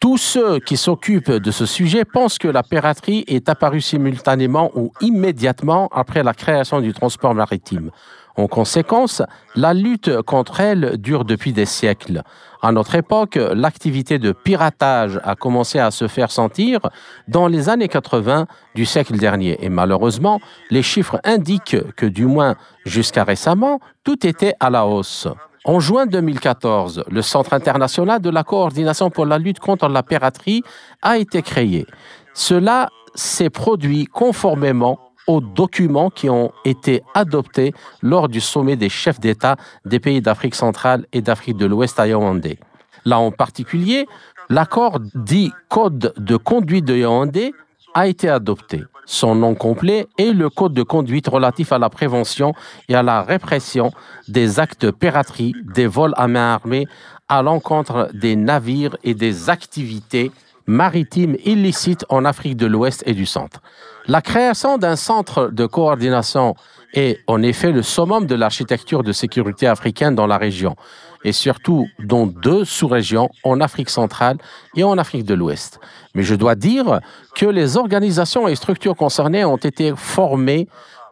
Tous 0.02 0.18
ceux 0.18 0.60
qui 0.60 0.76
s'occupent 0.76 1.32
de 1.32 1.52
ce 1.52 1.68
sujet 1.68 2.04
pensent 2.04 2.40
que 2.40 2.48
la 2.48 2.64
piraterie 2.64 3.24
est 3.28 3.48
apparue 3.48 3.82
simultanément 3.82 4.72
ou 4.76 4.92
immédiatement 5.02 5.88
après 5.92 6.24
la 6.24 6.34
création 6.34 6.82
du 6.82 6.94
transport 6.94 7.36
maritime. 7.36 7.92
En 8.38 8.48
conséquence, 8.48 9.22
la 9.56 9.74
lutte 9.74 10.22
contre 10.24 10.60
elle 10.60 10.98
dure 10.98 11.24
depuis 11.24 11.54
des 11.54 11.66
siècles. 11.66 12.22
À 12.62 12.72
notre 12.72 12.96
époque, 12.96 13.36
l'activité 13.36 14.20
de 14.20 14.32
piratage 14.32 15.22
a 15.24 15.36
commencé 15.36 15.80
à 15.80 15.92
se 15.92 16.08
faire 16.08 16.32
sentir 16.32 16.80
dans 17.28 17.48
les 17.48 17.70
années 17.70 17.88
80 17.88 18.48
du 18.74 18.86
siècle 18.86 19.18
dernier. 19.18 19.64
Et 19.64 19.70
malheureusement, 19.70 20.42
les 20.70 20.82
chiffres 20.82 21.20
indiquent 21.24 21.78
que 21.96 22.06
du 22.06 22.26
moins 22.26 22.56
jusqu'à 22.86 23.24
récemment, 23.24 23.80
tout 24.04 24.26
était 24.28 24.56
à 24.60 24.70
la 24.70 24.86
hausse. 24.86 25.28
En 25.64 25.80
juin 25.80 26.06
2014, 26.06 27.06
le 27.10 27.22
Centre 27.22 27.54
international 27.54 28.22
de 28.22 28.30
la 28.30 28.44
coordination 28.44 29.10
pour 29.10 29.26
la 29.26 29.38
lutte 29.38 29.60
contre 29.60 29.88
la 29.88 30.04
piraterie 30.04 30.62
a 31.02 31.18
été 31.18 31.42
créé. 31.42 31.86
Cela 32.34 32.90
s'est 33.16 33.50
produit 33.50 34.06
conformément 34.06 35.00
aux 35.28 35.42
documents 35.42 36.10
qui 36.10 36.30
ont 36.30 36.52
été 36.64 37.02
adoptés 37.14 37.74
lors 38.02 38.30
du 38.30 38.42
sommet 38.42 38.76
des 38.76 38.90
chefs 38.90 39.20
d'État 39.20 39.56
des 39.86 40.00
pays 40.00 40.22
d'Afrique 40.22 40.56
centrale 40.56 41.06
et 41.14 41.22
d'Afrique 41.22 41.58
de 41.58 41.66
l'Ouest 41.66 42.00
à 42.00 42.08
Yaoundé. 42.08 42.60
Là 43.06 43.20
en 43.20 43.32
particulier, 43.32 44.08
l'accord 44.50 45.00
dit 45.14 45.52
Code 45.70 46.14
de 46.18 46.38
conduite 46.38 46.86
de 46.86 46.96
Yaoundé 46.96 47.54
a 47.94 48.08
été 48.08 48.30
adopté. 48.30 48.84
son 49.08 49.36
nom 49.36 49.54
complet 49.54 50.08
et 50.18 50.34
le 50.34 50.50
code 50.50 50.74
de 50.74 50.82
conduite 50.82 51.28
relatif 51.28 51.72
à 51.72 51.78
la 51.78 51.92
prévention 51.92 52.54
et 52.90 52.96
à 52.96 53.04
la 53.04 53.22
répression 53.22 53.92
des 54.28 54.60
actes 54.60 54.84
de 54.88 54.92
piraterie, 54.92 55.54
des 55.64 55.86
vols 55.86 56.16
à 56.18 56.28
main 56.28 56.54
armée 56.56 56.88
à 57.30 57.44
l'encontre 57.44 58.10
des 58.14 58.36
navires 58.36 58.98
et 59.04 59.14
des 59.14 59.50
activités 59.50 60.32
maritimes 60.68 61.38
illicites 61.46 62.06
en 62.10 62.26
Afrique 62.26 62.58
de 62.58 62.66
l'Ouest 62.66 63.04
et 63.06 63.14
du 63.14 63.26
Centre. 63.26 63.62
La 64.08 64.22
création 64.22 64.78
d'un 64.78 64.96
centre 64.96 65.48
de 65.48 65.66
coordination 65.66 66.54
est 66.94 67.22
en 67.26 67.42
effet 67.42 67.72
le 67.72 67.82
summum 67.82 68.28
de 68.28 68.36
l'architecture 68.36 69.02
de 69.02 69.12
sécurité 69.12 69.66
africaine 69.66 70.14
dans 70.14 70.28
la 70.28 70.38
région 70.38 70.76
et 71.24 71.32
surtout 71.32 71.88
dans 72.04 72.28
deux 72.28 72.66
sous-régions, 72.66 73.30
en 73.44 73.60
Afrique 73.62 73.90
centrale 73.90 74.38
et 74.76 74.84
en 74.84 75.00
Afrique 75.00 75.26
de 75.26 75.34
l'Ouest. 75.34 75.80
Mais 76.14 76.22
je 76.22 76.36
dois 76.36 76.54
dire 76.54 77.00
que 77.36 77.48
les 77.48 77.78
organisations 77.78 78.48
et 78.48 78.54
structures 78.56 78.96
concernées 78.96 79.44
ont 79.44 79.58
été 79.58 79.94
formées 79.96 80.68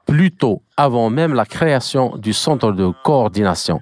plus 0.05 0.29
tôt, 0.29 0.61
avant 0.77 1.09
même 1.09 1.33
la 1.33 1.45
création 1.45 2.15
du 2.17 2.31
centre 2.31 2.73
de 2.73 2.91
coordination. 3.03 3.81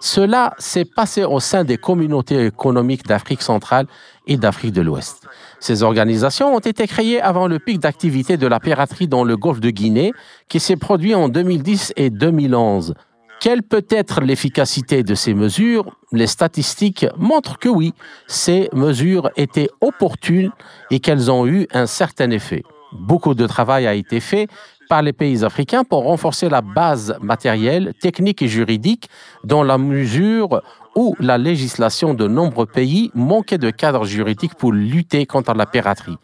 Cela 0.00 0.54
s'est 0.58 0.84
passé 0.84 1.24
au 1.24 1.40
sein 1.40 1.64
des 1.64 1.78
communautés 1.78 2.46
économiques 2.46 3.06
d'Afrique 3.06 3.42
centrale 3.42 3.86
et 4.26 4.36
d'Afrique 4.36 4.72
de 4.72 4.82
l'Ouest. 4.82 5.26
Ces 5.58 5.82
organisations 5.82 6.54
ont 6.54 6.60
été 6.60 6.86
créées 6.86 7.20
avant 7.20 7.48
le 7.48 7.58
pic 7.58 7.78
d'activité 7.78 8.36
de 8.36 8.46
la 8.46 8.60
piraterie 8.60 9.08
dans 9.08 9.24
le 9.24 9.36
golfe 9.36 9.60
de 9.60 9.70
Guinée, 9.70 10.12
qui 10.48 10.60
s'est 10.60 10.76
produit 10.76 11.14
en 11.14 11.28
2010 11.28 11.94
et 11.96 12.10
2011. 12.10 12.94
Quelle 13.40 13.62
peut 13.62 13.86
être 13.90 14.20
l'efficacité 14.20 15.02
de 15.02 15.14
ces 15.14 15.34
mesures? 15.34 15.96
Les 16.12 16.26
statistiques 16.26 17.06
montrent 17.16 17.58
que 17.58 17.68
oui, 17.68 17.92
ces 18.26 18.68
mesures 18.72 19.30
étaient 19.36 19.68
opportunes 19.80 20.52
et 20.90 21.00
qu'elles 21.00 21.30
ont 21.30 21.46
eu 21.46 21.66
un 21.72 21.86
certain 21.86 22.30
effet. 22.30 22.62
Beaucoup 22.92 23.34
de 23.34 23.46
travail 23.46 23.86
a 23.86 23.94
été 23.94 24.20
fait 24.20 24.48
par 24.88 25.02
les 25.02 25.12
pays 25.12 25.44
africains 25.44 25.84
pour 25.84 26.04
renforcer 26.04 26.48
la 26.48 26.60
base 26.60 27.16
matérielle, 27.20 27.92
technique 28.00 28.42
et 28.42 28.48
juridique 28.48 29.08
dans 29.44 29.62
la 29.62 29.78
mesure 29.78 30.62
où 30.94 31.14
la 31.20 31.38
législation 31.38 32.14
de 32.14 32.26
nombreux 32.26 32.66
pays 32.66 33.10
manquait 33.14 33.58
de 33.58 33.70
cadre 33.70 34.04
juridique 34.04 34.54
pour 34.54 34.72
lutter 34.72 35.26
contre 35.26 35.52
la 35.54 35.66
piraterie. 35.66 36.16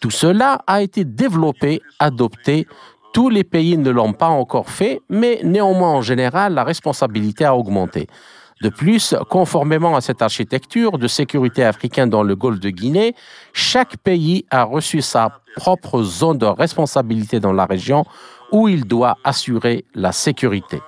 Tout 0.00 0.10
cela 0.10 0.62
a 0.66 0.82
été 0.82 1.04
développé, 1.04 1.80
adopté 1.98 2.66
tous 3.16 3.30
les 3.30 3.44
pays 3.44 3.78
ne 3.78 3.88
l'ont 3.88 4.12
pas 4.12 4.28
encore 4.28 4.68
fait, 4.68 5.00
mais 5.08 5.40
néanmoins, 5.42 5.88
en 5.88 6.02
général, 6.02 6.52
la 6.52 6.64
responsabilité 6.64 7.46
a 7.46 7.56
augmenté. 7.56 8.08
De 8.62 8.70
plus, 8.70 9.14
conformément 9.28 9.96
à 9.96 10.00
cette 10.00 10.22
architecture 10.22 10.96
de 10.98 11.08
sécurité 11.08 11.62
africaine 11.62 12.08
dans 12.08 12.22
le 12.22 12.34
golfe 12.34 12.58
de 12.58 12.70
Guinée, 12.70 13.14
chaque 13.52 13.98
pays 13.98 14.46
a 14.50 14.64
reçu 14.64 15.02
sa 15.02 15.40
propre 15.56 16.02
zone 16.02 16.38
de 16.38 16.46
responsabilité 16.46 17.38
dans 17.38 17.52
la 17.52 17.66
région 17.66 18.04
où 18.52 18.68
il 18.68 18.86
doit 18.86 19.18
assurer 19.24 19.84
la 19.94 20.12
sécurité. 20.12 20.80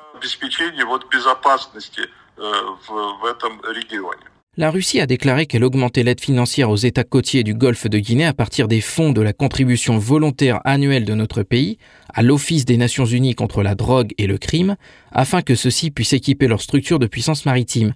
La 4.58 4.72
Russie 4.72 5.00
a 5.00 5.06
déclaré 5.06 5.46
qu'elle 5.46 5.62
augmentait 5.62 6.02
l'aide 6.02 6.20
financière 6.20 6.68
aux 6.68 6.74
États 6.74 7.04
côtiers 7.04 7.44
du 7.44 7.54
golfe 7.54 7.86
de 7.86 8.00
Guinée 8.00 8.26
à 8.26 8.32
partir 8.32 8.66
des 8.66 8.80
fonds 8.80 9.12
de 9.12 9.22
la 9.22 9.32
contribution 9.32 9.98
volontaire 9.98 10.60
annuelle 10.64 11.04
de 11.04 11.14
notre 11.14 11.44
pays 11.44 11.78
à 12.12 12.24
l'Office 12.24 12.64
des 12.64 12.76
Nations 12.76 13.04
Unies 13.04 13.36
contre 13.36 13.62
la 13.62 13.76
drogue 13.76 14.14
et 14.18 14.26
le 14.26 14.36
crime, 14.36 14.74
afin 15.12 15.42
que 15.42 15.54
ceux-ci 15.54 15.92
puissent 15.92 16.12
équiper 16.12 16.48
leurs 16.48 16.60
structures 16.60 16.98
de 16.98 17.06
puissance 17.06 17.46
maritime. 17.46 17.94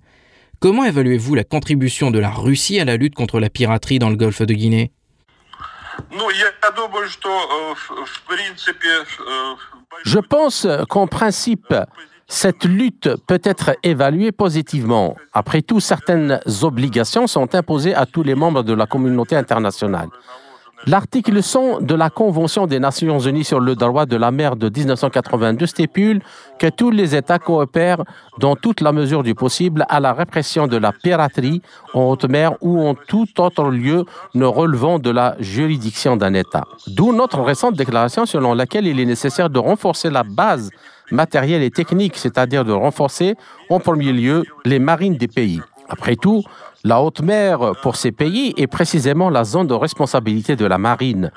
Comment 0.60 0.84
évaluez-vous 0.84 1.34
la 1.34 1.42
contribution 1.42 2.12
de 2.12 2.20
la 2.20 2.30
Russie 2.30 2.78
à 2.78 2.84
la 2.84 2.96
lutte 2.96 3.16
contre 3.16 3.40
la 3.40 3.50
piraterie 3.50 3.98
dans 3.98 4.10
le 4.10 4.14
golfe 4.14 4.42
de 4.42 4.54
Guinée? 4.54 4.92
Je 10.04 10.18
pense 10.20 10.68
qu'en 10.88 11.08
principe, 11.08 11.74
cette 12.32 12.64
lutte 12.64 13.10
peut 13.26 13.42
être 13.44 13.76
évaluée 13.82 14.32
positivement. 14.32 15.16
Après 15.34 15.60
tout, 15.60 15.80
certaines 15.80 16.40
obligations 16.62 17.26
sont 17.26 17.54
imposées 17.54 17.94
à 17.94 18.06
tous 18.06 18.22
les 18.22 18.34
membres 18.34 18.62
de 18.62 18.72
la 18.72 18.86
communauté 18.86 19.36
internationale. 19.36 20.08
L'article 20.86 21.42
100 21.42 21.82
de 21.82 21.94
la 21.94 22.08
Convention 22.08 22.66
des 22.66 22.80
Nations 22.80 23.18
Unies 23.18 23.44
sur 23.44 23.60
le 23.60 23.76
droit 23.76 24.06
de 24.06 24.16
la 24.16 24.30
mer 24.30 24.56
de 24.56 24.70
1982 24.70 25.66
stipule 25.66 26.22
que 26.58 26.68
tous 26.68 26.90
les 26.90 27.14
États 27.14 27.38
coopèrent 27.38 28.02
dans 28.38 28.56
toute 28.56 28.80
la 28.80 28.92
mesure 28.92 29.22
du 29.22 29.34
possible 29.34 29.84
à 29.90 30.00
la 30.00 30.14
répression 30.14 30.66
de 30.66 30.78
la 30.78 30.90
piraterie 30.90 31.60
en 31.92 32.04
haute 32.04 32.24
mer 32.24 32.54
ou 32.62 32.80
en 32.80 32.94
tout 32.94 33.28
autre 33.40 33.68
lieu 33.68 34.06
ne 34.34 34.46
relevant 34.46 34.98
de 34.98 35.10
la 35.10 35.36
juridiction 35.38 36.16
d'un 36.16 36.32
État. 36.32 36.64
D'où 36.86 37.12
notre 37.12 37.42
récente 37.42 37.74
déclaration 37.74 38.24
selon 38.24 38.54
laquelle 38.54 38.86
il 38.86 38.98
est 38.98 39.04
nécessaire 39.04 39.50
de 39.50 39.58
renforcer 39.58 40.08
la 40.08 40.22
base 40.24 40.70
matériel 41.12 41.62
et 41.62 41.70
technique, 41.70 42.16
c'est-à-dire 42.16 42.64
de 42.64 42.72
renforcer 42.72 43.36
en 43.70 43.78
premier 43.78 44.12
lieu 44.12 44.44
les 44.64 44.78
marines 44.78 45.16
des 45.16 45.28
pays. 45.28 45.60
Après 45.88 46.16
tout, 46.16 46.42
la 46.84 47.00
haute 47.00 47.20
mer 47.20 47.72
pour 47.82 47.96
ces 47.96 48.10
pays 48.10 48.54
est 48.56 48.66
précisément 48.66 49.30
la 49.30 49.44
zone 49.44 49.66
de 49.66 49.74
responsabilité 49.74 50.56
de 50.56 50.66
la 50.66 50.78
marine. 50.78 51.30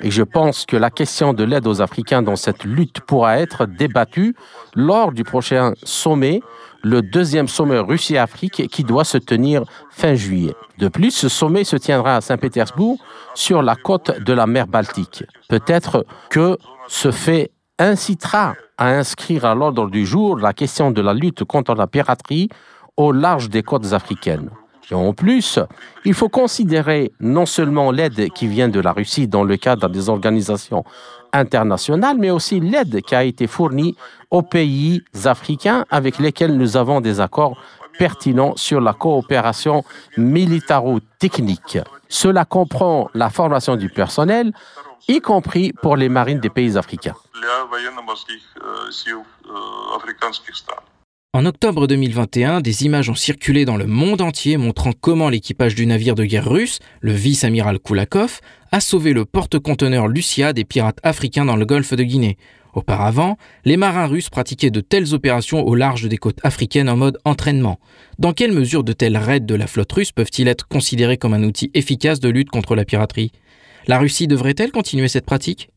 Et 0.00 0.10
je 0.10 0.22
pense 0.22 0.66
que 0.66 0.76
la 0.76 0.90
question 0.90 1.32
de 1.32 1.44
l'aide 1.44 1.66
aux 1.66 1.80
Africains 1.80 2.22
dans 2.22 2.36
cette 2.36 2.64
lutte 2.64 3.00
pourra 3.00 3.38
être 3.38 3.66
débattue 3.66 4.34
lors 4.74 5.12
du 5.12 5.24
prochain 5.24 5.72
sommet, 5.82 6.42
le 6.82 7.00
deuxième 7.00 7.48
sommet 7.48 7.78
Russie-Afrique 7.78 8.68
qui 8.68 8.84
doit 8.84 9.04
se 9.04 9.18
tenir 9.18 9.62
fin 9.90 10.14
juillet. 10.14 10.54
De 10.78 10.88
plus, 10.88 11.12
ce 11.12 11.28
sommet 11.28 11.64
se 11.64 11.76
tiendra 11.76 12.16
à 12.16 12.20
Saint-Pétersbourg 12.20 12.98
sur 13.34 13.62
la 13.62 13.76
côte 13.76 14.20
de 14.20 14.32
la 14.32 14.46
mer 14.46 14.66
Baltique. 14.66 15.24
Peut-être 15.48 16.04
que 16.28 16.58
ce 16.88 17.10
fait 17.10 17.52
incitera 17.78 18.54
à 18.78 18.88
inscrire 18.88 19.44
à 19.44 19.54
l'ordre 19.54 19.88
du 19.88 20.04
jour 20.04 20.38
la 20.38 20.52
question 20.52 20.90
de 20.90 21.00
la 21.00 21.14
lutte 21.14 21.44
contre 21.44 21.74
la 21.74 21.86
piraterie 21.86 22.48
au 22.96 23.12
large 23.12 23.50
des 23.50 23.62
côtes 23.62 23.92
africaines. 23.92 24.50
Et 24.90 24.94
en 24.94 25.12
plus, 25.12 25.58
il 26.04 26.14
faut 26.14 26.28
considérer 26.28 27.12
non 27.20 27.46
seulement 27.46 27.90
l'aide 27.90 28.28
qui 28.34 28.46
vient 28.46 28.68
de 28.68 28.80
la 28.80 28.92
Russie 28.92 29.28
dans 29.28 29.44
le 29.44 29.56
cadre 29.56 29.88
des 29.88 30.08
organisations 30.08 30.84
internationales, 31.32 32.16
mais 32.18 32.30
aussi 32.30 32.60
l'aide 32.60 33.00
qui 33.00 33.14
a 33.14 33.24
été 33.24 33.46
fournie 33.46 33.96
aux 34.30 34.42
pays 34.42 35.02
africains 35.24 35.84
avec 35.90 36.18
lesquels 36.18 36.56
nous 36.56 36.76
avons 36.76 37.00
des 37.00 37.20
accords 37.20 37.56
pertinents 37.98 38.54
sur 38.56 38.80
la 38.80 38.92
coopération 38.92 39.84
militaro-technique. 40.16 41.78
Cela 42.08 42.44
comprend 42.44 43.08
la 43.14 43.30
formation 43.30 43.76
du 43.76 43.88
personnel, 43.88 44.52
y 45.08 45.20
compris 45.20 45.72
pour 45.82 45.96
les 45.96 46.08
marines 46.08 46.40
des 46.40 46.50
pays 46.50 46.76
africains. 46.76 47.14
En 51.32 51.46
octobre 51.46 51.88
2021, 51.88 52.60
des 52.60 52.84
images 52.84 53.10
ont 53.10 53.16
circulé 53.16 53.64
dans 53.64 53.76
le 53.76 53.86
monde 53.86 54.20
entier 54.20 54.56
montrant 54.56 54.92
comment 54.92 55.28
l'équipage 55.28 55.74
du 55.74 55.84
navire 55.84 56.14
de 56.14 56.24
guerre 56.24 56.48
russe, 56.48 56.78
le 57.00 57.12
vice-amiral 57.12 57.80
Koulakov, 57.80 58.40
a 58.70 58.80
sauvé 58.80 59.12
le 59.12 59.24
porte-conteneur 59.24 60.06
Lucia 60.06 60.52
des 60.52 60.64
pirates 60.64 61.00
africains 61.02 61.44
dans 61.44 61.56
le 61.56 61.66
golfe 61.66 61.92
de 61.92 62.04
Guinée. 62.04 62.38
Auparavant, 62.74 63.36
les 63.64 63.76
marins 63.76 64.06
russes 64.06 64.30
pratiquaient 64.30 64.70
de 64.70 64.80
telles 64.80 65.14
opérations 65.14 65.66
au 65.66 65.74
large 65.74 66.08
des 66.08 66.18
côtes 66.18 66.38
africaines 66.44 66.88
en 66.88 66.96
mode 66.96 67.18
entraînement. 67.24 67.78
Dans 68.18 68.32
quelle 68.32 68.52
mesure 68.52 68.84
de 68.84 68.92
tels 68.92 69.16
raids 69.16 69.40
de 69.40 69.54
la 69.54 69.66
flotte 69.66 69.92
russe 69.92 70.12
peuvent-ils 70.12 70.48
être 70.48 70.66
considérés 70.66 71.16
comme 71.16 71.34
un 71.34 71.42
outil 71.44 71.70
efficace 71.74 72.20
de 72.20 72.28
lutte 72.28 72.50
contre 72.50 72.74
la 72.74 72.84
piraterie? 72.84 73.32
La 73.86 73.98
Russie 73.98 74.26
devrait-elle 74.26 74.72
continuer 74.72 75.08
cette 75.08 75.26
pratique? 75.26 75.70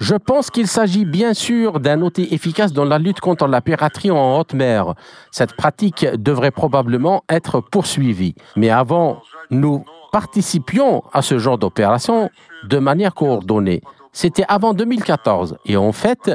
Je 0.00 0.14
pense 0.14 0.50
qu'il 0.50 0.68
s'agit 0.68 1.04
bien 1.04 1.34
sûr 1.34 1.80
d'un 1.80 2.02
outil 2.02 2.28
efficace 2.30 2.72
dans 2.72 2.84
la 2.84 2.98
lutte 2.98 3.20
contre 3.20 3.46
la 3.46 3.60
piraterie 3.60 4.10
en 4.10 4.38
haute 4.38 4.54
mer. 4.54 4.94
Cette 5.30 5.54
pratique 5.54 6.06
devrait 6.14 6.50
probablement 6.50 7.24
être 7.28 7.60
poursuivie. 7.60 8.34
Mais 8.56 8.70
avant, 8.70 9.22
nous 9.50 9.84
participions 10.12 11.02
à 11.12 11.22
ce 11.22 11.38
genre 11.38 11.58
d'opération 11.58 12.30
de 12.64 12.78
manière 12.78 13.14
coordonnée. 13.14 13.80
C'était 14.12 14.44
avant 14.48 14.74
2014. 14.74 15.58
Et 15.66 15.76
en 15.76 15.92
fait, 15.92 16.32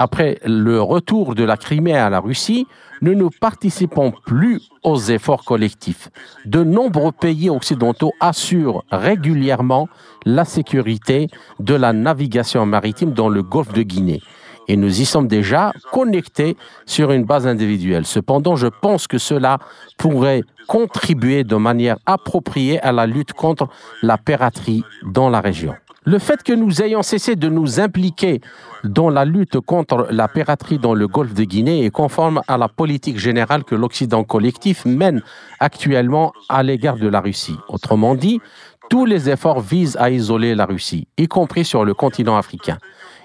après 0.00 0.38
le 0.46 0.80
retour 0.80 1.34
de 1.34 1.44
la 1.44 1.58
Crimée 1.58 1.94
à 1.94 2.08
la 2.08 2.20
Russie, 2.20 2.66
nous 3.02 3.14
ne 3.14 3.28
participons 3.28 4.14
plus 4.24 4.62
aux 4.82 4.98
efforts 4.98 5.44
collectifs. 5.44 6.08
De 6.46 6.64
nombreux 6.64 7.12
pays 7.12 7.50
occidentaux 7.50 8.12
assurent 8.18 8.82
régulièrement 8.90 9.90
la 10.24 10.46
sécurité 10.46 11.28
de 11.58 11.74
la 11.74 11.92
navigation 11.92 12.64
maritime 12.64 13.12
dans 13.12 13.28
le 13.28 13.42
golfe 13.42 13.74
de 13.74 13.82
Guinée. 13.82 14.22
Et 14.68 14.76
nous 14.78 15.02
y 15.02 15.04
sommes 15.04 15.28
déjà 15.28 15.70
connectés 15.92 16.56
sur 16.86 17.12
une 17.12 17.24
base 17.24 17.46
individuelle. 17.46 18.06
Cependant, 18.06 18.56
je 18.56 18.68
pense 18.68 19.06
que 19.06 19.18
cela 19.18 19.58
pourrait 19.98 20.44
contribuer 20.66 21.44
de 21.44 21.56
manière 21.56 21.98
appropriée 22.06 22.80
à 22.80 22.92
la 22.92 23.06
lutte 23.06 23.34
contre 23.34 23.68
la 24.02 24.16
piraterie 24.16 24.82
dans 25.04 25.28
la 25.28 25.42
région. 25.42 25.74
Le 26.10 26.18
fait 26.18 26.42
que 26.42 26.52
nous 26.52 26.82
ayons 26.82 27.04
cessé 27.04 27.36
de 27.36 27.48
nous 27.48 27.78
impliquer 27.78 28.40
dans 28.82 29.10
la 29.10 29.24
lutte 29.24 29.60
contre 29.60 30.08
la 30.10 30.26
piraterie 30.26 30.80
dans 30.80 30.92
le 30.92 31.06
golfe 31.06 31.34
de 31.34 31.44
Guinée 31.44 31.84
est 31.84 31.90
conforme 31.90 32.42
à 32.48 32.58
la 32.58 32.66
politique 32.66 33.16
générale 33.16 33.62
que 33.62 33.76
l'Occident 33.76 34.24
collectif 34.24 34.84
mène 34.84 35.22
actuellement 35.60 36.32
à 36.48 36.64
l'égard 36.64 36.96
de 36.96 37.06
la 37.06 37.20
Russie. 37.20 37.54
Autrement 37.68 38.16
dit, 38.16 38.40
tous 38.88 39.06
les 39.06 39.30
efforts 39.30 39.60
visent 39.60 39.96
à 40.00 40.10
isoler 40.10 40.56
la 40.56 40.66
Russie, 40.66 41.06
y 41.16 41.28
compris 41.28 41.64
sur 41.64 41.84
le 41.84 41.94
continent 41.94 42.36
africain. 42.36 42.78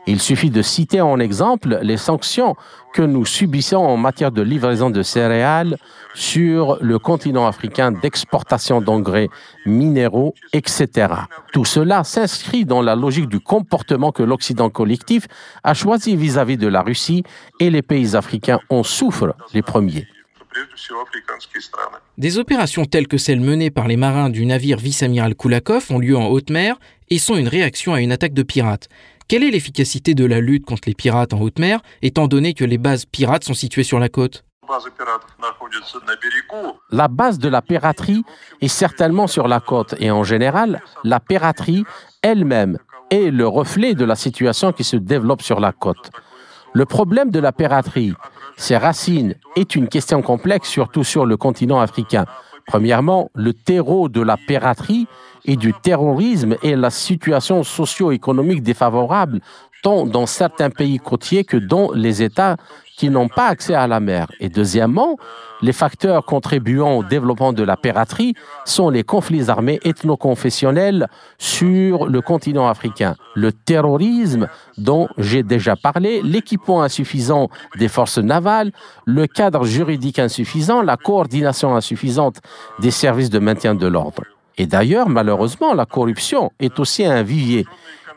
Il 0.08 0.22
suffit 0.22 0.52
de 0.52 0.62
citer 0.62 1.02
en 1.02 1.20
exemple 1.20 1.80
les 1.82 1.98
sanctions 1.98 2.56
que 2.94 3.02
nous 3.02 3.26
subissons 3.26 3.78
en 3.78 3.98
matière 3.98 4.32
de 4.32 4.42
livraison 4.42 4.90
de 4.90 5.02
céréales 5.02 5.78
sur 6.14 6.78
le 6.80 7.00
continent 7.00 7.48
africain, 7.48 7.92
d'exportation 7.92 8.82
d'engrais 8.82 9.30
minéraux, 9.66 10.36
etc. 10.54 11.08
Tout 11.52 11.66
cela 11.66 12.04
s'inscrit 12.04 12.66
dans 12.66 12.82
la 12.82 12.96
logique 12.96 13.28
du 13.28 13.40
comportement 13.40 14.12
que 14.12 14.24
l'Occident 14.24 14.70
collectif 14.70 15.28
a 15.64 15.74
choisi 15.74 16.16
vis-à-vis 16.16 16.58
de 16.58 16.68
la 16.68 16.84
Russie 16.84 17.24
et 17.60 17.70
les 17.70 17.82
pays 17.82 18.16
africains 18.16 18.60
en 18.70 18.84
souffrent 18.84 19.36
les 19.54 19.62
premiers. 19.62 20.08
Des 22.18 22.38
opérations 22.38 22.86
telles 22.86 23.08
que 23.08 23.18
celles 23.18 23.42
menées 23.42 23.72
par 23.72 23.88
les 23.88 23.98
marins 23.98 24.30
du 24.30 24.46
navire 24.46 24.78
vice-amiral 24.78 25.36
Koulakov 25.36 25.88
ont 25.92 26.00
lieu 26.00 26.16
en 26.16 26.28
haute 26.28 26.50
mer 26.50 26.78
et 27.10 27.20
sont 27.20 27.36
une 27.36 27.48
réaction 27.48 27.94
à 27.94 28.02
une 28.02 28.12
attaque 28.12 28.34
de 28.34 28.44
pirates. 28.44 28.88
Quelle 29.28 29.44
est 29.44 29.50
l'efficacité 29.50 30.14
de 30.14 30.24
la 30.24 30.40
lutte 30.40 30.66
contre 30.66 30.84
les 30.86 30.94
pirates 30.94 31.34
en 31.34 31.42
haute 31.42 31.58
mer, 31.58 31.80
étant 32.04 32.28
donné 32.28 32.54
que 32.54 32.64
les 32.64 32.78
bases 32.78 33.06
pirates 33.06 33.44
sont 33.44 33.56
situées 33.56 33.84
sur 33.84 33.98
la 33.98 34.08
côte? 34.08 34.46
La 36.92 37.08
base 37.08 37.40
de 37.40 37.50
la 37.50 37.62
piraterie 37.64 38.24
est 38.62 38.68
certainement 38.68 39.26
sur 39.26 39.48
la 39.48 39.60
côte 39.60 39.96
et 40.00 40.12
en 40.12 40.24
général, 40.24 40.80
la 41.04 41.20
piraterie 41.20 41.86
elle-même 42.22 42.78
est 43.10 43.32
le 43.32 43.48
reflet 43.48 43.96
de 43.96 44.06
la 44.06 44.16
situation 44.16 44.72
qui 44.72 44.84
se 44.84 44.96
développe 44.96 45.42
sur 45.42 45.60
la 45.60 45.72
côte. 45.72 46.12
Le 46.74 46.86
problème 46.86 47.32
de 47.32 47.40
la 47.40 47.52
piraterie, 47.52 48.14
ses 48.58 48.78
racines, 48.78 49.34
est 49.56 49.76
une 49.76 49.88
question 49.88 50.22
complexe, 50.22 50.70
surtout 50.70 51.04
sur 51.04 51.26
le 51.26 51.36
continent 51.36 51.80
africain. 51.80 52.26
Premièrement, 52.68 53.30
le 53.36 53.54
terreau 53.54 54.10
de 54.10 54.22
la 54.22 54.38
piraterie 54.38 55.08
et 55.46 55.56
du 55.56 55.74
terrorisme 55.74 56.56
est 56.64 56.76
la 56.76 56.90
situation 56.90 57.64
socio-économique 57.64 58.64
défavorable 58.64 59.42
tant 59.84 60.08
dans 60.08 60.26
certains 60.26 60.72
pays 60.72 60.98
côtiers 60.98 61.44
que 61.44 61.58
dans 61.58 61.92
les 61.92 62.24
États 62.24 62.58
qui 62.98 63.10
n'ont 63.10 63.28
pas 63.28 63.48
accès 63.48 63.74
à 63.74 63.88
la 63.88 64.00
mer. 64.00 64.32
Et 64.40 64.50
deuxièmement, 64.50 65.18
les 65.62 65.74
facteurs 65.74 66.26
contribuant 66.26 66.98
au 66.98 67.04
développement 67.04 67.54
de 67.54 67.64
la 67.64 67.78
piraterie 67.78 68.36
sont 68.66 68.90
les 68.90 69.04
conflits 69.04 69.50
armés 69.50 69.80
ethno-confessionnels 69.84 71.08
sur 71.38 72.08
le 72.08 72.22
continent 72.22 72.68
africain, 72.68 73.16
le 73.36 73.52
terrorisme 73.52 74.48
dont 74.78 75.08
j'ai 75.18 75.44
déjà 75.44 75.76
parlé, 75.76 76.22
l'équipement 76.22 76.82
insuffisant 76.84 77.50
des 77.78 77.88
forces 77.88 78.18
navales, 78.18 78.72
le 79.06 79.28
cadre 79.28 79.66
juridique 79.66 80.20
insuffisant, 80.20 80.82
la 80.82 80.98
coordination 80.98 81.76
insuffisante 81.76 82.42
des 82.80 82.92
services 82.92 83.30
de 83.30 83.40
maintien 83.40 83.76
de 83.76 83.88
l'ordre. 83.88 84.24
Et 84.58 84.68
d'ailleurs, 84.68 85.10
malheureusement, 85.10 85.74
la 85.74 85.86
corruption 85.86 86.52
est 86.60 86.80
aussi 86.80 87.06
un 87.06 87.24
vivier. 87.24 87.66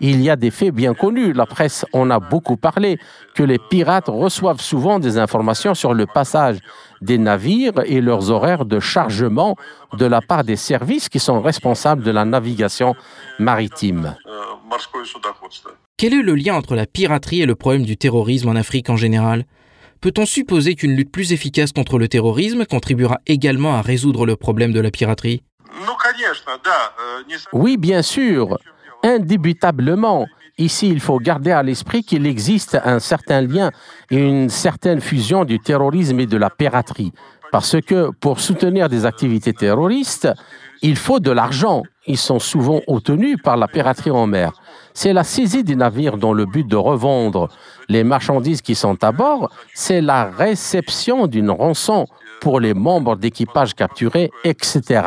Il 0.00 0.22
y 0.22 0.30
a 0.30 0.36
des 0.36 0.50
faits 0.50 0.72
bien 0.72 0.94
connus, 0.94 1.32
la 1.32 1.46
presse 1.46 1.84
en 1.92 2.10
a 2.10 2.20
beaucoup 2.20 2.56
parlé, 2.56 2.98
que 3.34 3.42
les 3.42 3.58
pirates 3.58 4.08
reçoivent 4.08 4.60
souvent 4.60 4.98
des 4.98 5.18
informations 5.18 5.74
sur 5.74 5.92
le 5.92 6.06
passage 6.06 6.58
des 7.00 7.18
navires 7.18 7.80
et 7.84 8.00
leurs 8.00 8.30
horaires 8.30 8.64
de 8.64 8.78
chargement 8.78 9.56
de 9.96 10.06
la 10.06 10.20
part 10.20 10.44
des 10.44 10.56
services 10.56 11.08
qui 11.08 11.18
sont 11.18 11.40
responsables 11.40 12.02
de 12.02 12.10
la 12.10 12.24
navigation 12.24 12.94
maritime. 13.38 14.16
Quel 15.96 16.14
est 16.14 16.22
le 16.22 16.34
lien 16.36 16.54
entre 16.54 16.76
la 16.76 16.86
piraterie 16.86 17.42
et 17.42 17.46
le 17.46 17.56
problème 17.56 17.84
du 17.84 17.96
terrorisme 17.96 18.48
en 18.48 18.56
Afrique 18.56 18.90
en 18.90 18.96
général? 18.96 19.44
Peut-on 20.00 20.26
supposer 20.26 20.76
qu'une 20.76 20.94
lutte 20.94 21.10
plus 21.10 21.32
efficace 21.32 21.72
contre 21.72 21.98
le 21.98 22.06
terrorisme 22.06 22.64
contribuera 22.66 23.18
également 23.26 23.74
à 23.74 23.82
résoudre 23.82 24.26
le 24.26 24.36
problème 24.36 24.72
de 24.72 24.78
la 24.78 24.92
piraterie? 24.92 25.42
Oui, 27.52 27.76
bien 27.76 28.02
sûr, 28.02 28.58
indébutablement. 29.02 30.26
Ici, 30.58 30.88
il 30.88 31.00
faut 31.00 31.18
garder 31.18 31.52
à 31.52 31.62
l'esprit 31.62 32.02
qu'il 32.02 32.26
existe 32.26 32.78
un 32.84 32.98
certain 32.98 33.42
lien 33.42 33.70
et 34.10 34.16
une 34.16 34.48
certaine 34.48 35.00
fusion 35.00 35.44
du 35.44 35.60
terrorisme 35.60 36.18
et 36.18 36.26
de 36.26 36.36
la 36.36 36.50
piraterie. 36.50 37.12
Parce 37.52 37.80
que 37.80 38.10
pour 38.20 38.40
soutenir 38.40 38.88
des 38.88 39.06
activités 39.06 39.52
terroristes, 39.52 40.28
il 40.82 40.96
faut 40.96 41.20
de 41.20 41.30
l'argent. 41.30 41.82
Ils 42.06 42.18
sont 42.18 42.38
souvent 42.38 42.80
obtenus 42.86 43.36
par 43.42 43.56
la 43.56 43.68
piraterie 43.68 44.10
en 44.10 44.26
mer. 44.26 44.52
C'est 44.94 45.12
la 45.12 45.24
saisie 45.24 45.64
des 45.64 45.76
navires 45.76 46.18
dans 46.18 46.32
le 46.32 46.44
but 46.44 46.66
de 46.66 46.76
revendre 46.76 47.48
les 47.88 48.04
marchandises 48.04 48.62
qui 48.62 48.74
sont 48.74 49.02
à 49.02 49.12
bord. 49.12 49.50
C'est 49.74 50.00
la 50.00 50.24
réception 50.24 51.26
d'une 51.26 51.50
rançon 51.50 52.06
pour 52.40 52.60
les 52.60 52.74
membres 52.74 53.16
d'équipage 53.16 53.74
capturés, 53.74 54.30
etc. 54.44 55.02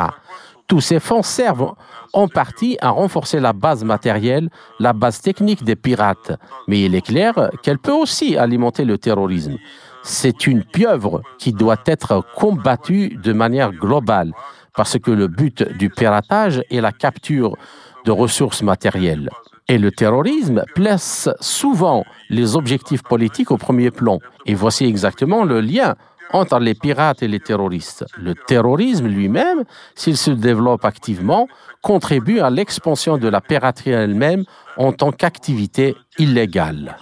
Tous 0.71 0.79
ces 0.79 1.01
fonds 1.01 1.21
servent 1.21 1.75
en 2.13 2.29
partie 2.29 2.77
à 2.79 2.91
renforcer 2.91 3.41
la 3.41 3.51
base 3.51 3.83
matérielle, 3.83 4.49
la 4.79 4.93
base 4.93 5.19
technique 5.19 5.65
des 5.65 5.75
pirates, 5.75 6.31
mais 6.65 6.85
il 6.85 6.95
est 6.95 7.05
clair 7.05 7.49
qu'elle 7.61 7.77
peut 7.77 7.91
aussi 7.91 8.37
alimenter 8.37 8.85
le 8.85 8.97
terrorisme. 8.97 9.57
C'est 10.01 10.47
une 10.47 10.63
pieuvre 10.63 11.23
qui 11.39 11.51
doit 11.51 11.83
être 11.87 12.23
combattue 12.37 13.19
de 13.21 13.33
manière 13.33 13.73
globale, 13.73 14.31
parce 14.73 14.97
que 14.97 15.11
le 15.11 15.27
but 15.27 15.61
du 15.77 15.89
piratage 15.89 16.63
est 16.71 16.79
la 16.79 16.93
capture 16.93 17.57
de 18.05 18.11
ressources 18.11 18.63
matérielles. 18.63 19.29
Et 19.67 19.77
le 19.77 19.91
terrorisme 19.91 20.63
place 20.73 21.27
souvent 21.41 22.05
les 22.29 22.55
objectifs 22.55 23.03
politiques 23.03 23.51
au 23.51 23.57
premier 23.57 23.91
plan. 23.91 24.19
Et 24.45 24.53
voici 24.53 24.85
exactement 24.85 25.43
le 25.43 25.59
lien 25.59 25.95
entre 26.33 26.59
les 26.59 26.73
pirates 26.73 27.23
et 27.23 27.27
les 27.27 27.39
terroristes. 27.39 28.05
Le 28.17 28.35
terrorisme 28.35 29.07
lui-même, 29.07 29.63
s'il 29.95 30.17
se 30.17 30.31
développe 30.31 30.85
activement, 30.85 31.47
contribue 31.81 32.39
à 32.39 32.49
l'expansion 32.49 33.17
de 33.17 33.27
la 33.27 33.41
piraterie 33.41 33.91
elle-même 33.91 34.45
en 34.77 34.93
tant 34.93 35.11
qu'activité 35.11 35.95
illégale. 36.17 36.97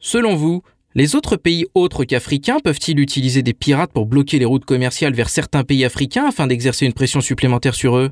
Selon 0.00 0.36
vous, 0.36 0.62
les 0.94 1.16
autres 1.16 1.36
pays 1.36 1.66
autres 1.74 2.04
qu'africains 2.04 2.60
peuvent-ils 2.60 3.00
utiliser 3.00 3.42
des 3.42 3.52
pirates 3.52 3.92
pour 3.92 4.06
bloquer 4.06 4.38
les 4.38 4.44
routes 4.44 4.64
commerciales 4.64 5.12
vers 5.12 5.28
certains 5.28 5.64
pays 5.64 5.84
africains 5.84 6.26
afin 6.28 6.46
d'exercer 6.46 6.86
une 6.86 6.92
pression 6.92 7.20
supplémentaire 7.20 7.74
sur 7.74 7.96
eux? 7.96 8.10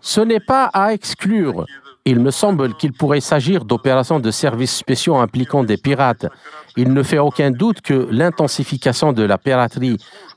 Ce 0.00 0.20
n'est 0.20 0.40
pas 0.40 0.64
à 0.66 0.92
exclure. 0.92 1.64
Il 2.08 2.20
me 2.20 2.30
semble 2.30 2.74
qu'il 2.74 2.92
pourrait 2.92 3.20
s'agir 3.20 3.64
d'opérations 3.64 4.20
de 4.20 4.30
services 4.30 4.76
spéciaux 4.76 5.16
impliquant 5.16 5.64
des 5.64 5.76
pirates. 5.76 6.26
Il 6.76 6.92
ne 6.92 7.02
fait 7.02 7.18
aucun 7.18 7.50
doute 7.50 7.80
que 7.80 8.06
l'intensification 8.12 9.12
de 9.12 9.24
la 9.24 9.38
piraterie 9.38 9.96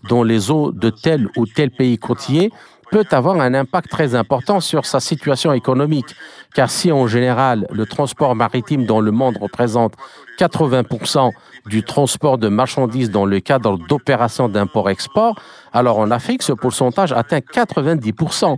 dans 0.10 0.24
les 0.24 0.50
eaux 0.50 0.72
de 0.72 0.90
tel 0.90 1.30
ou 1.38 1.46
tel 1.46 1.70
pays 1.70 2.00
côtier 2.00 2.52
peut 2.92 3.06
avoir 3.12 3.40
un 3.40 3.54
impact 3.54 3.88
très 3.88 4.16
important 4.16 4.60
sur 4.60 4.88
sa 4.88 5.00
situation 5.00 5.54
économique, 5.54 6.16
car 6.56 6.72
si 6.72 6.92
en 6.92 7.06
général 7.06 7.68
le 7.72 7.86
transport 7.86 8.36
maritime 8.36 8.88
dans 8.88 9.00
le 9.00 9.12
monde 9.12 9.38
représente 9.40 9.94
80% 10.40 11.30
du 11.68 11.84
transport 11.84 12.40
de 12.40 12.48
marchandises 12.48 13.12
dans 13.12 13.26
le 13.26 13.40
cadre 13.42 13.78
d'opérations 13.78 14.50
d'import-export, 14.50 15.36
alors 15.72 16.00
en 16.00 16.10
Afrique, 16.10 16.42
ce 16.42 16.54
pourcentage 16.54 17.12
atteint 17.12 17.40
90%. 17.40 18.58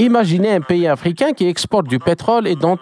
Imaginez 0.00 0.54
un 0.54 0.62
pays 0.62 0.86
africain 0.86 1.34
qui 1.34 1.46
exporte 1.46 1.86
du 1.86 1.98
pétrole 1.98 2.48
et 2.48 2.56
dont 2.56 2.78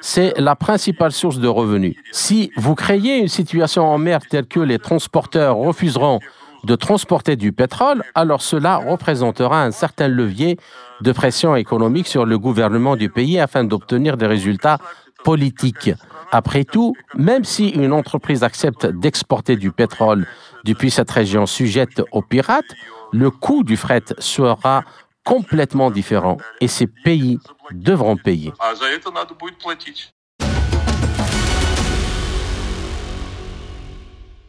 c'est 0.00 0.32
la 0.38 0.56
principale 0.56 1.12
source 1.12 1.38
de 1.38 1.48
revenus. 1.48 1.96
Si 2.12 2.50
vous 2.56 2.74
créez 2.74 3.18
une 3.18 3.28
situation 3.28 3.84
en 3.84 3.98
mer 3.98 4.20
telle 4.26 4.46
que 4.46 4.60
les 4.60 4.78
transporteurs 4.78 5.56
refuseront 5.56 6.18
de 6.64 6.74
transporter 6.74 7.36
du 7.36 7.52
pétrole, 7.52 8.02
alors 8.14 8.40
cela 8.40 8.76
représentera 8.76 9.64
un 9.64 9.70
certain 9.70 10.08
levier 10.08 10.56
de 11.02 11.12
pression 11.12 11.56
économique 11.56 12.06
sur 12.06 12.24
le 12.24 12.38
gouvernement 12.38 12.96
du 12.96 13.10
pays 13.10 13.38
afin 13.38 13.62
d'obtenir 13.62 14.16
des 14.16 14.26
résultats 14.26 14.78
politiques. 15.24 15.90
Après 16.32 16.64
tout, 16.64 16.94
même 17.14 17.44
si 17.44 17.68
une 17.68 17.92
entreprise 17.92 18.42
accepte 18.42 18.86
d'exporter 18.86 19.56
du 19.56 19.72
pétrole 19.72 20.26
depuis 20.64 20.90
cette 20.90 21.10
région 21.10 21.44
sujette 21.44 22.00
aux 22.12 22.22
pirates, 22.22 22.74
le 23.12 23.30
coût 23.30 23.62
du 23.62 23.76
fret 23.76 24.04
sera 24.18 24.84
complètement 25.26 25.90
différent 25.90 26.38
et 26.62 26.68
ces 26.68 26.86
pays 26.86 27.38
devront 27.72 28.16
payer. 28.16 28.52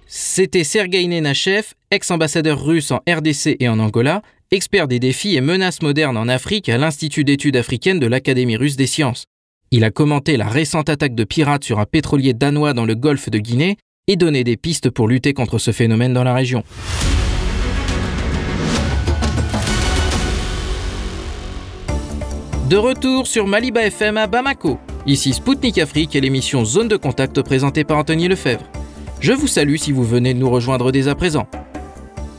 C'était 0.05 0.63
Sergei 0.63 1.05
Nenachev, 1.07 1.73
ex-ambassadeur 1.91 2.63
russe 2.63 2.91
en 2.91 3.01
RDC 3.09 3.57
et 3.59 3.67
en 3.67 3.79
Angola, 3.79 4.21
expert 4.51 4.87
des 4.87 4.99
défis 4.99 5.35
et 5.35 5.41
menaces 5.41 5.81
modernes 5.81 6.15
en 6.15 6.29
Afrique 6.29 6.69
à 6.69 6.77
l'Institut 6.77 7.25
d'études 7.25 7.57
africaines 7.57 7.99
de 7.99 8.07
l'Académie 8.07 8.55
russe 8.55 8.77
des 8.77 8.87
sciences. 8.87 9.25
Il 9.71 9.83
a 9.83 9.91
commenté 9.91 10.37
la 10.37 10.47
récente 10.47 10.89
attaque 10.89 11.15
de 11.15 11.25
pirates 11.25 11.65
sur 11.65 11.79
un 11.79 11.85
pétrolier 11.85 12.33
danois 12.33 12.73
dans 12.73 12.85
le 12.85 12.95
golfe 12.95 13.29
de 13.29 13.39
Guinée 13.39 13.77
et 14.07 14.15
donné 14.15 14.45
des 14.45 14.55
pistes 14.55 14.89
pour 14.89 15.09
lutter 15.09 15.33
contre 15.33 15.57
ce 15.57 15.71
phénomène 15.71 16.13
dans 16.13 16.23
la 16.23 16.33
région. 16.33 16.63
De 22.69 22.75
retour 22.75 23.27
sur 23.27 23.47
Maliba 23.47 23.81
FM 23.83 24.17
à 24.17 24.27
Bamako. 24.27 24.77
Ici 25.05 25.31
Spoutnik 25.31 25.77
Afrique 25.77 26.17
et 26.17 26.19
l'émission 26.19 26.65
Zone 26.65 26.89
de 26.89 26.97
contact 26.97 27.41
présentée 27.41 27.85
par 27.85 27.97
Anthony 27.97 28.27
Lefebvre. 28.27 28.65
Je 29.21 29.31
vous 29.31 29.47
salue 29.47 29.77
si 29.77 29.93
vous 29.93 30.03
venez 30.03 30.33
nous 30.33 30.49
rejoindre 30.49 30.91
dès 30.91 31.07
à 31.07 31.15
présent. 31.15 31.47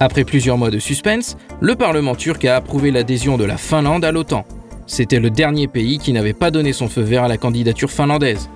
Après 0.00 0.24
plusieurs 0.24 0.58
mois 0.58 0.70
de 0.70 0.78
suspense, 0.78 1.38
le 1.60 1.76
Parlement 1.76 2.14
turc 2.14 2.44
a 2.44 2.56
approuvé 2.56 2.90
l'adhésion 2.90 3.38
de 3.38 3.44
la 3.44 3.56
Finlande 3.56 4.04
à 4.04 4.12
l'OTAN. 4.12 4.44
C'était 4.86 5.18
le 5.18 5.30
dernier 5.30 5.66
pays 5.66 5.96
qui 5.96 6.12
n'avait 6.12 6.34
pas 6.34 6.50
donné 6.50 6.74
son 6.74 6.88
feu 6.88 7.00
vert 7.00 7.24
à 7.24 7.28
la 7.28 7.38
candidature 7.38 7.90
finlandaise. 7.90 8.50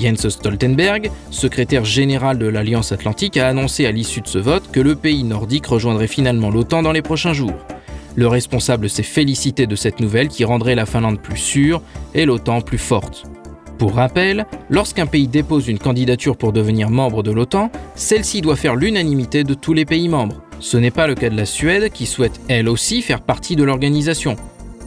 Jens 0.00 0.28
Stoltenberg, 0.28 1.10
secrétaire 1.32 1.84
général 1.84 2.38
de 2.38 2.46
l'Alliance 2.46 2.92
Atlantique, 2.92 3.36
a 3.36 3.48
annoncé 3.48 3.84
à 3.84 3.90
l'issue 3.90 4.20
de 4.20 4.28
ce 4.28 4.38
vote 4.38 4.70
que 4.70 4.78
le 4.78 4.94
pays 4.94 5.24
nordique 5.24 5.66
rejoindrait 5.66 6.06
finalement 6.06 6.50
l'OTAN 6.50 6.82
dans 6.82 6.92
les 6.92 7.02
prochains 7.02 7.32
jours. 7.32 7.56
Le 8.16 8.26
responsable 8.26 8.88
s'est 8.88 9.02
félicité 9.02 9.66
de 9.66 9.76
cette 9.76 10.00
nouvelle 10.00 10.28
qui 10.28 10.44
rendrait 10.44 10.74
la 10.74 10.86
Finlande 10.86 11.20
plus 11.20 11.36
sûre 11.36 11.82
et 12.14 12.24
l'OTAN 12.24 12.62
plus 12.62 12.78
forte. 12.78 13.24
Pour 13.78 13.94
rappel, 13.94 14.46
lorsqu'un 14.70 15.04
pays 15.04 15.28
dépose 15.28 15.68
une 15.68 15.78
candidature 15.78 16.38
pour 16.38 16.54
devenir 16.54 16.88
membre 16.88 17.22
de 17.22 17.30
l'OTAN, 17.30 17.70
celle-ci 17.94 18.40
doit 18.40 18.56
faire 18.56 18.74
l'unanimité 18.74 19.44
de 19.44 19.52
tous 19.52 19.74
les 19.74 19.84
pays 19.84 20.08
membres. 20.08 20.40
Ce 20.60 20.78
n'est 20.78 20.90
pas 20.90 21.06
le 21.06 21.14
cas 21.14 21.28
de 21.28 21.36
la 21.36 21.44
Suède 21.44 21.92
qui 21.92 22.06
souhaite 22.06 22.40
elle 22.48 22.70
aussi 22.70 23.02
faire 23.02 23.20
partie 23.20 23.54
de 23.54 23.64
l'organisation. 23.64 24.36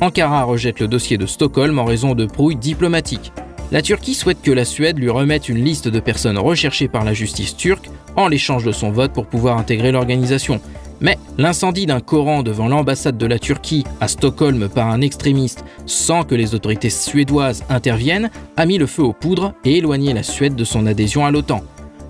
Ankara 0.01 0.43
rejette 0.43 0.79
le 0.79 0.87
dossier 0.87 1.19
de 1.19 1.27
Stockholm 1.27 1.77
en 1.77 1.85
raison 1.85 2.15
de 2.15 2.25
brouilles 2.25 2.55
diplomatiques. 2.55 3.31
La 3.71 3.83
Turquie 3.83 4.15
souhaite 4.15 4.41
que 4.41 4.49
la 4.49 4.65
Suède 4.65 4.97
lui 4.97 5.11
remette 5.11 5.49
une 5.49 5.63
liste 5.63 5.87
de 5.87 5.99
personnes 5.99 6.39
recherchées 6.39 6.87
par 6.87 7.03
la 7.03 7.13
justice 7.13 7.55
turque 7.55 7.91
en 8.15 8.27
l'échange 8.27 8.63
de 8.63 8.71
son 8.71 8.89
vote 8.89 9.13
pour 9.13 9.27
pouvoir 9.27 9.59
intégrer 9.59 9.91
l'organisation. 9.91 10.59
Mais 11.01 11.17
l'incendie 11.37 11.85
d'un 11.85 12.01
Coran 12.01 12.43
devant 12.43 12.67
l'ambassade 12.67 13.17
de 13.17 13.25
la 13.25 13.39
Turquie 13.39 13.85
à 14.01 14.07
Stockholm 14.07 14.67
par 14.67 14.89
un 14.89 15.01
extrémiste 15.01 15.63
sans 15.85 16.23
que 16.23 16.35
les 16.35 16.55
autorités 16.55 16.89
suédoises 16.89 17.63
interviennent 17.69 18.29
a 18.57 18.65
mis 18.65 18.77
le 18.77 18.85
feu 18.87 19.03
aux 19.03 19.13
poudres 19.13 19.53
et 19.63 19.77
éloigné 19.77 20.13
la 20.13 20.23
Suède 20.23 20.55
de 20.55 20.63
son 20.63 20.85
adhésion 20.85 21.25
à 21.25 21.31
l'OTAN. 21.31 21.61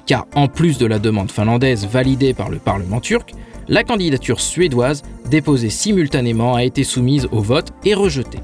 Car 0.06 0.26
en 0.34 0.48
plus 0.48 0.80
de 0.80 0.88
la 0.88 0.98
demande 0.98 1.32
finlandaise 1.32 1.86
validée 1.86 2.34
par 2.34 2.50
le 2.50 2.58
Parlement 2.58 3.00
turc, 3.00 3.34
la 3.68 3.84
candidature 3.84 4.42
suédoise 4.42 5.04
déposée 5.30 5.70
simultanément 5.70 6.56
a 6.56 6.64
été 6.64 6.84
soumise 6.84 7.28
au 7.32 7.42
vote 7.42 7.72
et 7.86 7.94
rejetée. 7.94 8.40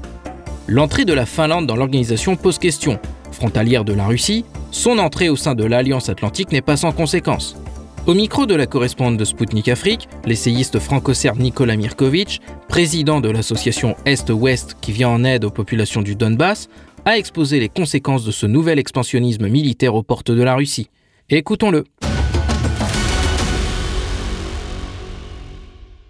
L'entrée 0.68 1.04
de 1.04 1.12
la 1.12 1.26
Finlande 1.26 1.66
dans 1.66 1.74
l'organisation 1.74 2.36
pose 2.36 2.58
question. 2.58 3.00
Frontalière 3.32 3.84
de 3.84 3.92
la 3.92 4.06
Russie, 4.06 4.44
son 4.70 4.98
entrée 4.98 5.28
au 5.28 5.36
sein 5.36 5.56
de 5.56 5.64
l'Alliance 5.64 6.08
Atlantique 6.08 6.52
n'est 6.52 6.62
pas 6.62 6.76
sans 6.76 6.92
conséquences. 6.92 7.56
Au 8.06 8.14
micro 8.14 8.46
de 8.46 8.54
la 8.54 8.66
correspondante 8.66 9.16
de 9.16 9.24
Sputnik 9.24 9.66
Afrique, 9.66 10.08
l'essayiste 10.24 10.78
franco-serbe 10.78 11.40
Nikola 11.40 11.74
Mirkovic, 11.74 12.40
président 12.68 13.20
de 13.20 13.28
l'association 13.28 13.96
Est-Ouest 14.04 14.76
qui 14.80 14.92
vient 14.92 15.08
en 15.08 15.24
aide 15.24 15.44
aux 15.44 15.50
populations 15.50 16.02
du 16.02 16.14
Donbass, 16.14 16.68
a 17.04 17.18
exposé 17.18 17.58
les 17.58 17.68
conséquences 17.68 18.24
de 18.24 18.30
ce 18.30 18.46
nouvel 18.46 18.78
expansionnisme 18.78 19.48
militaire 19.48 19.96
aux 19.96 20.04
portes 20.04 20.30
de 20.30 20.42
la 20.44 20.54
Russie. 20.54 20.88
Écoutons-le. 21.30 21.82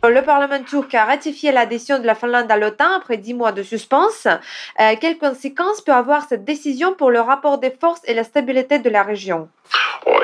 Le 0.09 0.22
Parlement 0.22 0.62
turc 0.62 0.94
a 0.94 1.04
ratifié 1.04 1.52
l'adhésion 1.52 1.98
de 1.98 2.07
la 2.07 2.14
Finlande 2.14 2.50
à 2.50 2.57
l'OTAN 2.57 2.92
après 2.96 3.16
dix 3.16 3.34
mois 3.34 3.52
de 3.52 3.62
suspense. 3.62 4.26
Euh, 4.26 4.94
quelles 5.00 5.18
conséquences 5.18 5.80
peut 5.80 5.92
avoir 5.92 6.28
cette 6.28 6.44
décision 6.44 6.94
pour 6.94 7.11
le 7.11 7.20
rapport 7.20 7.59
des 7.59 7.70
forces 7.70 8.02
et 8.04 8.14
la 8.14 8.24
stabilité 8.24 8.78
de 8.78 8.90
la 8.90 9.02
région? 9.02 9.48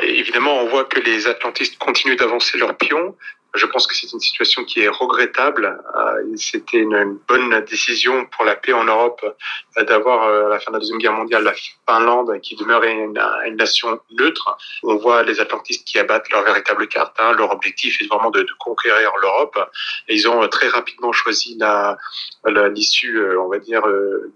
Évidemment, 0.02 0.54
on 0.60 0.68
voit 0.68 0.84
que 0.84 1.00
les 1.00 1.26
atlantistes 1.26 1.78
continuent 1.78 2.16
d'avancer 2.16 2.58
leurs 2.58 2.76
pions. 2.76 3.16
Je 3.54 3.66
pense 3.66 3.86
que 3.86 3.94
c'est 3.94 4.10
une 4.12 4.20
situation 4.20 4.64
qui 4.64 4.80
est 4.80 4.88
regrettable. 4.88 5.78
Euh, 5.96 6.36
c'était 6.36 6.78
une, 6.78 7.18
bonne 7.28 7.60
décision 7.64 8.26
pour 8.26 8.44
la 8.44 8.56
paix 8.56 8.72
en 8.72 8.84
Europe 8.84 9.20
euh, 9.24 9.71
d'avoir 9.76 10.24
euh, 10.24 10.46
à 10.46 10.48
la 10.50 10.60
fin 10.60 10.70
de 10.70 10.76
la 10.76 10.80
deuxième 10.80 10.98
guerre 10.98 11.12
mondiale 11.12 11.44
la 11.44 11.54
Finlande 11.88 12.40
qui 12.42 12.56
demeurait 12.56 12.92
une, 12.92 13.18
nation 13.56 14.00
neutre. 14.12 14.56
On 14.82 14.96
voit 14.96 15.22
les 15.22 15.40
Atlantistes 15.40 15.86
qui 15.86 15.98
abattent 15.98 16.30
leur 16.30 16.42
véritable 16.42 16.86
carte. 16.88 17.16
Hein. 17.18 17.32
Leur 17.32 17.52
objectif 17.52 18.00
est 18.00 18.06
vraiment 18.06 18.30
de, 18.30 18.46
conquérir 18.58 19.10
l'Europe. 19.20 19.58
Ils 20.08 20.28
ont 20.28 20.46
très 20.48 20.68
rapidement 20.68 21.12
choisi 21.12 21.56
la 21.58 21.96
l'issue, 22.44 23.36
on 23.36 23.48
va 23.48 23.58
dire 23.58 23.82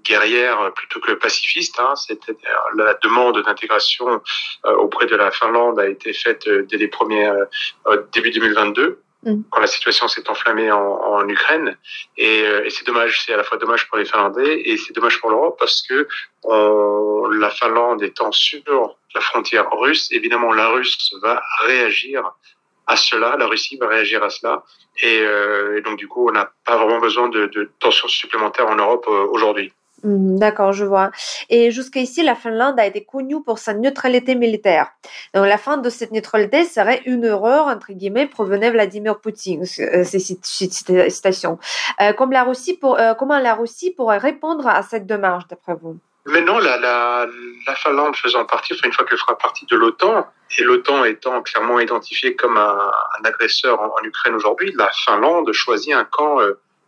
guerrière 0.04 0.72
plutôt 0.74 1.00
que 1.00 1.12
pacifiste. 1.12 1.78
Hein. 1.80 1.94
C'était 1.96 2.36
la 2.76 2.94
demande 3.02 3.42
d'intégration 3.42 4.20
auprès 4.64 5.06
de 5.06 5.16
la 5.16 5.30
Finlande 5.30 5.78
a 5.80 5.88
été 5.88 6.12
faite 6.12 6.48
dès 6.48 6.76
les 6.76 6.88
premiers 6.88 7.30
début 8.12 8.30
2022. 8.30 9.00
Mm. 9.26 9.42
quand 9.50 9.60
la 9.60 9.66
situation 9.66 10.06
s'est 10.06 10.30
enflammée 10.30 10.70
en, 10.70 10.78
en 10.78 11.28
Ukraine. 11.28 11.76
Et, 12.16 12.42
euh, 12.42 12.64
et 12.64 12.70
c'est 12.70 12.86
dommage, 12.86 13.24
c'est 13.24 13.34
à 13.34 13.36
la 13.36 13.42
fois 13.42 13.58
dommage 13.58 13.88
pour 13.88 13.98
les 13.98 14.04
Finlandais 14.04 14.62
et 14.64 14.76
c'est 14.76 14.94
dommage 14.94 15.20
pour 15.20 15.30
l'Europe 15.30 15.56
parce 15.58 15.82
que 15.82 16.06
la 17.40 17.50
Finlande 17.50 18.04
étant 18.04 18.30
sur 18.30 18.96
la 19.16 19.20
frontière 19.20 19.68
russe, 19.72 20.08
évidemment 20.12 20.52
la 20.52 20.68
Russe 20.68 21.12
va 21.22 21.42
réagir 21.66 22.22
à 22.86 22.96
cela, 22.96 23.36
la 23.36 23.46
Russie 23.46 23.76
va 23.76 23.88
réagir 23.88 24.22
à 24.22 24.30
cela. 24.30 24.62
Et, 25.02 25.20
euh, 25.20 25.76
et 25.76 25.80
donc 25.82 25.98
du 25.98 26.06
coup, 26.08 26.28
on 26.28 26.32
n'a 26.32 26.52
pas 26.64 26.76
vraiment 26.76 27.00
besoin 27.00 27.28
de, 27.28 27.46
de 27.46 27.70
tensions 27.80 28.08
supplémentaires 28.08 28.68
en 28.68 28.76
Europe 28.76 29.06
euh, 29.08 29.26
aujourd'hui. 29.30 29.72
Mmh, 30.02 30.38
d'accord, 30.38 30.72
je 30.72 30.84
vois. 30.84 31.10
Et 31.48 31.70
jusqu'ici, 31.70 32.22
la 32.22 32.34
Finlande 32.34 32.78
a 32.78 32.86
été 32.86 33.04
connue 33.04 33.42
pour 33.42 33.58
sa 33.58 33.74
neutralité 33.74 34.34
militaire. 34.34 34.88
Donc, 35.34 35.46
la 35.46 35.58
fin 35.58 35.78
de 35.78 35.88
cette 35.88 36.12
neutralité 36.12 36.64
serait 36.64 37.02
une 37.06 37.24
erreur, 37.24 37.66
entre 37.66 37.92
guillemets, 37.92 38.26
provenait 38.26 38.70
Vladimir 38.70 39.20
Poutine, 39.20 39.62
euh, 39.62 40.04
ces 40.04 40.18
citations. 40.18 41.58
Euh, 42.00 42.12
la 42.30 42.44
Russie 42.44 42.76
pour, 42.76 42.98
euh, 42.98 43.14
comment 43.14 43.38
la 43.38 43.54
Russie 43.54 43.92
pourrait 43.92 44.18
répondre 44.18 44.66
à 44.66 44.82
cette 44.82 45.06
démarche, 45.06 45.46
d'après 45.48 45.74
vous? 45.74 45.98
Maintenant, 46.26 46.58
la, 46.58 46.76
la, 46.76 47.26
la 47.66 47.74
Finlande 47.76 48.16
faisant 48.16 48.44
partie, 48.44 48.74
une 48.84 48.92
fois 48.92 49.04
qu'elle 49.04 49.18
fera 49.18 49.38
partie 49.38 49.64
de 49.66 49.76
l'OTAN, 49.76 50.26
et 50.58 50.62
l'OTAN 50.64 51.04
étant 51.04 51.40
clairement 51.42 51.78
identifiée 51.78 52.34
comme 52.34 52.56
un, 52.56 52.90
agresseur 53.24 53.80
en, 53.80 53.86
en 53.86 54.04
Ukraine 54.04 54.34
aujourd'hui, 54.34 54.72
la 54.76 54.90
Finlande 54.92 55.50
choisit 55.52 55.94
un 55.94 56.04
camp 56.04 56.38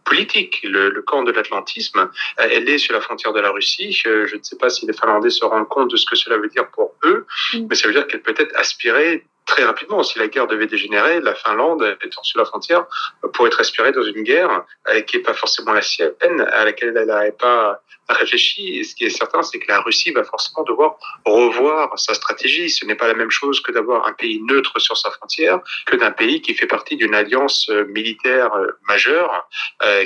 politique. 0.08 0.60
Le, 0.64 0.90
le 0.90 1.02
camp 1.02 1.22
de 1.22 1.32
l'atlantisme, 1.32 1.98
euh, 2.40 2.48
elle 2.50 2.68
est 2.68 2.78
sur 2.78 2.94
la 2.94 3.00
frontière 3.00 3.32
de 3.32 3.40
la 3.40 3.50
Russie. 3.50 3.92
Je 3.92 4.36
ne 4.36 4.42
sais 4.42 4.56
pas 4.56 4.70
si 4.70 4.86
les 4.86 4.92
Finlandais 4.92 5.30
se 5.30 5.44
rendent 5.44 5.68
compte 5.68 5.90
de 5.90 5.96
ce 5.96 6.06
que 6.06 6.16
cela 6.16 6.38
veut 6.38 6.48
dire 6.48 6.68
pour 6.70 6.94
eux, 7.04 7.26
mm. 7.54 7.66
mais 7.68 7.74
ça 7.74 7.88
veut 7.88 7.94
dire 7.94 8.06
qu'elle 8.06 8.22
peut 8.22 8.34
être 8.36 8.54
aspirée 8.56 9.24
très 9.48 9.64
rapidement. 9.64 10.02
Si 10.02 10.18
la 10.18 10.28
guerre 10.28 10.46
devait 10.46 10.66
dégénérer, 10.66 11.20
la 11.20 11.34
Finlande, 11.34 11.96
étant 12.04 12.22
sur 12.22 12.38
la 12.38 12.44
frontière, 12.44 12.84
pourrait 13.32 13.48
être 13.48 13.60
aspirée 13.60 13.92
dans 13.92 14.04
une 14.04 14.22
guerre 14.22 14.64
euh, 14.88 15.00
qui 15.00 15.16
n'est 15.16 15.22
pas 15.22 15.34
forcément 15.34 15.72
la 15.72 15.80
sienne, 15.82 16.40
à 16.52 16.64
laquelle 16.66 16.94
elle 16.96 17.06
n'avait 17.06 17.32
pas 17.32 17.80
réfléchi. 18.10 18.84
Ce 18.84 18.94
qui 18.94 19.06
est 19.06 19.10
certain, 19.10 19.42
c'est 19.42 19.58
que 19.58 19.68
la 19.68 19.80
Russie 19.80 20.12
va 20.12 20.22
forcément 20.22 20.64
devoir 20.64 20.98
revoir 21.24 21.98
sa 21.98 22.12
stratégie. 22.14 22.68
Ce 22.68 22.84
n'est 22.84 22.94
pas 22.94 23.08
la 23.08 23.14
même 23.14 23.30
chose 23.30 23.60
que 23.60 23.72
d'avoir 23.72 24.06
un 24.06 24.12
pays 24.12 24.40
neutre 24.42 24.78
sur 24.78 24.96
sa 24.96 25.10
frontière 25.10 25.60
que 25.86 25.96
d'un 25.96 26.10
pays 26.10 26.42
qui 26.42 26.54
fait 26.54 26.66
partie 26.66 26.96
d'une 26.96 27.14
alliance 27.14 27.70
euh, 27.70 27.84
militaire 27.86 28.52
euh, 28.54 28.78
majeure 28.86 29.48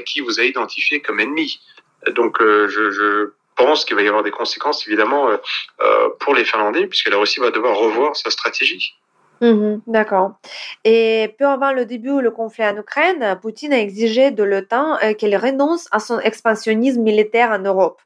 qui 0.06 0.20
vous 0.20 0.38
a 0.38 0.44
identifié 0.44 1.00
comme 1.00 1.18
ennemi. 1.18 1.60
Donc, 2.08 2.38
je, 2.40 2.90
je 2.90 3.30
pense 3.56 3.84
qu'il 3.84 3.96
va 3.96 4.02
y 4.02 4.08
avoir 4.08 4.22
des 4.22 4.30
conséquences 4.30 4.86
évidemment 4.86 5.30
pour 6.20 6.34
les 6.34 6.44
Finlandais, 6.44 6.86
puisque 6.86 7.08
la 7.08 7.16
Russie 7.16 7.40
va 7.40 7.50
devoir 7.50 7.76
revoir 7.76 8.14
sa 8.16 8.30
stratégie. 8.30 8.94
Mmh 9.42 9.80
d'accord. 9.88 10.34
Et 10.84 11.34
peu 11.36 11.46
avant 11.46 11.72
le 11.72 11.84
début 11.84 12.22
du 12.22 12.30
conflit 12.30 12.64
en 12.64 12.76
Ukraine, 12.76 13.36
Poutine 13.42 13.72
a 13.72 13.80
exigé 13.80 14.30
de 14.30 14.44
l'OTAN 14.44 14.98
euh, 15.02 15.14
qu'elle 15.14 15.36
renonce 15.36 15.88
à 15.90 15.98
son 15.98 16.20
expansionnisme 16.20 17.02
militaire 17.02 17.50
en 17.50 17.58
Europe. 17.58 18.00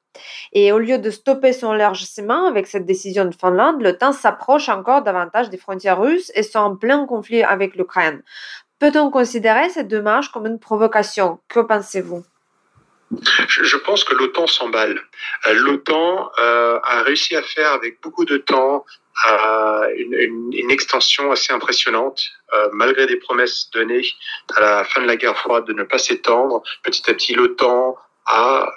Et 0.55 0.72
au 0.72 0.78
lieu 0.78 0.97
de 0.99 1.11
stopper 1.11 1.53
son 1.53 1.74
élargissement 1.74 2.47
avec 2.47 2.66
cette 2.66 2.87
décision 2.87 3.26
de 3.26 3.34
Finlande, 3.34 3.82
l'OTAN 3.82 4.12
s'approche 4.12 4.70
encore 4.70 5.03
davantage 5.03 5.51
des 5.51 5.59
frontières 5.59 6.01
russes 6.01 6.32
et 6.34 6.43
sont 6.43 6.59
en 6.59 6.74
plein 6.76 7.05
conflit 7.05 7.43
avec 7.43 7.76
l'Ukraine. 7.76 8.22
Peut-on 8.78 9.11
considérer 9.11 9.68
cette 9.68 9.89
démarche 9.89 10.30
comme 10.30 10.47
une 10.47 10.59
provocation? 10.59 11.39
Que 11.49 11.61
pensez-vous? 11.61 12.24
Je 13.49 13.77
pense 13.77 14.05
que 14.05 14.15
l'OTAN 14.15 14.47
s'emballe. 14.47 15.01
Euh, 15.47 15.55
L'OTAN 15.55 16.31
euh, 16.39 16.79
a 16.83 17.03
réussi 17.03 17.37
à 17.37 17.43
faire 17.43 17.73
avec 17.73 18.01
beaucoup 18.03 18.25
de 18.25 18.37
temps 18.37 18.85
euh, 19.29 19.89
une, 19.97 20.71
extension 20.71 21.31
assez 21.31 21.53
impressionnante, 21.53 22.21
malgré 22.73 23.07
des 23.07 23.17
promesses 23.17 23.71
données 23.73 24.05
à 24.55 24.61
la 24.61 24.85
fin 24.85 25.01
de 25.01 25.07
la 25.07 25.17
guerre 25.17 25.39
froide 25.39 25.65
de 25.65 25.73
ne 25.73 25.85
pas 25.85 25.99
s'étendre. 25.99 26.63
Petit 26.83 27.09
à 27.11 27.15
petit, 27.15 27.35
l'OTAN 27.35 27.97
a, 28.27 28.69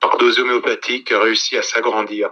par 0.00 0.16
dose 0.16 0.40
homéopathique, 0.40 1.10
réussi 1.10 1.56
à 1.56 1.62
s'agrandir. 1.62 2.30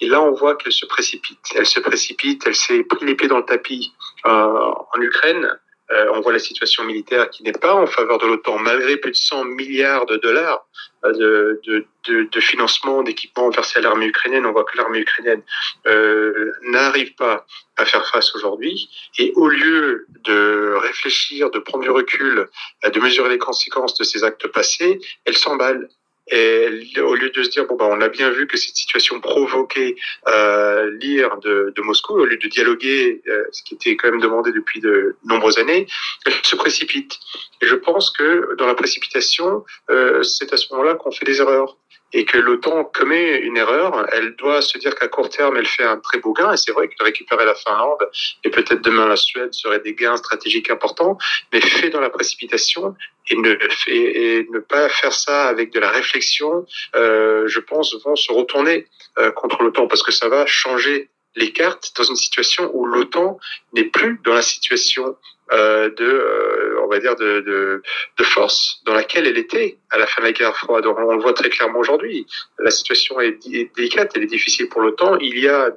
Et 0.00 0.06
là, 0.06 0.22
on 0.22 0.32
voit 0.32 0.56
qu'elle 0.56 0.72
se 0.72 0.86
précipite. 0.86 1.40
Elle 1.54 1.66
se 1.66 1.80
précipite, 1.80 2.46
elle 2.46 2.54
s'est 2.54 2.84
pris 2.84 3.04
les 3.04 3.14
pieds 3.16 3.28
dans 3.28 3.38
le 3.38 3.44
tapis 3.44 3.92
en 4.24 5.00
Ukraine. 5.00 5.58
Euh, 5.92 6.06
on 6.14 6.20
voit 6.20 6.32
la 6.32 6.38
situation 6.38 6.84
militaire 6.84 7.28
qui 7.30 7.42
n'est 7.42 7.52
pas 7.52 7.74
en 7.74 7.86
faveur 7.86 8.18
de 8.18 8.26
l'OTAN, 8.26 8.58
malgré 8.58 8.96
plus 8.96 9.10
de 9.10 9.16
100 9.16 9.44
milliards 9.44 10.06
de 10.06 10.16
dollars 10.16 10.66
euh, 11.04 11.60
de, 11.64 11.86
de, 12.06 12.40
financement, 12.40 13.02
d'équipement 13.02 13.50
versé 13.50 13.78
à 13.78 13.82
l'armée 13.82 14.06
ukrainienne. 14.06 14.46
On 14.46 14.52
voit 14.52 14.64
que 14.64 14.76
l'armée 14.76 15.00
ukrainienne 15.00 15.42
euh, 15.86 16.52
n'arrive 16.62 17.14
pas 17.14 17.46
à 17.76 17.84
faire 17.84 18.06
face 18.08 18.34
aujourd'hui. 18.34 18.88
Et 19.18 19.32
au 19.36 19.48
lieu 19.48 20.06
de 20.24 20.74
réfléchir, 20.76 21.50
de 21.50 21.58
prendre 21.58 21.84
du 21.84 21.90
recul, 21.90 22.48
de 22.84 23.00
mesurer 23.00 23.30
les 23.30 23.38
conséquences 23.38 23.96
de 23.98 24.04
ces 24.04 24.24
actes 24.24 24.48
passés, 24.48 24.98
elle 25.24 25.36
s'emballe 25.36 25.88
Et 26.30 26.68
au 27.00 27.14
lieu 27.14 27.30
de 27.30 27.42
se 27.42 27.50
dire 27.50 27.66
bon 27.66 27.74
bah 27.74 27.88
on 27.90 28.00
a 28.00 28.08
bien 28.08 28.30
vu 28.30 28.46
que 28.46 28.56
cette 28.56 28.76
situation 28.76 29.20
provoquait 29.20 29.96
euh, 30.28 30.90
l'ire 31.00 31.36
de, 31.38 31.72
de, 31.74 31.82
Moscou, 31.82 32.14
au 32.14 32.24
lieu 32.24 32.36
de 32.36 32.48
dialoguer, 32.48 33.22
euh, 33.26 33.44
ce 33.50 33.62
qui 33.64 33.74
était 33.74 33.96
quand 33.96 34.10
même 34.10 34.20
demandé 34.20 34.52
depuis 34.52 34.80
de 34.80 35.16
nombreuses 35.24 35.58
années, 35.58 35.86
elle 36.26 36.32
se 36.42 36.54
précipite. 36.54 37.18
Et 37.60 37.66
je 37.66 37.74
pense 37.74 38.10
que 38.10 38.54
dans 38.56 38.66
la 38.66 38.74
précipitation, 38.74 39.64
euh, 39.90 40.22
c'est 40.22 40.52
à 40.52 40.56
ce 40.56 40.72
moment-là 40.72 40.94
qu'on 40.94 41.10
fait 41.10 41.24
des 41.24 41.40
erreurs 41.40 41.76
et 42.12 42.24
que 42.24 42.38
l'OTAN 42.38 42.84
commet 42.84 43.38
une 43.38 43.56
erreur, 43.56 44.06
elle 44.12 44.34
doit 44.36 44.62
se 44.62 44.78
dire 44.78 44.94
qu'à 44.94 45.08
court 45.08 45.28
terme, 45.28 45.56
elle 45.56 45.66
fait 45.66 45.84
un 45.84 45.98
très 45.98 46.18
beau 46.18 46.32
gain, 46.32 46.52
et 46.52 46.56
c'est 46.56 46.72
vrai 46.72 46.88
que 46.88 47.02
récupérer 47.02 47.44
la 47.44 47.54
Finlande 47.54 48.08
et 48.44 48.50
peut-être 48.50 48.82
demain 48.82 49.06
la 49.06 49.16
Suède 49.16 49.52
seraient 49.52 49.80
des 49.80 49.94
gains 49.94 50.16
stratégiques 50.16 50.70
importants, 50.70 51.18
mais 51.52 51.60
fait 51.60 51.90
dans 51.90 52.00
la 52.00 52.10
précipitation 52.10 52.94
et 53.28 53.36
ne, 53.36 53.56
et 53.86 54.46
ne 54.50 54.58
pas 54.58 54.88
faire 54.88 55.12
ça 55.12 55.48
avec 55.48 55.72
de 55.72 55.80
la 55.80 55.90
réflexion, 55.90 56.66
euh, 56.96 57.46
je 57.46 57.60
pense, 57.60 57.94
vont 58.04 58.16
se 58.16 58.32
retourner 58.32 58.86
euh, 59.18 59.30
contre 59.32 59.62
l'OTAN, 59.62 59.86
parce 59.86 60.02
que 60.02 60.12
ça 60.12 60.28
va 60.28 60.46
changer 60.46 61.08
les 61.34 61.52
cartes 61.52 61.92
dans 61.96 62.04
une 62.04 62.16
situation 62.16 62.70
où 62.74 62.84
l'OTAN 62.84 63.38
n'est 63.72 63.84
plus 63.84 64.20
dans 64.24 64.34
la 64.34 64.42
situation 64.42 65.16
euh, 65.52 65.90
de, 65.90 66.04
euh, 66.04 66.61
va 66.92 67.00
dire, 67.00 67.16
de, 67.16 67.82
force 68.22 68.80
dans 68.84 68.94
laquelle 68.94 69.26
elle 69.26 69.36
était 69.36 69.76
à 69.90 69.98
la 69.98 70.06
fin 70.06 70.22
de 70.22 70.26
la 70.26 70.32
guerre 70.32 70.56
froide. 70.56 70.86
On, 70.86 71.14
le 71.14 71.20
voit 71.20 71.34
très 71.34 71.50
clairement 71.50 71.80
aujourd'hui. 71.80 72.26
La 72.58 72.70
situation 72.70 73.20
est, 73.20 73.38
délicate, 73.76 74.12
elle 74.14 74.22
est 74.22 74.26
difficile 74.26 74.68
pour 74.68 74.80
l'OTAN. 74.80 75.18
Il 75.18 75.38
y 75.38 75.48
a 75.48 75.70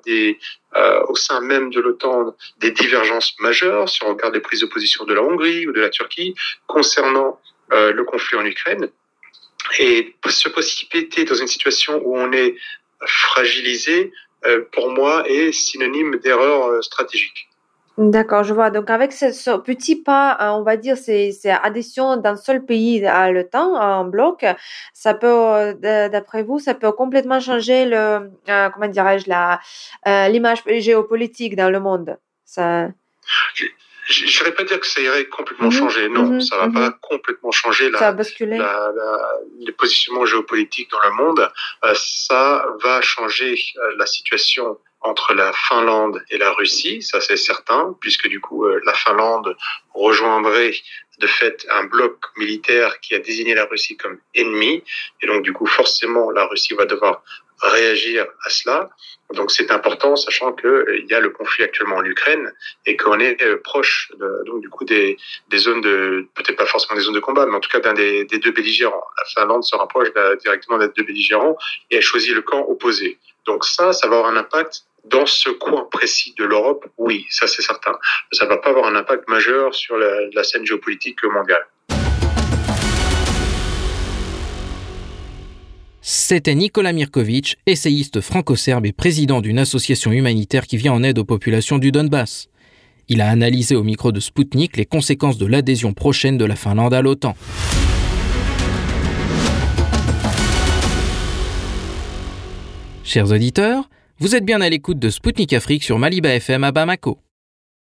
euh, 0.76 1.04
au 1.08 1.16
sein 1.16 1.42
même 1.42 1.72
de 1.72 1.82
l'OTAN 1.82 2.36
des 2.60 2.72
divergences 2.72 3.36
majeures, 3.40 3.90
si 3.90 4.04
on 4.04 4.10
regarde 4.10 4.34
les 4.34 4.42
prises 4.42 4.62
de 4.62 4.68
position 4.68 5.06
de 5.06 5.14
la 5.14 5.24
Hongrie 5.24 5.68
ou 5.68 5.72
de 5.72 5.82
la 5.82 5.90
Turquie, 5.90 6.36
concernant 6.68 7.40
euh, 7.74 7.92
le 7.92 8.04
conflit 8.04 8.38
en 8.38 8.46
Ukraine. 8.46 8.90
Et 9.80 10.16
se 10.28 10.50
précipiter 10.50 11.26
dans 11.26 11.36
une 11.36 11.48
situation 11.48 12.00
où 12.04 12.18
on 12.18 12.32
est 12.32 12.56
fragilisé, 13.06 14.12
euh, 14.46 14.64
pour 14.72 14.92
moi, 14.92 15.28
est 15.28 15.52
synonyme 15.52 16.18
d'erreur 16.18 16.84
stratégique. 16.84 17.50
D'accord, 17.98 18.44
je 18.44 18.54
vois. 18.54 18.72
Donc 18.72 18.90
avec 18.90 19.14
ce, 19.14 19.58
petit 19.58 19.96
pas, 19.96 20.38
euh, 20.42 20.50
on 20.50 20.64
va 20.64 20.76
dire, 20.76 20.98
c'est 20.98 21.32
adhésion 21.50 22.18
d'un 22.18 22.36
seul 22.36 22.66
pays 22.66 23.06
à 23.06 23.32
le 23.32 23.48
temps, 23.48 23.76
en 23.76 24.04
bloc, 24.04 24.46
ça 24.94 25.14
peut, 25.14 25.28
euh, 25.28 26.10
d'après 26.10 26.44
vous, 26.44 26.60
ça 26.60 26.74
peut 26.74 26.92
complètement 26.92 27.40
changer 27.40 27.86
le, 27.86 28.32
euh, 28.50 28.70
comment 28.70 28.90
dirais-je, 28.90 29.30
la, 29.30 29.62
l'image 30.28 30.64
géopolitique 30.66 31.56
dans 31.56 31.70
le 31.70 31.80
monde? 31.80 32.18
Ça... 32.44 32.90
Je 33.56 33.64
ne 34.24 34.46
vais 34.46 34.52
pas 34.52 34.64
dire 34.66 34.80
que 34.80 34.86
ça 34.86 35.02
irait 35.02 35.26
complètement 35.26 35.68
mhm, 35.68 35.72
changer. 35.72 36.10
Non, 36.10 36.26
mhm, 36.26 36.42
ça 36.42 36.58
va 36.58 36.70
pas 36.70 36.90
mhm. 36.90 36.98
complètement 37.02 37.52
changer 37.52 37.90
la, 37.90 38.12
la, 38.12 38.52
la, 38.52 39.18
les 39.60 39.72
positionnements 39.72 40.26
géopolitiques 40.26 40.92
dans 40.92 41.02
le 41.10 41.16
monde. 41.16 41.50
ça 41.96 42.66
va 42.84 43.02
changer 43.02 43.58
la 43.98 44.06
situation 44.06 44.78
entre 45.06 45.34
la 45.34 45.54
Finlande 45.54 46.24
et 46.32 46.38
la 46.38 46.52
Russie, 46.52 47.02
ça 47.02 47.22
c'est 47.22 47.38
certain, 47.38 47.96
puisque 48.02 48.28
du 48.28 48.42
coup 48.42 48.66
euh, 48.66 48.82
la 48.86 48.94
Finlande 48.94 49.56
rejoindrait 49.94 50.74
de 51.20 51.28
fait 51.28 51.66
un 51.70 51.86
bloc 51.86 52.18
militaire 52.38 53.00
qui 53.00 53.16
a 53.16 53.20
désigné 53.20 53.54
la 53.54 53.66
Russie 53.66 53.96
comme 53.96 54.18
ennemi, 54.34 54.84
et 55.22 55.28
donc 55.28 55.44
du 55.44 55.54
coup 55.54 55.68
forcément 55.68 56.32
la 56.32 56.46
Russie 56.46 56.74
va 56.74 56.86
devoir 56.86 57.24
réagir 57.62 58.26
à 58.46 58.50
cela. 58.50 58.90
Donc 59.34 59.52
c'est 59.52 59.72
important, 59.72 60.16
sachant 60.16 60.52
que 60.54 60.68
euh, 60.68 61.00
il 61.00 61.06
y 61.08 61.14
a 61.14 61.20
le 61.20 61.30
conflit 61.30 61.64
actuellement 61.64 61.98
en 61.98 62.06
Ukraine 62.06 62.52
et 62.86 62.98
qu'on 62.98 63.20
est 63.20 63.42
euh, 63.44 63.62
proche 63.64 64.12
donc 64.46 64.62
du 64.62 64.70
coup 64.70 64.86
des, 64.86 65.18
zones 65.56 65.82
de 65.82 66.28
peut-être 66.36 66.58
pas 66.58 66.66
forcément 66.66 66.96
des 66.96 67.06
zones 67.06 67.16
de 67.16 67.20
combat, 67.20 67.46
mais 67.46 67.56
en 67.56 67.60
tout 67.60 67.70
cas 67.70 67.80
d'un 67.80 67.94
des, 67.94 68.26
deux 68.26 68.52
belligérants. 68.52 69.06
La 69.18 69.26
Finlande 69.26 69.64
se 69.64 69.76
rapproche 69.76 70.10
directement 70.42 70.80
des 70.80 70.90
deux 70.90 71.04
belligérants 71.04 71.58
et 71.92 71.98
a 71.98 72.02
choisi 72.02 72.34
le 72.34 72.42
camp 72.42 72.66
opposé. 72.68 73.20
Donc 73.46 73.66
ça, 73.66 73.94
ça 73.94 74.08
va 74.08 74.18
avoir 74.18 74.32
un 74.32 74.38
impact 74.38 74.86
dans 75.10 75.26
ce 75.26 75.50
coin 75.50 75.88
précis 75.92 76.34
de 76.38 76.44
l'Europe, 76.44 76.86
oui, 76.98 77.26
ça 77.30 77.48
c'est 77.48 77.62
certain. 77.62 77.94
Ça 78.32 78.46
ne 78.46 78.50
va 78.50 78.58
pas 78.58 78.70
avoir 78.70 78.88
un 78.88 78.96
impact 78.96 79.28
majeur 79.30 79.74
sur 79.74 79.98
la, 79.98 80.44
scène 80.44 80.66
géopolitique 80.66 81.24
mondiale. 81.24 81.66
C'était 86.02 86.54
Nicolas 86.54 86.94
Mirkovic, 86.94 87.58
essayiste 87.66 88.22
franco-serbe 88.22 88.86
et 88.86 88.94
président 88.94 89.42
d'une 89.42 89.58
association 89.58 90.12
humanitaire 90.12 90.68
qui 90.68 90.78
vient 90.78 90.94
en 90.94 91.04
aide 91.04 91.18
aux 91.18 91.26
populations 91.26 91.80
du 91.80 91.92
Donbass. 91.92 92.48
Il 93.08 93.22
a 93.22 93.30
analysé 93.30 93.76
au 93.76 93.84
micro 93.84 94.12
de 94.12 94.20
Sputnik 94.20 94.78
les 94.78 94.86
conséquences 94.86 95.38
de 95.38 95.46
l'adhésion 95.46 95.94
prochaine 95.94 96.38
de 96.38 96.46
la 96.46 96.56
Finlande 96.56 96.94
à 96.94 97.02
l'OTAN. 97.02 97.36
Chers 103.04 103.32
auditeurs, 103.32 103.88
vous 104.18 104.34
êtes 104.34 104.46
bien 104.46 104.62
à 104.62 104.70
l'écoute 104.70 104.98
de 104.98 105.10
Spoutnik 105.10 105.52
Afrique 105.52 105.84
sur 105.84 106.00
Maliba 106.00 106.30
FM 106.30 106.64
à 106.64 106.72
Bamako. 106.72 107.20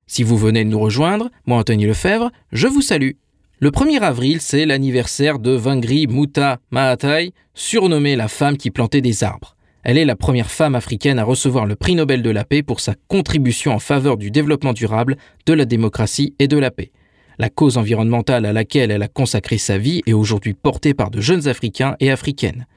Si 0.06 0.24
vous 0.24 0.38
venez 0.38 0.66
de 0.66 0.70
nous 0.70 0.80
rejoindre, 0.80 1.30
moi 1.46 1.60
Anthony 1.60 1.86
Lefebvre, 1.86 2.30
je 2.52 2.68
vous 2.68 2.82
salue. 2.82 3.12
Le 3.60 3.72
1er 3.72 4.02
avril, 4.02 4.42
c'est 4.42 4.66
l'anniversaire 4.66 5.40
de 5.40 5.52
Vangri 5.52 6.08
Muta 6.08 6.60
Maatai, 6.72 7.32
surnommée 7.54 8.18
la 8.18 8.28
femme 8.28 8.58
qui 8.58 8.70
plantait 8.70 9.00
des 9.00 9.24
arbres. 9.24 9.56
Elle 9.84 9.98
est 9.98 10.04
la 10.04 10.18
première 10.18 10.52
femme 10.52 10.76
africaine 10.76 11.20
à 11.20 11.24
recevoir 11.24 11.66
le 11.66 11.78
prix 11.78 11.96
Nobel 11.96 12.22
de 12.22 12.30
la 12.30 12.44
paix 12.44 12.64
pour 12.64 12.82
sa 12.82 12.96
contribution 13.08 13.72
en 13.72 13.80
faveur 13.80 14.18
du 14.18 14.30
développement 14.30 14.74
durable, 14.74 15.16
de 15.46 15.54
la 15.54 15.64
démocratie 15.64 16.36
et 16.38 16.50
de 16.50 16.58
la 16.58 16.70
paix. 16.70 16.92
La 17.38 17.50
cause 17.50 17.78
environnementale 17.78 18.46
à 18.46 18.52
laquelle 18.52 18.92
elle 18.92 19.04
a 19.04 19.08
consacré 19.08 19.58
sa 19.58 19.78
vie 19.78 20.02
est 20.06 20.12
aujourd'hui 20.12 20.54
portée 20.54 20.94
par 20.94 21.12
de 21.12 21.22
jeunes 21.22 21.48
Africains 21.48 21.96
et 22.02 22.12
Africaines. 22.12 22.68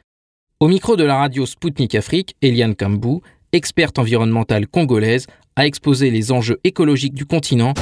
Au 0.62 0.68
micro 0.68 0.94
de 0.94 1.02
la 1.02 1.16
radio 1.16 1.44
Spoutnik 1.44 1.96
Afrique, 1.96 2.36
Eliane 2.40 2.76
Kambou, 2.76 3.20
experte 3.50 3.98
environnementale 3.98 4.68
congolaise, 4.68 5.26
a 5.56 5.66
exposé 5.66 6.08
les 6.12 6.30
enjeux 6.30 6.60
écologiques 6.62 7.14
du 7.14 7.26
continent. 7.26 7.74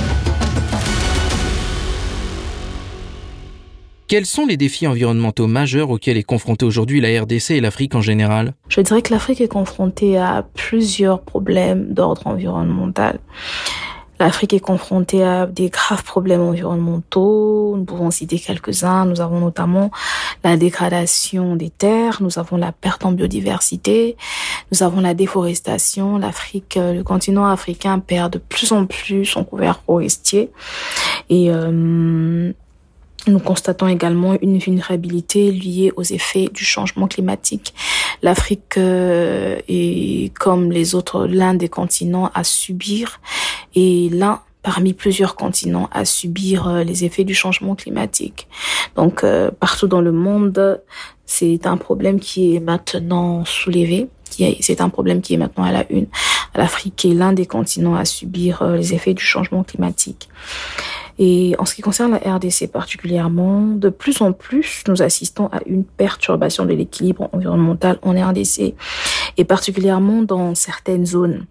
Quels 4.09 4.25
sont 4.25 4.47
les 4.47 4.57
défis 4.57 4.87
environnementaux 4.87 5.47
majeurs 5.47 5.91
auxquels 5.91 6.17
est 6.17 6.23
confrontée 6.23 6.65
aujourd'hui 6.65 7.03
la 7.03 7.21
RDC 7.21 7.51
et 7.51 7.61
l'Afrique 7.61 7.95
en 7.95 8.01
général? 8.01 8.55
Je 8.71 8.81
dirais 8.81 9.03
que 9.03 9.13
l'Afrique 9.13 9.43
est 9.43 9.49
confrontée 9.49 10.17
à 10.17 10.47
plusieurs 10.55 11.21
problèmes 11.21 11.93
d'ordre 11.93 12.29
environnemental. 12.29 13.21
L'Afrique 14.21 14.53
est 14.53 14.61
confrontée 14.61 15.25
à 15.25 15.47
des 15.47 15.71
graves 15.71 16.05
problèmes 16.05 16.43
environnementaux. 16.43 17.75
Nous 17.77 17.85
pouvons 17.85 18.11
citer 18.11 18.39
quelques-uns. 18.39 19.07
Nous 19.07 19.23
avons 19.23 19.41
notamment 19.41 19.91
la 20.45 20.59
dégradation 20.59 21.57
des 21.57 21.71
terres, 21.71 22.19
nous 22.21 22.39
avons 22.39 22.59
la 22.59 22.71
perte 22.71 23.05
en 23.05 23.13
biodiversité, 23.13 24.17
nous 24.71 24.83
avons 24.83 25.01
la 25.01 25.15
déforestation. 25.15 26.19
L'Afrique, 26.19 26.77
euh, 26.77 26.93
le 26.93 27.03
continent 27.03 27.47
africain 27.47 27.99
perd 27.99 28.35
de 28.35 28.39
plus 28.39 28.73
en 28.73 28.85
plus 28.85 29.25
son 29.25 29.43
couvert 29.43 29.81
forestier. 29.87 30.51
Et 31.31 31.51
euh, 31.51 32.53
nous 33.27 33.39
constatons 33.39 33.89
également 33.89 34.37
une 34.41 34.59
vulnérabilité 34.59 35.51
liée 35.51 35.93
aux 35.97 36.03
effets 36.03 36.49
du 36.53 36.65
changement 36.65 37.07
climatique. 37.07 37.75
L'Afrique 38.23 38.77
euh, 38.77 39.61
est, 39.69 40.33
comme 40.39 40.71
les 40.73 40.95
autres, 40.95 41.27
l'un 41.27 41.55
des 41.55 41.69
continents 41.69 42.31
à 42.35 42.45
subir 42.45 43.21
et 43.75 44.09
l'un 44.11 44.41
parmi 44.63 44.93
plusieurs 44.93 45.37
continents 45.37 45.89
à 45.93 46.05
subir 46.05 46.69
euh, 46.69 46.85
les 46.85 47.05
effets 47.05 47.25
du 47.25 47.35
changement 47.35 47.75
climatique. 47.75 48.47
Donc 48.97 49.25
euh, 49.25 49.51
partout 49.51 49.87
dans 49.87 50.03
le 50.03 50.13
monde, 50.13 50.81
c'est 51.25 51.67
un 51.67 51.77
problème 51.77 52.21
qui 52.21 52.57
est 52.57 52.61
maintenant 52.61 53.45
soulevé. 53.45 54.09
C'est 54.61 54.81
un 54.81 54.89
problème 54.89 55.21
qui 55.21 55.35
est 55.35 55.37
maintenant 55.37 55.65
à 55.65 55.73
la 55.73 55.91
une. 55.91 56.07
L'Afrique 56.55 57.05
est 57.05 57.15
l'un 57.15 57.33
des 57.33 57.47
continents 57.47 57.95
à 57.95 58.05
subir 58.05 58.65
les 58.65 58.95
effets 58.95 59.15
du 59.15 59.23
changement 59.23 59.63
climatique. 59.63 60.29
Et 61.19 61.55
en 61.59 61.67
ce 61.67 61.75
qui 61.75 61.83
concerne 61.83 62.13
la 62.13 62.37
RDC 62.37 62.73
particulièrement, 62.73 63.61
de 63.61 63.91
plus 63.91 64.23
en 64.23 64.33
plus, 64.33 64.83
nous 64.89 65.03
assistons 65.03 65.49
à 65.49 65.61
une 65.67 65.85
perturbation 65.85 66.65
de 66.65 66.73
l'équilibre 66.73 67.29
environnemental 67.33 67.99
en 68.03 68.13
RDC, 68.13 68.75
et 69.37 69.45
particulièrement 69.45 70.23
dans 70.23 70.55
certaines 70.55 71.05
zones. 71.05 71.45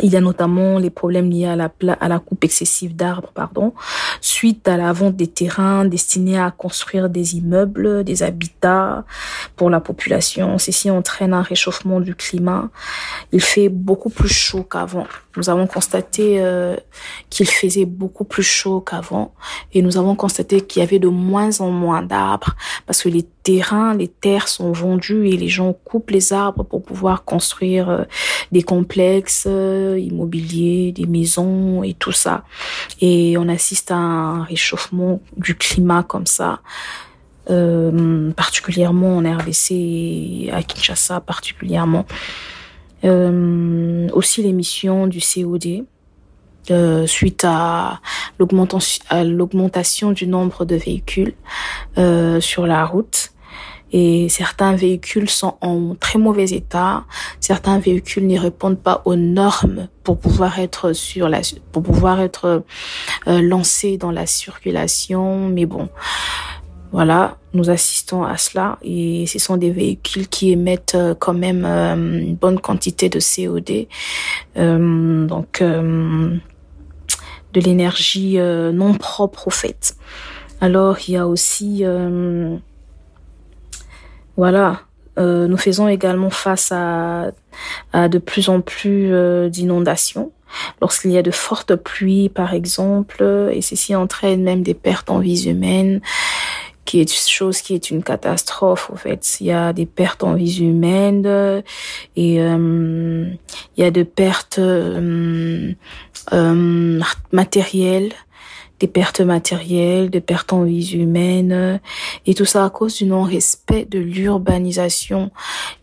Il 0.00 0.10
y 0.10 0.16
a 0.16 0.20
notamment 0.20 0.78
les 0.78 0.88
problèmes 0.88 1.30
liés 1.30 1.46
à 1.46 1.56
la, 1.56 2.18
coupe 2.18 2.44
excessive 2.44 2.96
d'arbres, 2.96 3.30
pardon, 3.34 3.74
suite 4.22 4.66
à 4.66 4.78
la 4.78 4.92
vente 4.92 5.16
des 5.16 5.26
terrains 5.26 5.84
destinés 5.84 6.38
à 6.38 6.50
construire 6.50 7.10
des 7.10 7.36
immeubles, 7.36 8.02
des 8.02 8.22
habitats 8.22 9.04
pour 9.54 9.68
la 9.68 9.80
population. 9.80 10.56
Ceci 10.56 10.90
entraîne 10.90 11.34
un 11.34 11.42
réchauffement 11.42 12.00
du 12.00 12.14
climat. 12.14 12.70
Il 13.32 13.42
fait 13.42 13.68
beaucoup 13.68 14.10
plus 14.10 14.32
chaud 14.32 14.64
qu'avant. 14.64 15.06
Nous 15.36 15.48
avons 15.48 15.66
constaté 15.66 16.42
euh, 16.42 16.76
qu'il 17.30 17.48
faisait 17.48 17.86
beaucoup 17.86 18.24
plus 18.24 18.42
chaud 18.42 18.80
qu'avant 18.80 19.34
et 19.72 19.80
nous 19.80 19.96
avons 19.96 20.14
constaté 20.14 20.60
qu'il 20.60 20.80
y 20.80 20.82
avait 20.82 20.98
de 20.98 21.08
moins 21.08 21.60
en 21.60 21.70
moins 21.70 22.02
d'arbres 22.02 22.54
parce 22.86 23.02
que 23.02 23.08
les 23.08 23.22
terrains, 23.42 23.94
les 23.94 24.08
terres 24.08 24.48
sont 24.48 24.72
vendues 24.72 25.28
et 25.28 25.36
les 25.38 25.48
gens 25.48 25.72
coupent 25.72 26.10
les 26.10 26.34
arbres 26.34 26.64
pour 26.64 26.82
pouvoir 26.82 27.24
construire 27.24 27.88
euh, 27.88 28.04
des 28.52 28.62
complexes 28.62 29.44
euh, 29.46 29.81
immobiliers, 29.98 30.92
des 30.92 31.06
maisons 31.06 31.82
et 31.82 31.94
tout 31.94 32.12
ça. 32.12 32.44
Et 33.00 33.36
on 33.38 33.48
assiste 33.48 33.90
à 33.90 33.96
un 33.96 34.44
réchauffement 34.44 35.20
du 35.36 35.54
climat 35.54 36.02
comme 36.02 36.26
ça 36.26 36.60
particulièrement 38.36 39.16
en 39.16 39.38
RDC, 39.38 40.48
à 40.52 40.62
Kinshasa 40.62 41.20
particulièrement. 41.20 42.06
aussi 43.02 44.42
l'émission 44.42 45.08
du 45.08 45.18
COD, 45.18 45.84
euh, 46.70 47.08
suite 47.08 47.44
à 47.44 48.00
l'augmentation 48.38 50.12
du 50.12 50.28
nombre 50.28 50.64
de 50.64 50.76
véhicules 50.76 51.34
euh, 51.98 52.40
sur 52.40 52.68
la 52.68 52.84
route. 52.84 53.31
Et 53.92 54.28
certains 54.28 54.74
véhicules 54.74 55.28
sont 55.28 55.56
en 55.60 55.94
très 55.94 56.18
mauvais 56.18 56.46
état. 56.46 57.04
Certains 57.40 57.78
véhicules 57.78 58.26
n'y 58.26 58.38
répondent 58.38 58.78
pas 58.78 59.02
aux 59.04 59.16
normes 59.16 59.88
pour 60.02 60.18
pouvoir 60.18 60.58
être 60.58 60.92
sur 60.92 61.28
la, 61.28 61.40
pour 61.72 61.82
pouvoir 61.82 62.20
être 62.20 62.64
euh, 63.26 63.42
lancés 63.42 63.98
dans 63.98 64.10
la 64.10 64.26
circulation. 64.26 65.48
Mais 65.48 65.66
bon, 65.66 65.88
voilà, 66.90 67.36
nous 67.52 67.70
assistons 67.70 68.24
à 68.24 68.36
cela 68.38 68.78
et 68.82 69.26
ce 69.26 69.38
sont 69.38 69.56
des 69.56 69.70
véhicules 69.70 70.28
qui 70.28 70.52
émettent 70.52 70.94
euh, 70.94 71.14
quand 71.18 71.34
même 71.34 71.64
une 71.64 72.34
bonne 72.34 72.58
quantité 72.58 73.08
de 73.08 73.18
COD. 73.20 73.86
donc 75.28 75.62
de 77.52 77.60
l'énergie 77.60 78.38
euh, 78.38 78.72
non 78.72 78.94
propre 78.94 79.48
au 79.48 79.50
fait. 79.50 79.94
Alors 80.60 80.96
il 81.06 81.12
y 81.12 81.16
a 81.16 81.26
aussi, 81.26 81.80
euh, 81.82 82.56
voilà, 84.36 84.80
euh, 85.18 85.46
nous 85.46 85.56
faisons 85.56 85.88
également 85.88 86.30
face 86.30 86.72
à, 86.72 87.30
à 87.92 88.08
de 88.08 88.18
plus 88.18 88.48
en 88.48 88.60
plus 88.60 89.12
d'inondations. 89.50 90.32
Lorsqu'il 90.82 91.12
y 91.12 91.18
a 91.18 91.22
de 91.22 91.30
fortes 91.30 91.76
pluies, 91.76 92.28
par 92.28 92.52
exemple, 92.52 93.22
et 93.52 93.62
ceci 93.62 93.94
entraîne 93.94 94.42
même 94.42 94.62
des 94.62 94.74
pertes 94.74 95.10
en 95.10 95.18
vies 95.18 95.48
humaines, 95.48 96.02
qui 96.84 97.00
est 97.00 97.04
une 97.04 97.28
chose 97.28 97.62
qui 97.62 97.74
est 97.74 97.90
une 97.90 98.02
catastrophe 98.02 98.90
au 98.92 98.96
fait. 98.96 99.38
Il 99.40 99.46
y 99.46 99.52
a 99.52 99.72
des 99.72 99.86
pertes 99.86 100.24
en 100.24 100.34
vies 100.34 100.60
humaines 100.60 101.62
et 102.16 102.40
euh, 102.40 103.26
il 103.76 103.82
y 103.82 103.86
a 103.86 103.90
des 103.90 104.04
pertes 104.04 104.58
euh, 104.58 105.72
euh, 106.32 107.00
matérielles 107.30 108.12
des 108.82 108.88
pertes 108.88 109.20
matérielles, 109.20 110.10
des 110.10 110.20
pertes 110.20 110.52
en 110.52 110.64
vies 110.64 110.94
humaines, 110.94 111.80
et 112.26 112.34
tout 112.34 112.44
ça 112.44 112.64
à 112.64 112.70
cause 112.70 112.96
du 112.96 113.04
non-respect 113.04 113.84
de 113.88 114.00
l'urbanisation. 114.00 115.30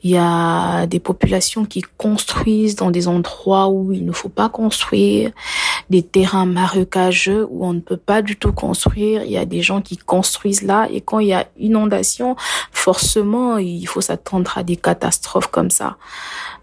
Il 0.04 0.10
y 0.10 0.18
a 0.18 0.86
des 0.86 1.00
populations 1.00 1.64
qui 1.64 1.82
construisent 1.96 2.76
dans 2.76 2.92
des 2.92 3.08
endroits 3.08 3.70
où 3.70 3.94
il 3.94 4.06
ne 4.06 4.12
faut 4.12 4.28
pas 4.28 4.50
construire, 4.50 5.32
des 5.90 6.04
terrains 6.04 6.46
marécageux 6.46 7.48
où 7.50 7.66
on 7.66 7.72
ne 7.72 7.80
peut 7.80 7.96
pas 7.96 8.22
du 8.22 8.36
tout 8.36 8.52
construire. 8.52 9.24
Il 9.24 9.32
y 9.32 9.38
a 9.38 9.46
des 9.46 9.62
gens 9.62 9.82
qui 9.82 9.96
construisent 9.96 10.64
là, 10.64 10.90
et 10.92 11.00
quand 11.00 11.20
il 11.20 11.30
y 11.30 11.34
a 11.34 11.48
inondation, 11.58 12.36
forcément, 12.74 13.58
il 13.60 13.88
faut 13.88 14.02
s'attendre 14.02 14.58
à 14.58 14.64
des 14.64 14.76
catastrophes 14.76 15.48
comme 15.48 15.72
ça. 15.72 15.96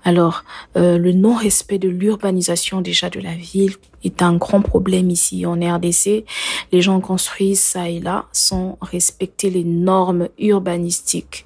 Alors, 0.06 0.44
euh, 0.76 0.98
le 0.98 1.10
non-respect 1.10 1.78
de 1.78 1.88
l'urbanisation 1.88 2.80
déjà 2.80 3.10
de 3.10 3.18
la 3.18 3.34
ville 3.34 3.74
est 4.04 4.22
un 4.22 4.36
grand 4.36 4.62
problème 4.62 5.10
ici 5.10 5.44
en 5.44 5.54
RDC. 5.54 6.24
Les 6.70 6.80
gens 6.80 7.00
construisent 7.00 7.58
ça 7.58 7.88
et 7.88 7.98
là 7.98 8.26
sans 8.30 8.78
respecter 8.80 9.50
les 9.50 9.64
normes 9.64 10.28
urbanistiques 10.38 11.44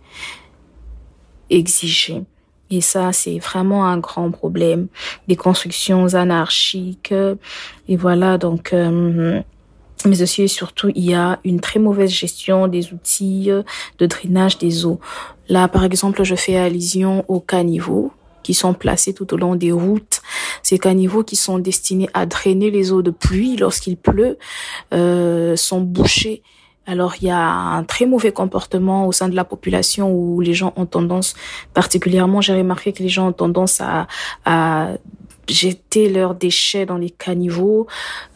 exigées. 1.49 2.23
Et 2.69 2.83
ça, 2.83 3.15
c'est 3.15 3.39
vraiment 3.39 3.87
un 3.87 3.97
grand 3.97 4.31
problème. 4.31 4.89
Des 5.27 5.37
constructions 5.37 6.15
anarchiques. 6.15 7.15
Et 7.89 7.97
voilà, 7.97 8.37
donc... 8.37 8.75
Euh, 8.75 9.41
mais 10.05 10.23
aussi 10.23 10.43
et 10.43 10.49
surtout, 10.49 10.91
il 10.95 11.05
y 11.05 11.15
a 11.15 11.41
une 11.45 11.61
très 11.61 11.79
mauvaise 11.79 12.11
gestion 12.11 12.69
des 12.69 12.93
outils 12.93 13.51
de 13.99 14.07
drainage 14.07 14.59
des 14.59 14.85
eaux. 14.87 15.01
Là, 15.49 15.67
par 15.69 15.85
exemple, 15.85 16.25
je 16.25 16.35
fais 16.35 16.57
allusion 16.57 17.25
au 17.29 17.41
caniveau 17.41 18.13
qui 18.43 18.55
sont 18.55 18.75
placés 18.75 19.15
tout 19.15 19.33
au 19.35 19.37
long 19.37 19.55
des 19.55 19.73
routes. 19.73 20.23
Ces 20.63 20.79
caniveaux 20.79 21.25
qui 21.25 21.37
sont 21.37 21.59
destinés 21.59 22.09
à 22.15 22.27
drainer 22.27 22.71
les 22.71 22.93
eaux 22.93 23.03
de 23.03 23.11
pluie 23.11 23.57
lorsqu'il 23.57 23.97
pleut 23.97 24.39
euh, 24.93 25.57
sont 25.57 25.81
bouchés. 25.81 26.43
Alors 26.87 27.15
il 27.21 27.29
y 27.29 27.31
a 27.31 27.39
un 27.39 27.85
très 27.85 28.07
mauvais 28.07 28.33
comportement 28.33 29.07
au 29.07 29.13
sein 29.13 29.29
de 29.29 29.37
la 29.37 29.45
population 29.45 30.13
où 30.13 30.41
les 30.41 30.55
gens 30.55 30.73
ont 30.77 30.87
tendance, 30.87 31.35
particulièrement 31.75 32.41
j'ai 32.41 32.55
remarqué 32.55 32.93
que 32.93 33.03
les 33.03 33.09
gens 33.09 33.29
ont 33.29 33.33
tendance 33.33 33.81
à, 33.81 34.09
à 34.45 34.89
jeter 35.51 36.09
leurs 36.09 36.35
déchets 36.35 36.87
dans 36.87 36.97
les 36.97 37.11
caniveaux, 37.11 37.87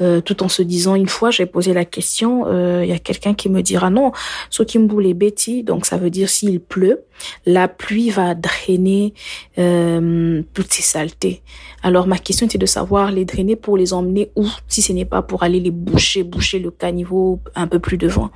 euh, 0.01 0.21
tout 0.21 0.43
en 0.43 0.49
se 0.49 0.62
disant 0.62 0.95
une 0.95 1.09
fois 1.09 1.31
j'ai 1.31 1.47
posé 1.47 1.73
la 1.73 1.85
question, 1.85 2.45
euh, 2.47 2.83
il 2.85 2.91
y 2.91 2.93
a 2.93 2.99
quelqu'un 2.99 3.35
qui 3.35 3.49
me 3.49 3.62
dira 3.62 3.91
non, 3.91 4.12
ce 4.51 4.62
qui 4.62 4.79
me 4.79 4.87
boule 4.87 5.12
bêtis, 5.15 5.62
donc 5.62 5.87
ça 5.87 5.97
veut 5.97 6.11
dire 6.11 6.29
s'il 6.29 6.61
pleut, 6.61 7.05
la 7.47 7.69
pluie 7.69 8.11
va 8.11 8.35
drainer 8.35 9.15
euh, 9.59 10.43
toutes 10.53 10.73
ces 10.73 10.83
saletés. 10.83 11.43
Alors 11.83 12.07
ma 12.07 12.19
question 12.19 12.47
était 12.47 12.59
de 12.59 12.67
savoir 12.67 13.12
les 13.12 13.25
drainer 13.25 13.57
pour 13.57 13.77
les 13.77 13.93
emmener 13.93 14.31
où, 14.37 14.47
si 14.69 14.83
ce 14.83 14.93
n'est 14.93 15.05
pas 15.05 15.23
pour 15.23 15.43
aller 15.43 15.61
les 15.61 15.71
boucher, 15.71 16.23
boucher 16.23 16.59
le 16.59 16.71
caniveau 16.71 17.41
un 17.55 17.67
peu 17.67 17.79
plus 17.79 17.99
devant. 17.99 18.31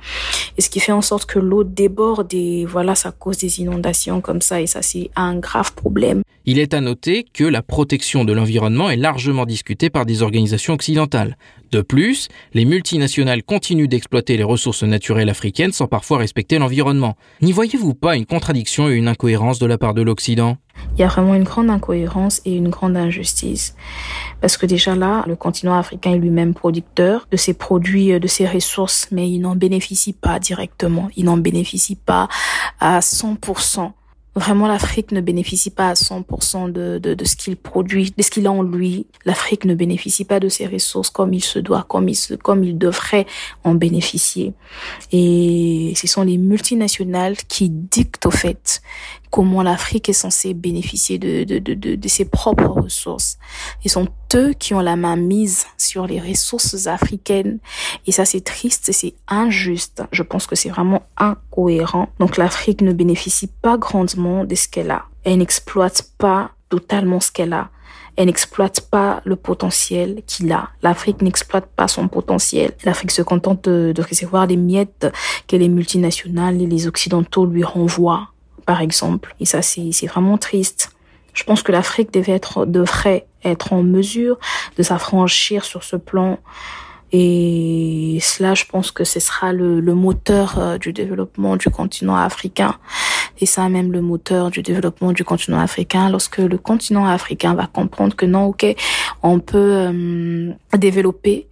Et 0.57 0.61
ce 0.61 0.69
qui 0.69 0.79
fait 0.79 0.91
en 0.91 1.01
sorte 1.01 1.25
que 1.25 1.39
l'eau 1.39 1.63
déborde 1.63 2.33
et 2.33 2.65
voilà, 2.65 2.95
ça 2.95 3.11
cause 3.11 3.37
des 3.37 3.59
inondations 3.59 4.21
comme 4.21 4.41
ça 4.41 4.61
et 4.61 4.67
ça 4.67 4.81
c'est 4.81 5.09
un 5.15 5.35
grave 5.37 5.73
problème. 5.73 6.21
Il 6.51 6.57
est 6.57 6.73
à 6.73 6.81
noter 6.81 7.27
que 7.31 7.43
la 7.43 7.61
protection 7.61 8.25
de 8.25 8.33
l'environnement 8.33 8.89
est 8.89 8.95
largement 8.95 9.45
discutée 9.45 9.91
par 9.91 10.07
des 10.07 10.23
organisations 10.23 10.73
occidentales. 10.73 11.37
De 11.71 11.81
plus, 11.81 12.27
les 12.55 12.65
multinationales 12.65 13.43
continuent 13.43 13.87
d'exploiter 13.87 14.35
les 14.35 14.43
ressources 14.43 14.81
naturelles 14.81 15.29
africaines 15.29 15.73
sans 15.73 15.85
parfois 15.85 16.17
respecter 16.17 16.57
l'environnement. 16.57 17.15
N'y 17.43 17.51
voyez-vous 17.51 17.93
pas 17.93 18.15
une 18.15 18.25
contradiction 18.25 18.89
et 18.89 18.95
une 18.95 19.07
incohérence 19.07 19.59
de 19.59 19.67
la 19.67 19.77
part 19.77 19.93
de 19.93 20.01
l'Occident? 20.01 20.57
Il 20.95 21.01
y 21.01 21.03
a 21.03 21.07
vraiment 21.07 21.35
une 21.35 21.43
grande 21.43 21.69
incohérence 21.69 22.41
et 22.45 22.55
une 22.55 22.69
grande 22.69 22.97
injustice. 22.97 23.75
Parce 24.41 24.57
que 24.57 24.65
déjà 24.65 24.95
là, 24.95 25.23
le 25.27 25.35
continent 25.35 25.77
africain 25.77 26.13
est 26.13 26.17
lui-même 26.17 26.55
producteur 26.55 27.27
de 27.29 27.37
ses 27.37 27.53
produits, 27.53 28.19
de 28.19 28.27
ses 28.27 28.47
ressources, 28.47 29.07
mais 29.11 29.29
il 29.29 29.41
n'en 29.41 29.55
bénéficie 29.55 30.13
pas 30.13 30.39
directement. 30.39 31.09
Il 31.15 31.25
n'en 31.25 31.37
bénéficie 31.37 31.95
pas 31.95 32.27
à 32.79 33.01
100%. 33.01 33.91
Vraiment, 34.39 34.69
l'Afrique 34.69 35.11
ne 35.11 35.19
bénéficie 35.19 35.69
pas 35.69 35.89
à 35.89 35.93
100% 35.95 36.71
de, 36.71 36.97
de, 36.97 37.25
ce 37.25 37.35
qu'il 37.35 37.57
produit, 37.57 38.13
de 38.15 38.23
ce 38.23 38.31
qu'il 38.31 38.47
a 38.47 38.51
en 38.53 38.63
lui. 38.63 39.05
L'Afrique 39.25 39.65
ne 39.65 39.75
bénéficie 39.75 40.23
pas 40.23 40.39
de 40.39 40.47
ses 40.47 40.65
ressources 40.65 41.09
comme 41.09 41.33
il 41.33 41.43
se 41.43 41.59
doit, 41.59 41.83
comme 41.89 42.07
il, 42.07 42.15
comme 42.41 42.63
il 42.63 42.77
devrait 42.77 43.25
en 43.65 43.75
bénéficier. 43.75 44.53
Et 45.11 45.91
ce 45.97 46.07
sont 46.07 46.23
les 46.23 46.37
multinationales 46.37 47.35
qui 47.49 47.69
dictent 47.69 48.27
au 48.27 48.31
fait 48.31 48.81
comment 49.29 49.61
l'Afrique 49.61 50.09
est 50.09 50.13
censée 50.13 50.53
bénéficier 50.53 51.19
de, 51.19 51.43
de, 51.43 51.59
de, 51.59 51.95
de, 51.95 52.07
ses 52.07 52.25
propres 52.25 52.67
ressources. 52.67 53.37
Ils 53.83 53.91
sont 53.91 54.07
eux 54.35 54.53
qui 54.53 54.73
ont 54.73 54.79
la 54.79 54.95
main 54.95 55.15
mise 55.15 55.65
sur 55.77 56.07
les 56.07 56.19
ressources 56.19 56.87
africaines. 56.87 57.59
Et 58.07 58.11
ça, 58.11 58.25
c'est 58.25 58.41
triste, 58.41 58.91
c'est 58.91 59.13
injuste. 59.27 60.03
Je 60.11 60.23
pense 60.23 60.47
que 60.47 60.55
c'est 60.55 60.69
vraiment 60.69 61.03
incohérent. 61.17 62.09
Donc 62.19 62.37
l'Afrique 62.37 62.81
ne 62.81 62.93
bénéficie 62.93 63.47
pas 63.61 63.77
grandement 63.77 64.45
de 64.45 64.55
ce 64.55 64.67
qu'elle 64.67 64.91
a. 64.91 65.05
Elle 65.23 65.37
n'exploite 65.37 66.09
pas 66.17 66.51
totalement 66.69 67.19
ce 67.19 67.31
qu'elle 67.31 67.53
a. 67.53 67.69
Elle 68.15 68.25
n'exploite 68.25 68.81
pas 68.81 69.21
le 69.23 69.35
potentiel 69.35 70.23
qu'il 70.27 70.51
a. 70.51 70.69
L'Afrique 70.81 71.21
n'exploite 71.21 71.67
pas 71.67 71.87
son 71.87 72.07
potentiel. 72.07 72.73
L'Afrique 72.83 73.11
se 73.11 73.21
contente 73.21 73.69
de, 73.69 73.93
de 73.95 74.01
recevoir 74.01 74.45
des 74.47 74.57
miettes 74.57 75.07
que 75.47 75.55
les 75.55 75.69
multinationales 75.69 76.61
et 76.61 76.67
les 76.67 76.87
occidentaux 76.87 77.45
lui 77.45 77.63
renvoient 77.63 78.29
par 78.69 78.81
exemple. 78.81 79.33
Et 79.39 79.45
ça, 79.45 79.63
c'est 79.63 80.05
vraiment 80.05 80.37
triste. 80.37 80.91
Je 81.33 81.43
pense 81.43 81.63
que 81.63 81.71
l'Afrique 81.71 82.13
devrait 82.13 83.25
être 83.43 83.73
en 83.73 83.81
mesure 83.81 84.37
de 84.77 84.83
s'affranchir 84.83 85.65
sur 85.65 85.83
ce 85.83 85.95
plan. 85.95 86.37
Et 87.11 88.19
cela, 88.21 88.53
je 88.53 88.65
pense 88.65 88.91
que 88.91 89.03
ce 89.03 89.19
sera 89.19 89.53
le, 89.53 89.79
le 89.79 89.95
moteur 89.95 90.59
euh, 90.59 90.77
du 90.77 90.93
développement 90.93 91.55
du 91.55 91.69
continent 91.71 92.15
africain. 92.15 92.75
Et 93.41 93.47
ça, 93.47 93.67
même 93.69 93.91
le 93.91 94.01
moteur 94.01 94.51
du 94.51 94.61
développement 94.61 95.13
du 95.13 95.23
continent 95.23 95.59
africain, 95.59 96.11
lorsque 96.11 96.37
le 96.37 96.59
continent 96.59 97.07
africain 97.07 97.55
va 97.55 97.65
comprendre 97.65 98.15
que 98.15 98.27
non, 98.27 98.45
ok, 98.49 98.75
on 99.23 99.39
peut 99.39 99.73
euh, 99.87 100.51
développer 100.77 101.47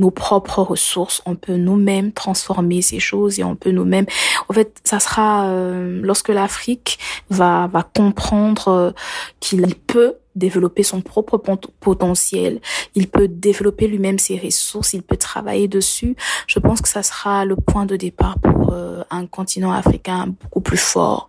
nos 0.00 0.10
propres 0.10 0.62
ressources, 0.62 1.22
on 1.26 1.36
peut 1.36 1.56
nous-mêmes 1.56 2.12
transformer 2.12 2.82
ces 2.82 2.98
choses 2.98 3.38
et 3.38 3.44
on 3.44 3.54
peut 3.54 3.70
nous-mêmes. 3.70 4.06
En 4.48 4.52
fait, 4.54 4.80
ça 4.82 4.98
sera 4.98 5.46
euh, 5.46 6.00
lorsque 6.02 6.30
l'Afrique 6.30 6.98
va 7.28 7.68
va 7.68 7.82
comprendre 7.82 8.68
euh, 8.68 8.90
qu'il 9.38 9.74
peut 9.74 10.14
développer 10.36 10.84
son 10.84 11.02
propre 11.02 11.36
potentiel, 11.80 12.60
il 12.94 13.08
peut 13.08 13.28
développer 13.28 13.88
lui-même 13.88 14.18
ses 14.18 14.38
ressources, 14.38 14.94
il 14.94 15.02
peut 15.02 15.16
travailler 15.16 15.68
dessus. 15.68 16.16
Je 16.46 16.58
pense 16.60 16.80
que 16.80 16.88
ça 16.88 17.02
sera 17.02 17.44
le 17.44 17.56
point 17.56 17.84
de 17.84 17.96
départ 17.96 18.38
pour 18.38 18.72
euh, 18.72 19.02
un 19.10 19.26
continent 19.26 19.72
africain 19.72 20.28
beaucoup 20.40 20.60
plus 20.60 20.78
fort, 20.78 21.28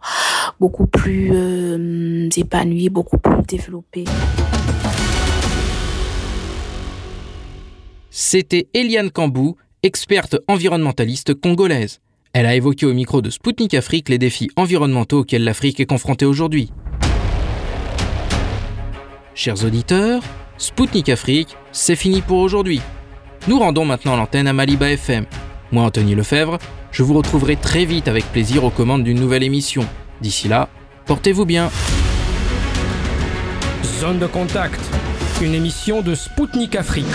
beaucoup 0.60 0.86
plus 0.86 2.30
épanoui, 2.38 2.90
beaucoup 2.90 3.18
plus 3.18 3.42
développé. 3.48 4.06
C'était 8.14 8.68
Eliane 8.74 9.10
Kambou, 9.10 9.56
experte 9.84 10.36
environnementaliste 10.50 11.34
congolaise. 11.34 12.02
Elle 12.34 12.46
a 12.46 12.56
évoqué 12.56 12.86
au 12.86 12.94
micro 12.94 13.22
de 13.22 13.30
Spoutnik 13.30 13.74
Afrique 13.74 14.10
les 14.10 14.18
défis 14.18 14.50
environnementaux 14.58 15.20
auxquels 15.20 15.46
l'Afrique 15.46 15.80
est 15.80 15.86
confrontée 15.86 16.26
aujourd'hui. 16.26 16.74
Chers 19.34 19.64
auditeurs, 19.64 20.22
Spoutnik 20.58 21.08
Afrique, 21.08 21.56
c'est 21.72 21.96
fini 21.96 22.20
pour 22.20 22.40
aujourd'hui. 22.40 22.82
Nous 23.48 23.58
rendons 23.58 23.86
maintenant 23.86 24.18
l'antenne 24.18 24.48
à 24.48 24.52
Maliba 24.52 24.92
FM. 24.92 25.26
Moi, 25.72 25.86
Anthony 25.86 26.14
Lefebvre, 26.14 26.58
je 26.92 27.04
vous 27.04 27.14
retrouverai 27.14 27.56
très 27.56 27.86
vite 27.86 28.10
avec 28.10 28.26
plaisir 28.26 28.66
aux 28.66 28.72
commandes 28.72 29.06
d'une 29.06 29.22
nouvelle 29.22 29.44
émission. 29.44 29.86
D'ici 30.20 30.50
là, 30.50 30.68
portez-vous 31.06 31.46
bien. 31.46 31.72
Zone 34.02 34.20
de 34.20 34.28
contact, 34.28 34.82
une 35.42 35.56
émission 35.56 36.02
de 36.02 36.14
Spoutnik 36.14 36.76
Afrique. 36.76 37.06